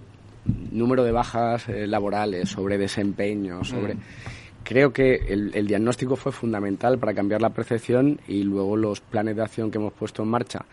número 0.71 1.03
de 1.03 1.11
bajas 1.11 1.67
laborales, 1.67 2.49
sobre 2.49 2.77
desempeño, 2.77 3.63
sobre... 3.63 3.95
Mm. 3.95 3.99
Creo 4.63 4.91
que 4.91 5.15
el, 5.29 5.51
el, 5.55 5.65
diagnóstico 5.65 6.17
fue 6.17 6.33
fundamental 6.33 6.97
para 6.99 7.13
cambiar 7.13 7.41
la 7.41 7.51
percepción 7.51 8.19
y 8.27 8.43
luego 8.43 8.75
los 8.75 8.99
planes 8.99 9.37
de 9.37 9.41
acción 9.41 9.71
que 9.71 9.77
hemos 9.77 9.93
puesto 9.93 10.23
en 10.23 10.27
marcha 10.27 10.65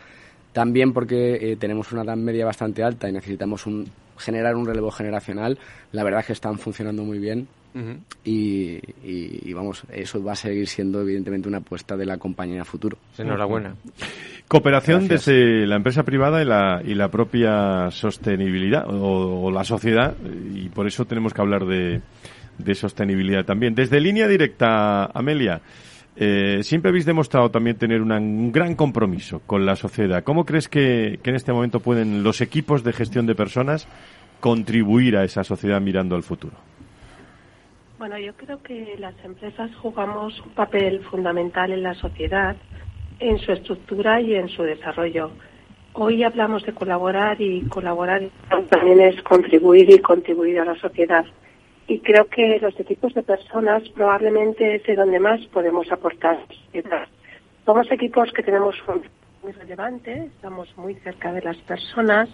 también 0.55 0.93
porque 0.93 1.35
eh, 1.35 1.57
tenemos 1.57 1.93
una 1.93 2.03
edad 2.03 2.17
media 2.17 2.47
bastante 2.47 2.83
alta 2.85 3.09
y 3.09 3.13
necesitamos 3.13 3.67
un, 3.67 3.91
generar 4.17 4.55
un 4.55 4.65
relevo 4.65 4.91
generacional. 4.93 5.59
La 5.91 6.05
verdad 6.05 6.21
es 6.21 6.27
que 6.29 6.33
están 6.33 6.59
funcionando 6.59 7.03
muy 7.03 7.19
bien 7.19 7.49
y, 8.25 9.53
vamos, 9.53 9.85
eso 9.93 10.23
va 10.23 10.33
a 10.33 10.37
seguir 10.37 10.69
siendo 10.69 11.01
evidentemente 11.01 11.49
una 11.49 11.59
apuesta 11.59 11.97
de 11.97 12.07
la 12.07 12.19
compañía 12.19 12.63
a 12.63 12.65
futuro. 12.65 12.99
Enhorabuena. 13.19 13.75
Cooperación 14.49 15.09
desde 15.09 15.67
la 15.67 15.77
empresa 15.77 16.03
privada 16.03 16.43
y 16.43 16.45
la, 16.45 16.83
y 16.85 16.95
la 16.95 17.11
propia 17.11 17.91
sostenibilidad 17.91 18.85
o, 18.89 19.51
la 19.51 19.65
sociedad 19.65 20.15
y 20.55 20.69
por 20.69 20.87
eso 20.87 21.05
tenemos 21.05 21.33
que 21.33 21.41
hablar 21.41 21.65
de, 21.65 22.03
de 22.59 22.75
sostenibilidad 22.75 23.45
también. 23.45 23.75
Desde 23.75 24.01
línea 24.01 24.29
directa, 24.29 25.07
Amelia. 25.07 25.61
Eh, 26.17 26.61
siempre 26.63 26.91
habéis 26.91 27.07
demostrado 27.07 27.51
también 27.51 27.77
tener 27.77 28.01
un 28.01 28.53
gran 28.53 28.77
compromiso 28.77 29.41
con 29.41 29.67
la 29.67 29.75
sociedad. 29.75 30.23
¿Cómo 30.23 30.45
crees 30.45 30.69
que, 30.69 31.19
en 31.23 31.35
este 31.35 31.53
momento 31.53 31.81
pueden 31.81 32.23
los 32.23 32.41
equipos 32.41 32.85
de 32.85 32.93
gestión 32.93 33.27
de 33.27 33.35
personas 33.35 33.89
contribuir 34.41 35.17
a 35.17 35.25
esa 35.25 35.43
sociedad 35.43 35.81
mirando 35.81 36.15
al 36.15 36.23
futuro? 36.23 36.57
Bueno, 38.07 38.19
yo 38.19 38.35
creo 38.35 38.63
que 38.63 38.97
las 38.99 39.15
empresas 39.25 39.75
jugamos 39.77 40.39
un 40.43 40.51
papel 40.51 41.03
fundamental 41.05 41.73
en 41.73 41.83
la 41.83 41.95
sociedad, 41.95 42.55
en 43.19 43.39
su 43.39 43.51
estructura 43.51 44.21
y 44.21 44.35
en 44.35 44.51
su 44.51 44.63
desarrollo. 44.63 45.31
Hoy 45.95 46.23
hablamos 46.23 46.67
de 46.67 46.75
colaborar 46.75 47.41
y 47.41 47.63
colaborar 47.63 48.21
también 48.69 49.01
es 49.01 49.23
contribuir 49.23 49.89
y 49.91 50.01
contribuir 50.01 50.61
a 50.61 50.67
la 50.67 50.75
sociedad 50.75 51.25
y 51.87 52.01
creo 52.01 52.27
que 52.27 52.59
los 52.61 52.79
equipos 52.79 53.15
de 53.15 53.23
personas 53.23 53.89
probablemente 53.95 54.75
es 54.75 54.83
de 54.83 54.97
donde 54.97 55.19
más 55.19 55.41
podemos 55.47 55.91
aportar. 55.91 56.41
Somos 57.65 57.91
equipos 57.91 58.31
que 58.35 58.43
tenemos 58.43 58.77
un 58.87 59.03
muy 59.43 59.53
relevante, 59.53 60.31
estamos 60.37 60.69
muy 60.77 60.95
cerca 60.97 61.33
de 61.33 61.43
las 61.43 61.57
personas 61.59 62.29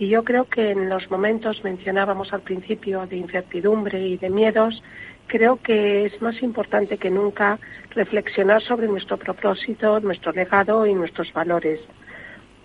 y 0.00 0.08
yo 0.08 0.24
creo 0.24 0.46
que 0.46 0.70
en 0.70 0.88
los 0.88 1.10
momentos 1.10 1.62
mencionábamos 1.62 2.32
al 2.32 2.40
principio 2.40 3.06
de 3.06 3.18
incertidumbre 3.18 4.00
y 4.00 4.16
de 4.16 4.30
miedos, 4.30 4.82
creo 5.26 5.58
que 5.62 6.06
es 6.06 6.22
más 6.22 6.42
importante 6.42 6.96
que 6.96 7.10
nunca 7.10 7.58
reflexionar 7.90 8.62
sobre 8.62 8.88
nuestro 8.88 9.18
propósito, 9.18 10.00
nuestro 10.00 10.32
legado 10.32 10.86
y 10.86 10.94
nuestros 10.94 11.30
valores. 11.34 11.80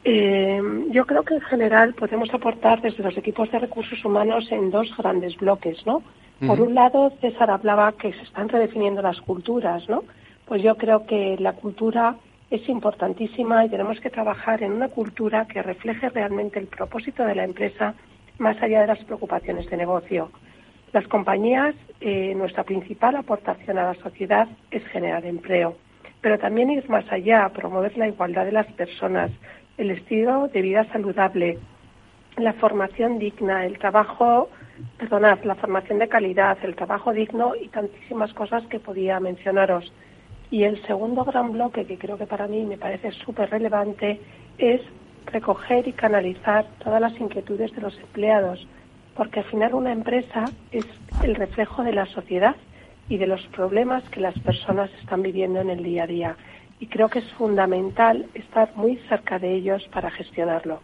Eh, 0.06 0.62
yo 0.92 1.06
creo 1.06 1.24
que 1.24 1.34
en 1.34 1.42
general 1.42 1.94
podemos 1.94 2.34
aportar 2.34 2.82
desde 2.82 3.04
los 3.04 3.18
equipos 3.18 3.52
de 3.52 3.60
recursos 3.60 4.06
humanos 4.06 4.48
en 4.52 4.72
dos 4.72 4.96
grandes 4.98 5.36
bloques, 5.36 5.86
¿no? 5.86 6.04
Por 6.48 6.62
un 6.62 6.74
lado, 6.74 7.12
César 7.20 7.52
hablaba 7.52 7.92
que 7.94 8.14
se 8.14 8.22
están 8.22 8.48
redefiniendo 8.48 9.02
las 9.02 9.20
culturas, 9.20 9.90
¿no? 9.90 10.06
Pues 10.46 10.64
yo 10.64 10.76
creo 10.76 11.06
que 11.06 11.36
la 11.40 11.54
cultura 11.54 12.16
es 12.50 12.68
importantísima 12.70 13.66
y 13.66 13.70
tenemos 13.70 14.00
que 14.00 14.10
trabajar 14.10 14.62
en 14.64 14.72
una 14.72 14.90
cultura 14.90 15.46
que 15.48 15.62
refleje 15.62 16.10
realmente 16.10 16.60
el 16.60 16.68
propósito 16.68 17.24
de 17.24 17.36
la 17.36 17.44
empresa 17.44 17.96
más 18.38 18.62
allá 18.62 18.82
de 18.82 18.88
las 18.88 19.04
preocupaciones 19.04 19.70
de 19.70 19.78
negocio. 19.78 20.32
Las 20.94 21.08
compañías, 21.08 21.76
eh, 22.02 22.34
nuestra 22.36 22.64
principal 22.64 23.16
aportación 23.16 23.78
a 23.78 23.94
la 23.94 23.96
sociedad 23.96 24.48
es 24.72 24.86
generar 24.88 25.26
empleo, 25.26 25.76
pero 26.22 26.38
también 26.38 26.72
ir 26.72 26.88
más 26.90 27.06
allá, 27.12 27.50
promover 27.50 27.98
la 27.98 28.08
igualdad 28.08 28.46
de 28.46 28.52
las 28.52 28.72
personas, 28.74 29.32
el 29.78 29.92
estilo 29.92 30.48
de 30.48 30.62
vida 30.62 30.86
saludable, 30.92 31.58
la 32.38 32.54
formación 32.54 33.20
digna, 33.20 33.66
el 33.66 33.78
trabajo 33.78 34.50
perdonad, 34.98 35.44
la 35.44 35.56
formación 35.56 36.00
de 36.00 36.08
calidad, 36.08 36.58
el 36.64 36.76
trabajo 36.76 37.14
digno 37.14 37.56
y 37.56 37.70
tantísimas 37.70 38.34
cosas 38.34 38.66
que 38.68 38.80
podía 38.80 39.20
mencionaros. 39.20 39.92
Y 40.52 40.64
el 40.64 40.82
segundo 40.86 41.24
gran 41.24 41.52
bloque, 41.52 41.86
que 41.86 41.98
creo 41.98 42.18
que 42.18 42.28
para 42.28 42.48
mí 42.48 42.64
me 42.64 42.78
parece 42.78 43.12
súper 43.12 43.50
relevante, 43.50 44.20
es 44.58 44.82
recoger 45.26 45.88
y 45.88 45.94
canalizar 45.94 46.66
todas 46.84 47.02
las 47.02 47.20
inquietudes 47.20 47.74
de 47.74 47.82
los 47.82 47.98
empleados, 47.98 48.66
porque 49.16 49.40
al 49.40 49.46
final 49.46 49.74
una 49.74 49.92
empresa 49.92 50.46
es 50.72 50.86
el 51.24 51.36
reflejo 51.36 51.84
de 51.84 51.94
la 51.94 52.06
sociedad 52.06 52.56
y 53.10 53.18
de 53.18 53.28
los 53.28 53.46
problemas 53.48 54.08
que 54.10 54.20
las 54.20 54.38
personas 54.40 54.92
están 55.02 55.22
viviendo 55.22 55.60
en 55.62 55.70
el 55.70 55.84
día 55.84 56.04
a 56.04 56.08
día. 56.08 56.38
Y 56.80 56.88
creo 56.88 57.10
que 57.10 57.20
es 57.20 57.32
fundamental 57.34 58.28
estar 58.34 58.76
muy 58.76 58.98
cerca 59.10 59.40
de 59.40 59.56
ellos 59.56 59.88
para 59.92 60.12
gestionarlo 60.12 60.82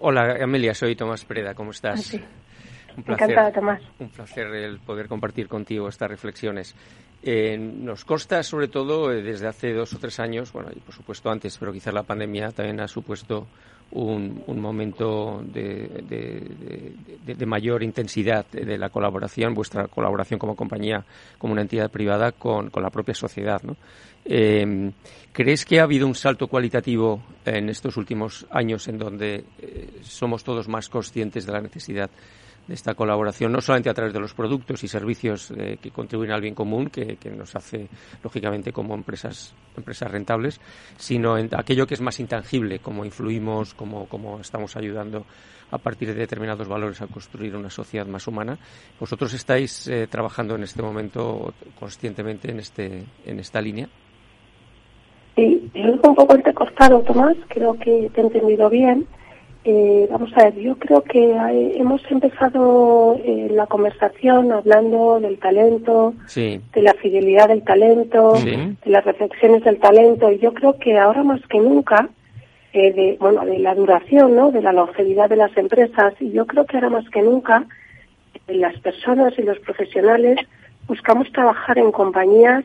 hola, 0.00 0.38
Amelia, 0.42 0.74
soy 0.74 0.96
Tomás 0.96 1.24
Preda, 1.24 1.54
¿cómo 1.54 1.70
estás? 1.70 2.14
Ah, 2.14 2.20
un 2.96 3.04
placer, 3.04 3.30
Encantada, 3.30 3.52
Tomás. 3.52 3.82
Un 3.98 4.08
placer 4.10 4.46
el 4.48 4.80
poder 4.80 5.08
compartir 5.08 5.48
contigo 5.48 5.88
estas 5.88 6.10
reflexiones. 6.10 6.74
Eh, 7.22 7.58
nos 7.58 8.04
consta, 8.04 8.42
sobre 8.42 8.68
todo, 8.68 9.12
eh, 9.12 9.22
desde 9.22 9.46
hace 9.46 9.74
dos 9.74 9.92
o 9.92 9.98
tres 9.98 10.18
años, 10.20 10.52
bueno, 10.52 10.70
y 10.74 10.80
por 10.80 10.94
supuesto 10.94 11.30
antes, 11.30 11.56
pero 11.58 11.72
quizás 11.72 11.92
la 11.92 12.02
pandemia 12.02 12.50
también 12.50 12.80
ha 12.80 12.88
supuesto 12.88 13.46
un, 13.90 14.42
momento 14.46 15.42
de, 15.44 16.94
mayor 17.44 17.82
intensidad 17.82 18.46
de 18.46 18.78
la 18.78 18.88
colaboración, 18.88 19.52
vuestra 19.52 19.88
colaboración 19.88 20.38
como 20.38 20.56
compañía, 20.56 21.04
como 21.36 21.52
una 21.52 21.62
entidad 21.62 21.90
privada 21.90 22.32
con, 22.32 22.70
la 22.74 22.90
propia 22.90 23.14
sociedad. 23.14 23.60
Eh, 24.24 24.92
¿Crees 25.32 25.64
que 25.64 25.80
ha 25.80 25.82
habido 25.82 26.06
un 26.06 26.14
salto 26.14 26.46
cualitativo 26.46 27.20
en 27.44 27.68
estos 27.68 27.96
últimos 27.96 28.46
años 28.50 28.86
en 28.88 28.96
donde 28.96 29.44
somos 30.02 30.44
todos 30.44 30.68
más 30.68 30.88
conscientes 30.88 31.44
de 31.44 31.52
la 31.52 31.60
necesidad 31.60 32.10
de 32.66 32.74
esta 32.74 32.94
colaboración, 32.94 33.52
no 33.52 33.60
solamente 33.60 33.90
a 33.90 33.94
través 33.94 34.12
de 34.12 34.20
los 34.20 34.34
productos 34.34 34.84
y 34.84 34.88
servicios 34.88 35.50
eh, 35.50 35.78
que 35.80 35.90
contribuyen 35.90 36.32
al 36.32 36.40
bien 36.40 36.54
común, 36.54 36.88
que, 36.88 37.18
nos 37.36 37.54
hace, 37.56 37.88
lógicamente, 38.22 38.72
como 38.72 38.94
empresas, 38.94 39.54
empresas 39.76 40.10
rentables, 40.10 40.60
sino 40.96 41.36
en 41.36 41.48
aquello 41.56 41.86
que 41.86 41.94
es 41.94 42.00
más 42.00 42.20
intangible, 42.20 42.78
como 42.78 43.04
influimos, 43.04 43.74
como, 43.74 44.06
estamos 44.40 44.76
ayudando 44.76 45.24
a 45.72 45.78
partir 45.78 46.08
de 46.08 46.14
determinados 46.14 46.68
valores 46.68 47.00
a 47.00 47.06
construir 47.06 47.56
una 47.56 47.70
sociedad 47.70 48.06
más 48.06 48.26
humana. 48.26 48.58
¿Vosotros 48.98 49.32
estáis 49.34 49.86
eh, 49.88 50.06
trabajando 50.08 50.54
en 50.56 50.64
este 50.64 50.82
momento 50.82 51.54
conscientemente 51.78 52.50
en, 52.50 52.58
este, 52.58 53.04
en 53.24 53.38
esta 53.38 53.60
línea? 53.60 53.88
Sí, 55.36 55.70
yo 55.74 55.92
un 55.92 55.98
poco 56.00 56.34
entrecortado, 56.34 57.00
Tomás, 57.02 57.36
creo 57.48 57.74
que 57.74 58.10
te 58.12 58.20
he 58.20 58.24
entendido 58.24 58.68
bien. 58.68 59.06
Eh, 59.62 60.08
vamos 60.10 60.32
a 60.36 60.44
ver, 60.44 60.54
yo 60.56 60.76
creo 60.76 61.02
que 61.02 61.36
hemos 61.76 62.00
empezado 62.10 63.20
eh, 63.22 63.48
la 63.50 63.66
conversación 63.66 64.52
hablando 64.52 65.20
del 65.20 65.38
talento, 65.38 66.14
de 66.34 66.82
la 66.82 66.94
fidelidad 66.94 67.48
del 67.48 67.62
talento, 67.62 68.32
de 68.42 68.76
las 68.86 69.04
reflexiones 69.04 69.62
del 69.64 69.78
talento, 69.78 70.32
y 70.32 70.38
yo 70.38 70.54
creo 70.54 70.78
que 70.78 70.98
ahora 70.98 71.22
más 71.22 71.42
que 71.46 71.58
nunca, 71.58 72.08
eh, 72.72 72.92
de, 72.92 73.16
bueno, 73.20 73.44
de 73.44 73.58
la 73.58 73.74
duración, 73.74 74.34
¿no? 74.34 74.50
De 74.50 74.62
la 74.62 74.72
longevidad 74.72 75.28
de 75.28 75.36
las 75.36 75.54
empresas, 75.58 76.14
y 76.20 76.32
yo 76.32 76.46
creo 76.46 76.64
que 76.64 76.78
ahora 76.78 76.88
más 76.88 77.08
que 77.10 77.20
nunca, 77.20 77.66
las 78.48 78.78
personas 78.80 79.38
y 79.38 79.42
los 79.42 79.58
profesionales 79.58 80.38
buscamos 80.88 81.30
trabajar 81.32 81.76
en 81.78 81.92
compañías 81.92 82.64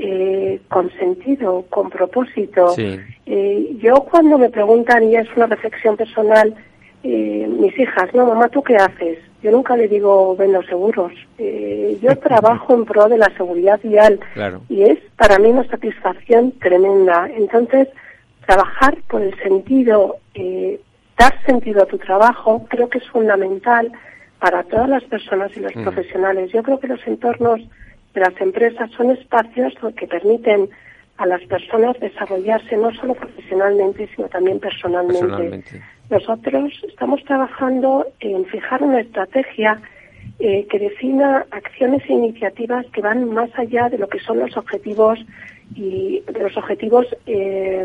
eh, 0.00 0.60
con 0.68 0.90
sentido, 0.92 1.64
con 1.68 1.90
propósito. 1.90 2.74
Eh, 2.78 3.76
yo 3.78 3.96
cuando 4.10 4.38
me 4.38 4.48
preguntan, 4.48 5.04
y 5.04 5.16
es 5.16 5.28
una 5.36 5.46
reflexión 5.46 5.96
personal, 5.96 6.54
eh, 7.02 7.46
mis 7.48 7.78
hijas, 7.78 8.12
no, 8.14 8.26
mamá, 8.26 8.48
¿tú 8.48 8.62
qué 8.62 8.76
haces? 8.76 9.18
Yo 9.42 9.50
nunca 9.50 9.76
le 9.76 9.88
digo 9.88 10.36
vendo 10.36 10.62
seguros. 10.62 11.12
Eh, 11.38 11.98
yo 12.00 12.16
trabajo 12.20 12.74
en 12.74 12.84
pro 12.84 13.08
de 13.08 13.18
la 13.18 13.30
seguridad 13.36 13.80
vial 13.82 14.20
y 14.68 14.82
es 14.82 14.98
para 15.16 15.38
mí 15.38 15.48
una 15.48 15.66
satisfacción 15.66 16.52
tremenda. 16.52 17.28
Entonces, 17.34 17.88
trabajar 18.46 18.98
por 19.08 19.22
el 19.22 19.36
sentido, 19.42 20.16
dar 21.18 21.44
sentido 21.44 21.82
a 21.82 21.86
tu 21.86 21.98
trabajo, 21.98 22.66
creo 22.68 22.88
que 22.88 22.98
es 22.98 23.08
fundamental 23.08 23.92
para 24.38 24.62
todas 24.62 24.88
las 24.88 25.02
personas 25.04 25.50
y 25.56 25.60
los 25.60 25.74
mm. 25.74 25.82
profesionales. 25.82 26.52
Yo 26.52 26.62
creo 26.62 26.78
que 26.78 26.86
los 26.86 27.04
entornos 27.06 27.60
de 28.18 28.24
las 28.30 28.40
empresas 28.40 28.90
son 28.92 29.10
espacios 29.10 29.72
que 29.96 30.06
permiten 30.06 30.68
a 31.18 31.26
las 31.26 31.42
personas 31.44 31.98
desarrollarse 32.00 32.76
no 32.76 32.92
solo 32.94 33.14
profesionalmente, 33.14 34.08
sino 34.14 34.28
también 34.28 34.58
personalmente. 34.60 35.62
Nosotros 36.10 36.72
estamos 36.88 37.22
trabajando 37.24 38.06
en 38.20 38.44
fijar 38.46 38.82
una 38.82 39.00
estrategia 39.00 39.80
eh, 40.38 40.66
que 40.70 40.78
defina 40.78 41.44
acciones 41.50 42.02
e 42.08 42.12
iniciativas 42.12 42.86
que 42.92 43.00
van 43.00 43.28
más 43.32 43.50
allá 43.56 43.88
de 43.88 43.98
lo 43.98 44.08
que 44.08 44.20
son 44.20 44.38
los 44.38 44.56
objetivos 44.56 45.18
y 45.74 46.22
de 46.32 46.40
los 46.40 46.56
objetivos 46.56 47.06
eh, 47.26 47.84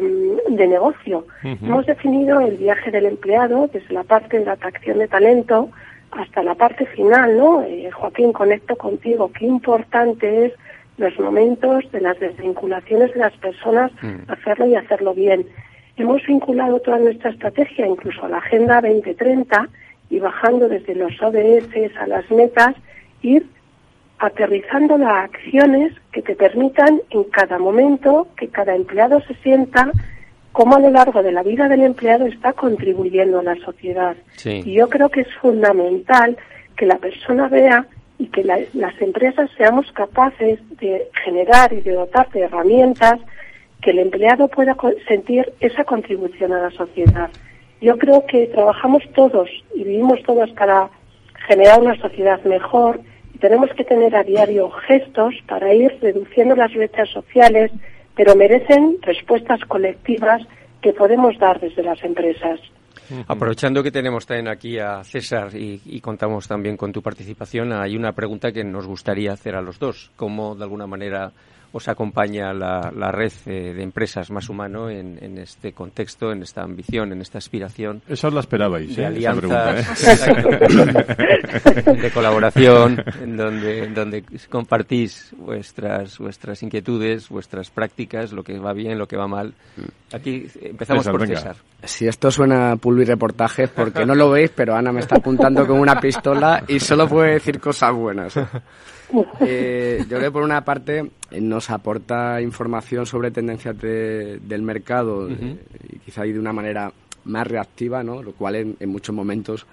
de 0.49 0.67
negocio. 0.67 1.25
Hemos 1.43 1.85
definido 1.85 2.39
el 2.39 2.57
viaje 2.57 2.91
del 2.91 3.05
empleado 3.05 3.69
desde 3.73 3.93
la 3.93 4.03
parte 4.03 4.39
de 4.39 4.45
la 4.45 4.53
atracción 4.53 4.99
de 4.99 5.07
talento 5.07 5.69
hasta 6.17 6.43
la 6.43 6.55
parte 6.55 6.85
final, 6.85 7.37
¿no? 7.37 7.61
Eh, 7.63 7.89
Joaquín, 7.91 8.33
conecto 8.33 8.75
contigo. 8.75 9.31
Qué 9.31 9.45
importante 9.45 10.45
es 10.45 10.53
los 10.97 11.17
momentos 11.19 11.91
de 11.91 12.01
las 12.01 12.19
desvinculaciones 12.19 13.13
de 13.13 13.19
las 13.19 13.33
personas, 13.37 13.91
Mm. 14.01 14.31
hacerlo 14.31 14.67
y 14.67 14.75
hacerlo 14.75 15.13
bien. 15.13 15.45
Hemos 15.97 16.25
vinculado 16.25 16.79
toda 16.79 16.99
nuestra 16.99 17.31
estrategia 17.31 17.87
incluso 17.87 18.25
a 18.25 18.29
la 18.29 18.37
Agenda 18.37 18.81
2030 18.81 19.69
y 20.09 20.19
bajando 20.19 20.69
desde 20.69 20.95
los 20.95 21.19
ODS 21.21 21.95
a 21.99 22.07
las 22.07 22.29
metas, 22.31 22.75
ir 23.21 23.45
aterrizando 24.19 24.97
las 24.97 25.25
acciones 25.25 25.93
que 26.11 26.21
te 26.21 26.35
permitan 26.35 27.01
en 27.09 27.23
cada 27.25 27.57
momento 27.57 28.27
que 28.37 28.47
cada 28.47 28.75
empleado 28.75 29.21
se 29.21 29.33
sienta 29.35 29.91
cómo 30.53 30.77
a 30.77 30.79
lo 30.79 30.89
largo 30.89 31.21
de 31.21 31.31
la 31.33 31.43
vida 31.43 31.67
del 31.67 31.81
empleado 31.83 32.25
está 32.25 32.53
contribuyendo 32.53 33.39
a 33.39 33.43
la 33.43 33.55
sociedad. 33.57 34.15
Sí. 34.37 34.61
Y 34.65 34.73
yo 34.73 34.87
creo 34.87 35.09
que 35.09 35.21
es 35.21 35.33
fundamental 35.41 36.37
que 36.77 36.85
la 36.85 36.97
persona 36.97 37.47
vea 37.49 37.85
y 38.17 38.27
que 38.27 38.43
la- 38.43 38.59
las 38.73 38.99
empresas 39.01 39.49
seamos 39.57 39.91
capaces 39.91 40.59
de 40.79 41.07
generar 41.25 41.73
y 41.73 41.81
de 41.81 41.91
dotar 41.93 42.29
de 42.31 42.41
herramientas 42.41 43.19
que 43.81 43.91
el 43.91 43.99
empleado 43.99 44.47
pueda 44.47 44.77
sentir 45.07 45.51
esa 45.59 45.83
contribución 45.83 46.53
a 46.53 46.61
la 46.61 46.71
sociedad. 46.71 47.29
Yo 47.81 47.97
creo 47.97 48.25
que 48.25 48.47
trabajamos 48.47 49.03
todos 49.13 49.49
y 49.75 49.83
vivimos 49.83 50.21
todos 50.23 50.49
para 50.51 50.89
generar 51.47 51.81
una 51.81 51.95
sociedad 51.99 52.41
mejor 52.45 53.01
y 53.33 53.39
tenemos 53.39 53.69
que 53.73 53.83
tener 53.83 54.15
a 54.15 54.23
diario 54.23 54.69
gestos 54.87 55.33
para 55.47 55.73
ir 55.73 55.97
reduciendo 56.01 56.55
las 56.55 56.73
brechas 56.73 57.09
sociales, 57.09 57.71
pero 58.15 58.35
merecen 58.35 58.97
respuestas 59.01 59.59
colectivas 59.67 60.41
que 60.81 60.93
podemos 60.93 61.37
dar 61.39 61.59
desde 61.59 61.83
las 61.83 62.03
empresas. 62.03 62.59
Aprovechando 63.27 63.83
que 63.83 63.91
tenemos 63.91 64.25
también 64.25 64.47
aquí 64.47 64.79
a 64.79 65.03
César 65.03 65.53
y, 65.55 65.81
y 65.85 65.99
contamos 65.99 66.47
también 66.47 66.77
con 66.77 66.91
tu 66.91 67.01
participación, 67.01 67.73
hay 67.73 67.95
una 67.95 68.13
pregunta 68.13 68.51
que 68.51 68.63
nos 68.63 68.87
gustaría 68.87 69.33
hacer 69.33 69.55
a 69.55 69.61
los 69.61 69.77
dos. 69.77 70.11
¿Cómo, 70.15 70.55
de 70.55 70.63
alguna 70.63 70.87
manera, 70.87 71.31
os 71.73 71.87
acompaña 71.87 72.53
la, 72.53 72.93
la 72.95 73.11
red 73.11 73.33
eh, 73.47 73.73
de 73.73 73.81
empresas 73.83 74.29
más 74.29 74.47
humano 74.47 74.89
en, 74.89 75.17
en 75.21 75.39
este 75.39 75.73
contexto, 75.73 76.31
en 76.31 76.43
esta 76.43 76.61
ambición, 76.61 77.11
en 77.11 77.21
esta 77.21 77.39
aspiración? 77.39 78.03
Esa 78.07 78.27
os 78.27 78.33
la 78.33 78.41
esperabais, 78.41 78.95
de 78.95 79.01
¿eh? 79.03 79.17
Esa 79.17 79.31
alianzas, 79.31 79.39
pregunta, 79.39 79.79
¿eh? 79.79 79.81
exacto, 81.49 81.91
de 81.91 82.11
colaboración, 82.11 83.03
en 83.21 83.35
donde, 83.35 83.85
en 83.85 83.93
donde 83.95 84.23
compartís 84.49 85.33
vuestras, 85.37 86.19
vuestras 86.19 86.61
inquietudes, 86.61 87.29
vuestras 87.29 87.71
prácticas, 87.71 88.31
lo 88.31 88.43
que 88.43 88.57
va 88.59 88.73
bien, 88.73 88.99
lo 88.99 89.07
que 89.07 89.17
va 89.17 89.27
mal. 89.27 89.53
Aquí 90.13 90.45
empezamos 90.61 91.03
César, 91.03 91.11
por 91.11 91.21
venga. 91.21 91.39
César. 91.39 91.55
Si 91.83 92.07
esto 92.07 92.29
suena 92.29 92.73
a 92.73 92.75
pulvo 92.75 93.01
y 93.01 93.05
reportajes, 93.05 93.69
porque 93.71 94.05
no 94.05 94.13
lo 94.13 94.29
veis, 94.29 94.51
pero 94.55 94.75
Ana 94.75 94.91
me 94.91 94.99
está 94.99 95.15
apuntando 95.15 95.65
con 95.65 95.79
una 95.79 95.99
pistola 95.99 96.63
y 96.67 96.79
solo 96.79 97.07
puede 97.07 97.33
decir 97.33 97.59
cosas 97.59 97.93
buenas. 97.93 98.37
Eh, 99.41 99.99
yo 100.01 100.17
creo 100.17 100.21
que 100.21 100.31
por 100.31 100.43
una 100.43 100.63
parte 100.65 101.11
eh, 101.31 101.41
nos 101.41 101.69
aporta 101.69 102.41
información 102.41 103.05
sobre 103.05 103.31
tendencias 103.31 103.79
de- 103.79 104.39
del 104.39 104.61
mercado 104.61 105.25
Ujú. 105.25 105.33
eh, 105.33 105.57
y 105.93 105.99
quizá 105.99 106.23
de 106.23 106.39
una 106.39 106.53
manera 106.53 106.91
más 107.25 107.47
reactiva, 107.47 108.03
¿no? 108.03 108.21
lo 108.23 108.33
cual 108.33 108.55
en, 108.55 108.75
en 108.79 108.89
muchos 108.89 109.15
momentos 109.15 109.65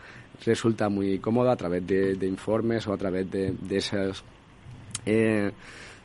resulta 0.45 0.89
muy 0.89 1.19
cómodo 1.19 1.51
a 1.51 1.57
través 1.57 1.87
de, 1.87 2.15
de 2.15 2.27
informes 2.27 2.87
o 2.87 2.93
a 2.93 2.97
través 2.97 3.31
de, 3.31 3.53
de 3.61 3.77
esas 3.77 4.23
eh, 5.07 5.51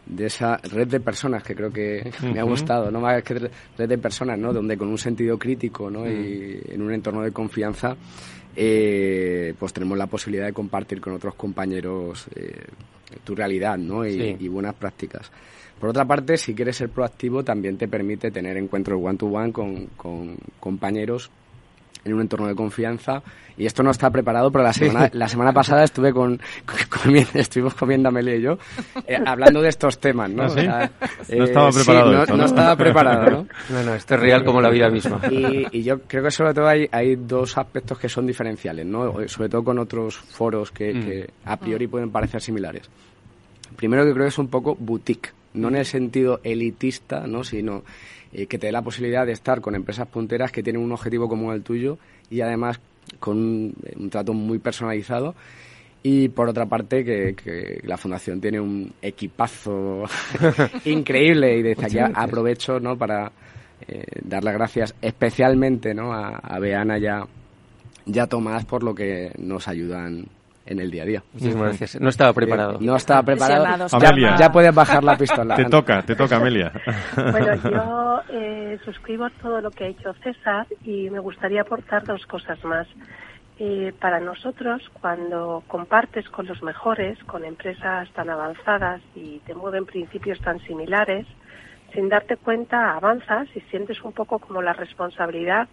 de 0.05 0.25
esa 0.27 0.57
red 0.57 0.87
de 0.87 0.99
personas 0.99 1.41
que 1.41 1.55
creo 1.55 1.71
que 1.71 2.11
me 2.31 2.39
ha 2.39 2.43
gustado, 2.43 2.91
no 2.91 2.99
más 3.01 3.23
que 3.23 3.33
red 3.33 3.51
red 3.77 3.89
de 3.89 3.97
personas, 3.97 4.37
¿no? 4.37 4.53
Donde 4.53 4.77
con 4.77 4.87
un 4.87 4.99
sentido 4.99 5.37
crítico, 5.39 5.89
¿no? 5.89 6.05
Y 6.07 6.61
en 6.69 6.81
un 6.83 6.93
entorno 6.93 7.23
de 7.23 7.31
confianza, 7.31 7.95
eh, 8.55 9.53
pues 9.57 9.73
tenemos 9.73 9.97
la 9.97 10.05
posibilidad 10.07 10.45
de 10.45 10.53
compartir 10.53 11.01
con 11.01 11.13
otros 11.13 11.33
compañeros 11.35 12.27
eh, 12.35 12.53
tu 13.23 13.35
realidad, 13.35 13.77
¿no? 13.77 14.05
Y, 14.05 14.11
Sí. 14.13 14.37
y 14.39 14.47
buenas 14.47 14.75
prácticas. 14.75 15.31
Por 15.79 15.89
otra 15.89 16.05
parte, 16.05 16.37
si 16.37 16.53
quieres 16.55 16.77
ser 16.77 16.89
proactivo, 16.89 17.43
también 17.43 17.77
te 17.77 17.87
permite 17.87 18.31
tener 18.31 18.55
encuentros 18.57 18.99
one-to-one 19.03 19.51
con, 19.51 19.85
con 19.97 20.35
compañeros 20.59 21.29
en 22.05 22.13
un 22.13 22.21
entorno 22.21 22.47
de 22.47 22.53
confianza 22.55 23.23
y 23.57 23.65
esto 23.65 23.81
no 23.81 23.89
está 23.89 24.11
preparado 24.11 24.51
pero 24.51 24.63
la 24.63 24.73
semana 24.73 25.09
la 25.13 25.27
semana 25.27 25.51
pasada 25.53 25.83
estuve 25.85 26.13
con, 26.13 26.39
comiendo, 26.89 27.31
estuvimos 27.33 27.73
comiendo 27.73 28.09
Amelia 28.09 28.35
y 28.35 28.41
yo 28.41 28.59
eh, 29.07 29.17
hablando 29.25 29.59
de 29.61 29.69
estos 29.69 29.97
temas 29.99 30.29
no 30.29 30.43
¿Ah, 30.43 30.49
sí? 30.49 30.59
O 30.59 30.61
sea, 30.61 30.91
No 31.37 31.43
estaba 31.45 31.71
sí, 31.71 31.77
preparado 31.79 32.11
no, 32.13 32.21
esto, 32.21 32.33
no 32.33 32.37
¿no? 32.41 32.45
estaba 32.45 32.75
preparado 32.77 33.31
no 33.31 33.47
No, 33.69 33.83
no, 33.83 33.95
esto 33.95 34.13
es 34.13 34.19
real 34.19 34.43
como 34.45 34.61
la 34.61 34.69
vida 34.69 34.87
misma. 34.89 35.19
y, 35.31 35.65
y 35.79 35.83
yo 35.83 36.01
creo 36.01 36.23
que 36.25 36.29
sobre 36.31 36.53
todo 36.53 36.67
hay, 36.67 36.87
hay 36.91 37.15
dos 37.15 37.57
aspectos 37.57 37.97
que 37.97 38.07
son 38.07 38.27
diferenciales 38.27 38.85
no 38.85 39.15
sobre 39.27 39.49
todo 39.49 39.63
con 39.63 39.79
otros 39.79 40.15
foros 40.15 40.71
que, 40.71 40.93
Mm. 40.93 41.03
que 41.05 41.29
a 41.45 41.57
priori 41.57 41.87
pueden 41.87 42.11
parecer 42.11 42.39
similares 42.41 42.83
Primero 43.75 44.05
que 44.05 44.13
creo 44.13 44.25
que 44.25 44.29
es 44.29 44.37
un 44.37 44.47
poco 44.47 44.75
boutique, 44.75 45.31
no 45.53 45.69
en 45.69 45.75
el 45.75 45.85
sentido 45.85 46.39
elitista, 46.43 47.27
¿no? 47.27 47.43
sino 47.43 47.83
eh, 48.33 48.47
que 48.47 48.57
te 48.57 48.67
dé 48.67 48.71
la 48.71 48.81
posibilidad 48.81 49.25
de 49.25 49.31
estar 49.31 49.61
con 49.61 49.75
empresas 49.75 50.07
punteras 50.07 50.51
que 50.51 50.63
tienen 50.63 50.81
un 50.81 50.91
objetivo 50.91 51.27
común 51.27 51.51
al 51.51 51.61
tuyo 51.61 51.97
y 52.29 52.41
además 52.41 52.79
con 53.19 53.37
un, 53.37 53.73
un 53.97 54.09
trato 54.09 54.33
muy 54.33 54.59
personalizado. 54.59 55.35
Y 56.07 56.29
por 56.29 56.47
otra 56.49 56.67
parte, 56.67 57.03
que, 57.03 57.33
que 57.33 57.81
la 57.83 57.97
Fundación 57.97 58.39
tiene 58.39 58.59
un 58.59 58.93
equipazo 59.01 60.03
increíble 60.85 61.57
y 61.57 61.63
desde 61.63 61.85
aquí 61.85 61.97
aprovecho 61.97 62.79
¿no? 62.79 62.95
para 62.95 63.31
eh, 63.87 64.03
dar 64.23 64.43
las 64.43 64.53
gracias 64.53 64.95
especialmente 65.01 65.95
¿no? 65.95 66.13
a, 66.13 66.37
a 66.37 66.59
Beana 66.59 66.99
y 66.99 67.07
a, 67.07 67.25
y 68.05 68.19
a 68.19 68.27
Tomás 68.27 68.65
por 68.65 68.83
lo 68.83 68.93
que 68.93 69.31
nos 69.39 69.67
ayudan 69.67 70.27
en 70.65 70.79
el 70.79 70.89
día 70.89 71.03
a 71.03 71.05
día. 71.05 71.23
Muchísimas 71.33 71.67
gracias. 71.67 72.01
No 72.01 72.09
estaba 72.09 72.33
preparado. 72.33 72.77
No 72.81 72.95
estaba 72.95 73.23
preparado. 73.23 73.87
Ya, 73.87 74.09
Amelia. 74.09 74.35
ya 74.37 74.51
puedes 74.51 74.73
bajar 74.73 75.03
la 75.03 75.17
pistola. 75.17 75.55
Te 75.55 75.65
toca, 75.65 76.01
te 76.01 76.15
toca, 76.15 76.37
Amelia. 76.37 76.71
Bueno, 77.15 77.55
yo 77.55 78.21
eh, 78.33 78.79
suscribo 78.83 79.29
todo 79.41 79.61
lo 79.61 79.71
que 79.71 79.85
ha 79.85 79.87
hecho 79.87 80.13
César 80.23 80.67
y 80.83 81.09
me 81.09 81.19
gustaría 81.19 81.61
aportar 81.61 82.03
dos 82.03 82.25
cosas 82.25 82.63
más. 82.63 82.87
Eh, 83.57 83.93
para 83.99 84.19
nosotros, 84.19 84.81
cuando 84.99 85.63
compartes 85.67 86.27
con 86.29 86.45
los 86.45 86.61
mejores, 86.61 87.17
con 87.23 87.45
empresas 87.45 88.09
tan 88.11 88.29
avanzadas 88.29 89.01
y 89.15 89.39
te 89.45 89.53
mueven 89.53 89.85
principios 89.85 90.39
tan 90.41 90.59
similares, 90.61 91.25
sin 91.93 92.09
darte 92.09 92.35
cuenta 92.35 92.95
avanzas 92.95 93.47
y 93.55 93.61
sientes 93.71 94.03
un 94.03 94.11
poco 94.11 94.39
como 94.39 94.61
la 94.61 94.73
responsabilidad 94.73 95.69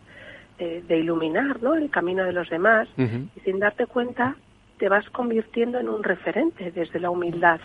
eh, 0.58 0.84
de 0.86 0.98
iluminar 0.98 1.60
¿no? 1.60 1.74
el 1.74 1.90
camino 1.90 2.24
de 2.24 2.32
los 2.32 2.48
demás 2.50 2.86
y 2.96 3.40
sin 3.40 3.58
darte 3.58 3.86
cuenta 3.86 4.36
te 4.82 4.88
vas 4.88 5.08
convirtiendo 5.10 5.78
en 5.78 5.88
un 5.88 6.02
referente 6.02 6.72
desde 6.72 6.98
la 6.98 7.08
humildad. 7.08 7.60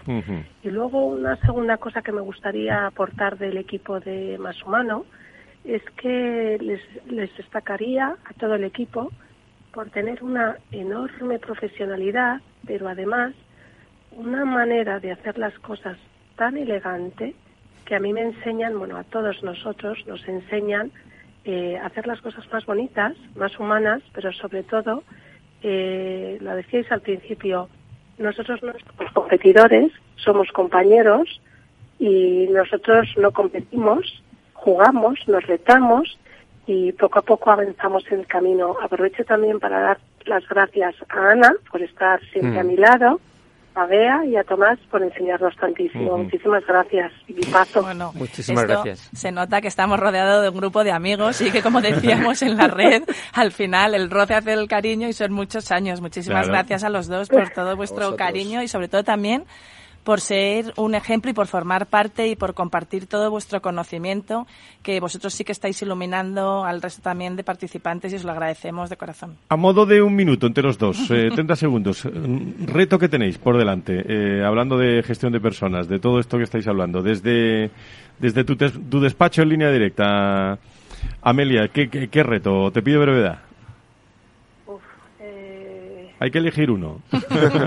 Y 0.61 0.69
luego 0.69 1.03
una 1.03 1.35
segunda 1.37 1.77
cosa 1.77 2.03
que 2.03 2.11
me 2.11 2.21
gustaría 2.21 2.85
aportar 2.85 3.39
del 3.39 3.57
equipo 3.57 3.99
de 3.99 4.37
Más 4.37 4.61
Humano 4.61 5.03
es 5.65 5.81
que 5.99 6.59
les, 6.61 6.79
les 7.07 7.35
destacaría 7.35 8.15
a 8.23 8.33
todo 8.33 8.53
el 8.53 8.65
equipo 8.65 9.11
por 9.73 9.89
tener 9.89 10.23
una 10.23 10.57
enorme 10.71 11.39
profesionalidad, 11.39 12.39
pero 12.67 12.87
además 12.87 13.33
una 14.11 14.45
manera 14.45 14.99
de 14.99 15.11
hacer 15.11 15.39
las 15.39 15.57
cosas 15.57 15.97
tan 16.35 16.55
elegante 16.55 17.33
que 17.85 17.95
a 17.95 17.99
mí 17.99 18.13
me 18.13 18.21
enseñan, 18.21 18.77
bueno, 18.77 18.95
a 18.95 19.03
todos 19.05 19.41
nosotros 19.41 19.97
nos 20.05 20.23
enseñan 20.27 20.91
eh, 21.45 21.79
a 21.79 21.87
hacer 21.87 22.05
las 22.05 22.21
cosas 22.21 22.45
más 22.53 22.63
bonitas, 22.67 23.17
más 23.35 23.59
humanas, 23.59 24.03
pero 24.13 24.31
sobre 24.33 24.61
todo, 24.61 25.01
eh, 25.63 26.37
lo 26.41 26.55
decíais 26.55 26.91
al 26.91 27.01
principio, 27.01 27.69
nosotros 28.17 28.61
no 28.63 28.73
somos 28.73 29.11
competidores, 29.13 29.91
somos 30.15 30.51
compañeros 30.51 31.41
y 31.99 32.47
nosotros 32.51 33.07
no 33.17 33.31
competimos, 33.31 34.23
jugamos, 34.53 35.19
nos 35.27 35.45
retamos 35.45 36.17
y 36.65 36.91
poco 36.91 37.19
a 37.19 37.21
poco 37.21 37.51
avanzamos 37.51 38.03
en 38.11 38.19
el 38.19 38.27
camino. 38.27 38.75
Aprovecho 38.81 39.23
también 39.23 39.59
para 39.59 39.79
dar 39.79 39.97
las 40.25 40.47
gracias 40.47 40.95
a 41.09 41.31
Ana 41.31 41.53
por 41.71 41.81
estar 41.81 42.19
siempre 42.31 42.57
Mm. 42.57 42.59
a 42.59 42.63
mi 42.63 42.75
lado, 42.75 43.21
a 43.77 43.85
Bea 43.85 44.25
y 44.25 44.35
a 44.35 44.43
Tomás 44.43 44.79
por 44.89 45.03
enseñarnos 45.03 45.55
tantísimo. 45.57 46.17
Muchísimas 46.17 46.65
gracias. 46.65 47.11
Y 47.27 47.45
paso. 47.45 47.83
Muchísimas 48.15 48.63
Esto 48.63 48.73
gracias. 48.83 49.09
Se 49.13 49.31
nota 49.31 49.61
que 49.61 49.67
estamos 49.67 49.99
rodeados 49.99 50.41
de 50.41 50.49
un 50.49 50.57
grupo 50.57 50.83
de 50.83 50.91
amigos 50.91 51.39
y 51.41 51.51
que, 51.51 51.61
como 51.61 51.79
decíamos 51.81 52.41
en 52.41 52.57
la 52.57 52.67
red, 52.67 53.03
al 53.33 53.51
final 53.51 53.93
el 53.93 54.09
roce 54.09 54.33
hace 54.33 54.53
el 54.53 54.67
cariño 54.67 55.07
y 55.07 55.13
son 55.13 55.31
muchos 55.31 55.71
años. 55.71 56.01
Muchísimas 56.01 56.47
Claro. 56.47 56.53
gracias 56.53 56.83
a 56.83 56.89
los 56.89 57.07
dos 57.07 57.29
por 57.29 57.49
todo 57.51 57.75
vuestro 57.75 58.15
cariño 58.15 58.63
y 58.63 58.67
sobre 58.67 58.87
todo 58.87 59.03
también 59.03 59.45
por 60.07 60.21
ser 60.21 60.71
un 60.77 60.95
ejemplo 60.95 61.29
y 61.29 61.33
por 61.33 61.47
formar 61.47 61.87
parte 61.87 62.29
y 62.29 62.37
por 62.37 62.53
compartir 62.53 63.07
todo 63.07 63.29
vuestro 63.29 63.61
conocimiento, 63.61 64.47
que 64.81 65.01
vosotros 65.01 65.33
sí 65.33 65.43
que 65.43 65.51
estáis 65.51 65.81
iluminando 65.81 66.63
al 66.63 66.81
resto 66.81 67.01
también 67.01 67.35
de 67.35 67.43
participantes 67.43 68.13
y 68.13 68.15
os 68.15 68.23
lo 68.23 68.31
agradecemos 68.31 68.89
de 68.89 68.95
corazón. 68.95 69.35
A 69.49 69.57
modo 69.57 69.85
de 69.85 70.01
un 70.01 70.15
minuto 70.15 70.47
entre 70.47 70.63
los 70.63 70.77
dos, 70.77 71.11
eh, 71.11 71.27
30 71.35 71.57
segundos, 71.57 72.05
mm, 72.05 72.67
reto 72.67 72.97
que 72.97 73.09
tenéis 73.09 73.37
por 73.37 73.57
delante, 73.57 74.01
eh, 74.07 74.45
hablando 74.45 74.77
de 74.77 75.03
gestión 75.03 75.33
de 75.33 75.41
personas, 75.41 75.89
de 75.89 75.99
todo 75.99 76.19
esto 76.19 76.37
que 76.37 76.45
estáis 76.45 76.69
hablando, 76.69 77.01
desde, 77.01 77.69
desde 78.17 78.45
tu, 78.45 78.55
tu 78.55 79.01
despacho 79.01 79.41
en 79.41 79.49
línea 79.49 79.69
directa. 79.71 80.57
Amelia, 81.21 81.67
¿qué, 81.67 81.89
qué, 81.89 82.07
qué 82.07 82.23
reto? 82.23 82.71
Te 82.71 82.81
pido 82.81 83.01
brevedad. 83.01 83.46
Hay 86.19 86.31
que 86.31 86.39
elegir 86.39 86.71
uno. 86.71 87.01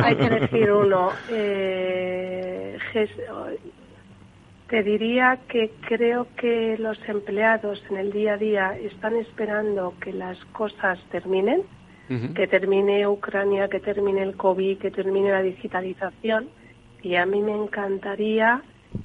hay 0.02 0.16
que 0.16 0.26
elegir 0.26 0.72
uno. 0.72 1.10
Eh, 1.30 2.78
te 4.68 4.82
diría 4.82 5.38
que 5.48 5.72
creo 5.86 6.28
que 6.36 6.76
los 6.78 6.98
empleados 7.08 7.82
en 7.90 7.96
el 7.96 8.12
día 8.12 8.34
a 8.34 8.36
día 8.36 8.78
están 8.78 9.16
esperando 9.16 9.94
que 10.00 10.12
las 10.12 10.38
cosas 10.46 10.98
terminen, 11.10 11.62
que 12.34 12.48
termine 12.48 13.06
Ucrania, 13.06 13.68
que 13.68 13.78
termine 13.78 14.22
el 14.22 14.36
COVID, 14.36 14.78
que 14.78 14.90
termine 14.90 15.30
la 15.30 15.42
digitalización. 15.42 16.48
Y 17.02 17.14
a 17.14 17.24
mí 17.24 17.40
me 17.40 17.54
encantaría 17.54 18.62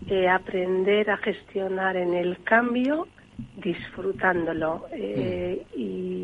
eh, 0.08 0.28
aprender 0.28 1.12
a 1.12 1.18
gestionar 1.18 1.98
en 1.98 2.16
el 2.16 2.41
cambio 2.43 3.08
disfrutándolo. 3.58 4.86
Eh, 4.91 5.66
y, 5.76 6.14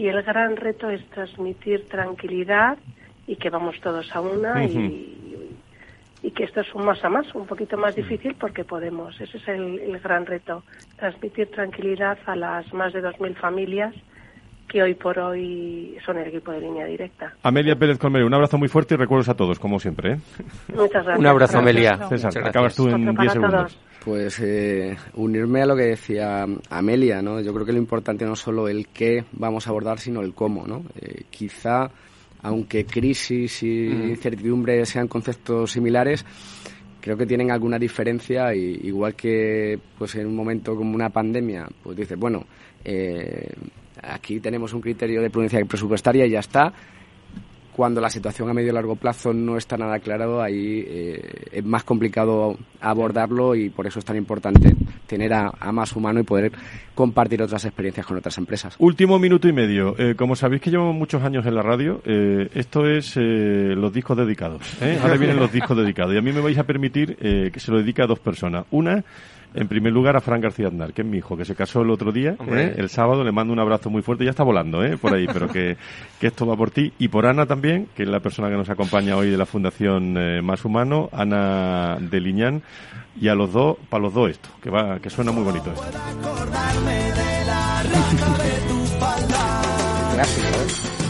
y 0.00 0.08
el 0.08 0.22
gran 0.22 0.56
reto 0.56 0.88
es 0.88 1.04
transmitir 1.10 1.86
tranquilidad 1.86 2.78
y 3.26 3.36
que 3.36 3.50
vamos 3.50 3.78
todos 3.82 4.10
a 4.16 4.22
una 4.22 4.64
y, 4.64 5.54
y 6.22 6.30
que 6.30 6.44
esto 6.44 6.62
es 6.62 6.74
un 6.74 6.86
más 6.86 7.04
a 7.04 7.10
más, 7.10 7.34
un 7.34 7.46
poquito 7.46 7.76
más 7.76 7.94
difícil 7.94 8.34
porque 8.40 8.64
podemos. 8.64 9.20
Ese 9.20 9.36
es 9.36 9.46
el, 9.48 9.78
el 9.78 9.98
gran 9.98 10.24
reto, 10.24 10.62
transmitir 10.96 11.50
tranquilidad 11.50 12.16
a 12.24 12.34
las 12.34 12.72
más 12.72 12.94
de 12.94 13.02
2.000 13.02 13.34
familias 13.36 13.94
que 14.68 14.82
hoy 14.82 14.94
por 14.94 15.18
hoy 15.18 15.98
son 16.06 16.16
el 16.16 16.28
equipo 16.28 16.50
de 16.50 16.60
línea 16.62 16.86
directa. 16.86 17.34
Amelia 17.42 17.76
Pérez 17.76 17.98
Colmenares, 17.98 18.26
un 18.28 18.34
abrazo 18.34 18.56
muy 18.56 18.68
fuerte 18.68 18.94
y 18.94 18.96
recuerdos 18.96 19.28
a 19.28 19.34
todos, 19.34 19.58
como 19.58 19.78
siempre. 19.80 20.12
¿eh? 20.12 20.18
Muchas 20.68 21.04
gracias. 21.04 21.18
Un 21.18 21.26
abrazo, 21.26 21.60
Gracias. 21.60 21.62
Amelia. 21.62 22.08
César, 22.08 22.48
acabas 22.48 22.74
tú 22.74 22.88
en 22.88 23.06
Otro 23.06 23.12
10 23.12 23.16
para 23.16 23.30
segundos. 23.32 23.76
todos. 23.76 23.89
Pues 24.04 24.40
eh, 24.40 24.96
unirme 25.14 25.62
a 25.62 25.66
lo 25.66 25.76
que 25.76 25.82
decía 25.82 26.46
Amelia, 26.70 27.20
¿no? 27.20 27.40
Yo 27.40 27.52
creo 27.52 27.66
que 27.66 27.72
lo 27.72 27.78
importante 27.78 28.24
no 28.24 28.32
es 28.32 28.38
solo 28.38 28.66
el 28.66 28.88
qué 28.88 29.24
vamos 29.32 29.66
a 29.66 29.70
abordar, 29.70 29.98
sino 29.98 30.22
el 30.22 30.32
cómo, 30.32 30.66
¿no? 30.66 30.84
Eh, 30.98 31.24
quizá, 31.28 31.90
aunque 32.42 32.86
crisis 32.86 33.62
y 33.62 33.88
incertidumbre 33.88 34.86
sean 34.86 35.06
conceptos 35.06 35.72
similares, 35.72 36.24
creo 37.00 37.16
que 37.16 37.26
tienen 37.26 37.50
alguna 37.50 37.78
diferencia 37.78 38.54
y 38.54 38.80
igual 38.84 39.14
que 39.14 39.78
pues 39.98 40.14
en 40.14 40.26
un 40.26 40.36
momento 40.36 40.74
como 40.74 40.94
una 40.94 41.10
pandemia, 41.10 41.68
pues 41.82 41.96
dices, 41.96 42.18
bueno, 42.18 42.46
eh, 42.84 43.52
aquí 44.02 44.40
tenemos 44.40 44.72
un 44.72 44.80
criterio 44.80 45.20
de 45.20 45.30
prudencia 45.30 45.62
presupuestaria 45.64 46.24
y 46.24 46.30
ya 46.30 46.40
está. 46.40 46.72
Cuando 47.80 48.02
la 48.02 48.10
situación 48.10 48.46
a 48.50 48.52
medio 48.52 48.72
y 48.72 48.74
largo 48.74 48.94
plazo 48.94 49.32
no 49.32 49.56
está 49.56 49.78
nada 49.78 49.94
aclarado, 49.94 50.42
ahí 50.42 50.84
eh, 50.86 51.48
es 51.50 51.64
más 51.64 51.82
complicado 51.82 52.58
abordarlo 52.78 53.54
y 53.54 53.70
por 53.70 53.86
eso 53.86 54.00
es 54.00 54.04
tan 54.04 54.18
importante 54.18 54.76
tener 55.06 55.32
a, 55.32 55.50
más 55.72 55.96
humano 55.96 56.20
y 56.20 56.24
poder 56.24 56.52
compartir 56.94 57.42
otras 57.42 57.64
experiencias 57.64 58.04
con 58.04 58.18
otras 58.18 58.36
empresas. 58.36 58.76
Último 58.78 59.18
minuto 59.18 59.48
y 59.48 59.54
medio. 59.54 59.94
Eh, 59.98 60.14
como 60.14 60.36
sabéis 60.36 60.60
que 60.60 60.70
llevamos 60.70 60.94
muchos 60.94 61.22
años 61.22 61.46
en 61.46 61.54
la 61.54 61.62
radio, 61.62 62.02
eh, 62.04 62.50
esto 62.52 62.86
es 62.86 63.16
eh, 63.16 63.72
los 63.74 63.90
discos 63.94 64.14
dedicados. 64.14 64.60
Ahora 65.00 65.16
vienen 65.16 65.38
los 65.38 65.50
discos 65.50 65.74
dedicados. 65.74 66.12
Y 66.12 66.18
a 66.18 66.20
mí 66.20 66.32
me 66.32 66.42
vais 66.42 66.58
a 66.58 66.64
permitir 66.64 67.16
que 67.16 67.58
se 67.60 67.70
lo 67.70 67.78
dedique 67.78 68.02
a 68.02 68.06
dos 68.06 68.18
personas. 68.18 68.66
Una, 68.72 69.02
en 69.52 69.68
primer 69.68 69.92
lugar, 69.92 70.16
a 70.16 70.20
Fran 70.20 70.40
García 70.40 70.68
Aznar, 70.68 70.92
que 70.92 71.02
es 71.02 71.08
mi 71.08 71.18
hijo, 71.18 71.36
que 71.36 71.44
se 71.44 71.54
casó 71.54 71.82
el 71.82 71.90
otro 71.90 72.12
día. 72.12 72.36
¿eh? 72.46 72.74
el 72.76 72.88
sábado. 72.88 73.24
Le 73.24 73.32
mando 73.32 73.52
un 73.52 73.58
abrazo 73.58 73.90
muy 73.90 74.02
fuerte. 74.02 74.24
Ya 74.24 74.30
está 74.30 74.44
volando 74.44 74.84
¿eh? 74.84 74.96
por 74.96 75.14
ahí, 75.14 75.26
pero 75.32 75.48
que, 75.48 75.76
que 76.20 76.28
esto 76.28 76.46
va 76.46 76.56
por 76.56 76.70
ti. 76.70 76.92
Y 76.98 77.08
por 77.08 77.26
Ana 77.26 77.46
también, 77.46 77.88
que 77.94 78.04
es 78.04 78.08
la 78.08 78.20
persona 78.20 78.48
que 78.48 78.56
nos 78.56 78.70
acompaña 78.70 79.16
hoy 79.16 79.30
de 79.30 79.36
la 79.36 79.46
Fundación 79.46 80.16
eh, 80.16 80.40
Más 80.42 80.64
Humano, 80.64 81.08
Ana 81.12 81.98
de 82.00 82.20
Liñán. 82.20 82.62
Y 83.20 83.28
a 83.28 83.34
los 83.34 83.52
dos, 83.52 83.76
para 83.88 84.04
los 84.04 84.14
dos 84.14 84.30
esto, 84.30 84.48
que, 84.62 84.70
va, 84.70 85.00
que 85.00 85.10
suena 85.10 85.32
muy 85.32 85.42
bonito 85.42 85.72
esto. 85.72 85.82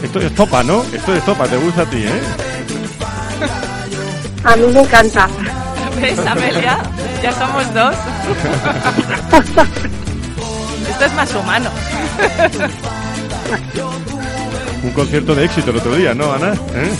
Esto 0.03 0.19
es 0.19 0.35
topa, 0.35 0.63
¿no? 0.63 0.81
Esto 0.83 1.13
es 1.13 1.23
topa, 1.23 1.47
te 1.47 1.57
gusta 1.57 1.83
a 1.83 1.85
ti, 1.85 1.97
¿eh? 1.97 2.21
A 4.43 4.55
mí 4.55 4.63
me 4.73 4.79
encanta. 4.81 5.27
¿Ves, 6.01 6.19
Amelia? 6.25 6.79
Ya 7.21 7.31
somos 7.33 7.73
dos. 7.73 7.95
Esto 10.89 11.05
es 11.05 11.13
más 11.13 11.33
humano. 11.35 11.69
Un 14.83 14.91
concierto 14.91 15.35
de 15.35 15.45
éxito 15.45 15.71
el 15.71 15.77
otro 15.77 15.95
día, 15.95 16.13
¿no, 16.13 16.33
Ana? 16.33 16.53
¿Eh? 16.53 16.91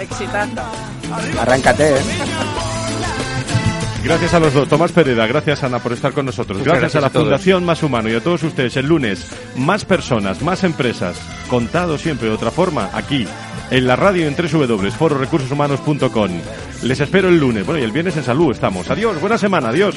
Exitazo. 0.00 0.62
Arráncate, 1.40 1.96
¿eh? 1.96 2.00
Gracias 4.06 4.34
a 4.34 4.38
los 4.38 4.54
dos. 4.54 4.68
Tomás 4.68 4.92
Pereda, 4.92 5.26
gracias 5.26 5.64
Ana 5.64 5.80
por 5.80 5.92
estar 5.92 6.12
con 6.12 6.26
nosotros. 6.26 6.58
Gracias, 6.62 6.80
gracias 6.80 6.96
a 6.96 7.00
la 7.00 7.08
a. 7.08 7.10
Fundación 7.10 7.64
Más 7.64 7.82
Humano 7.82 8.08
y 8.08 8.14
a 8.14 8.20
todos 8.22 8.44
ustedes. 8.44 8.76
El 8.76 8.86
lunes, 8.86 9.26
más 9.56 9.84
personas, 9.84 10.42
más 10.42 10.62
empresas, 10.62 11.16
contado 11.48 11.98
siempre 11.98 12.28
de 12.28 12.34
otra 12.34 12.52
forma, 12.52 12.90
aquí, 12.92 13.26
en 13.72 13.86
la 13.86 13.96
radio 13.96 14.28
en 14.28 14.36
www.fororecursoshumanos.com. 14.36 16.30
Les 16.82 17.00
espero 17.00 17.28
el 17.28 17.38
lunes. 17.38 17.66
Bueno, 17.66 17.80
y 17.80 17.84
el 17.84 17.90
viernes 17.90 18.16
en 18.16 18.22
salud 18.22 18.52
estamos. 18.52 18.88
Adiós, 18.90 19.20
buena 19.20 19.38
semana, 19.38 19.70
adiós. 19.70 19.96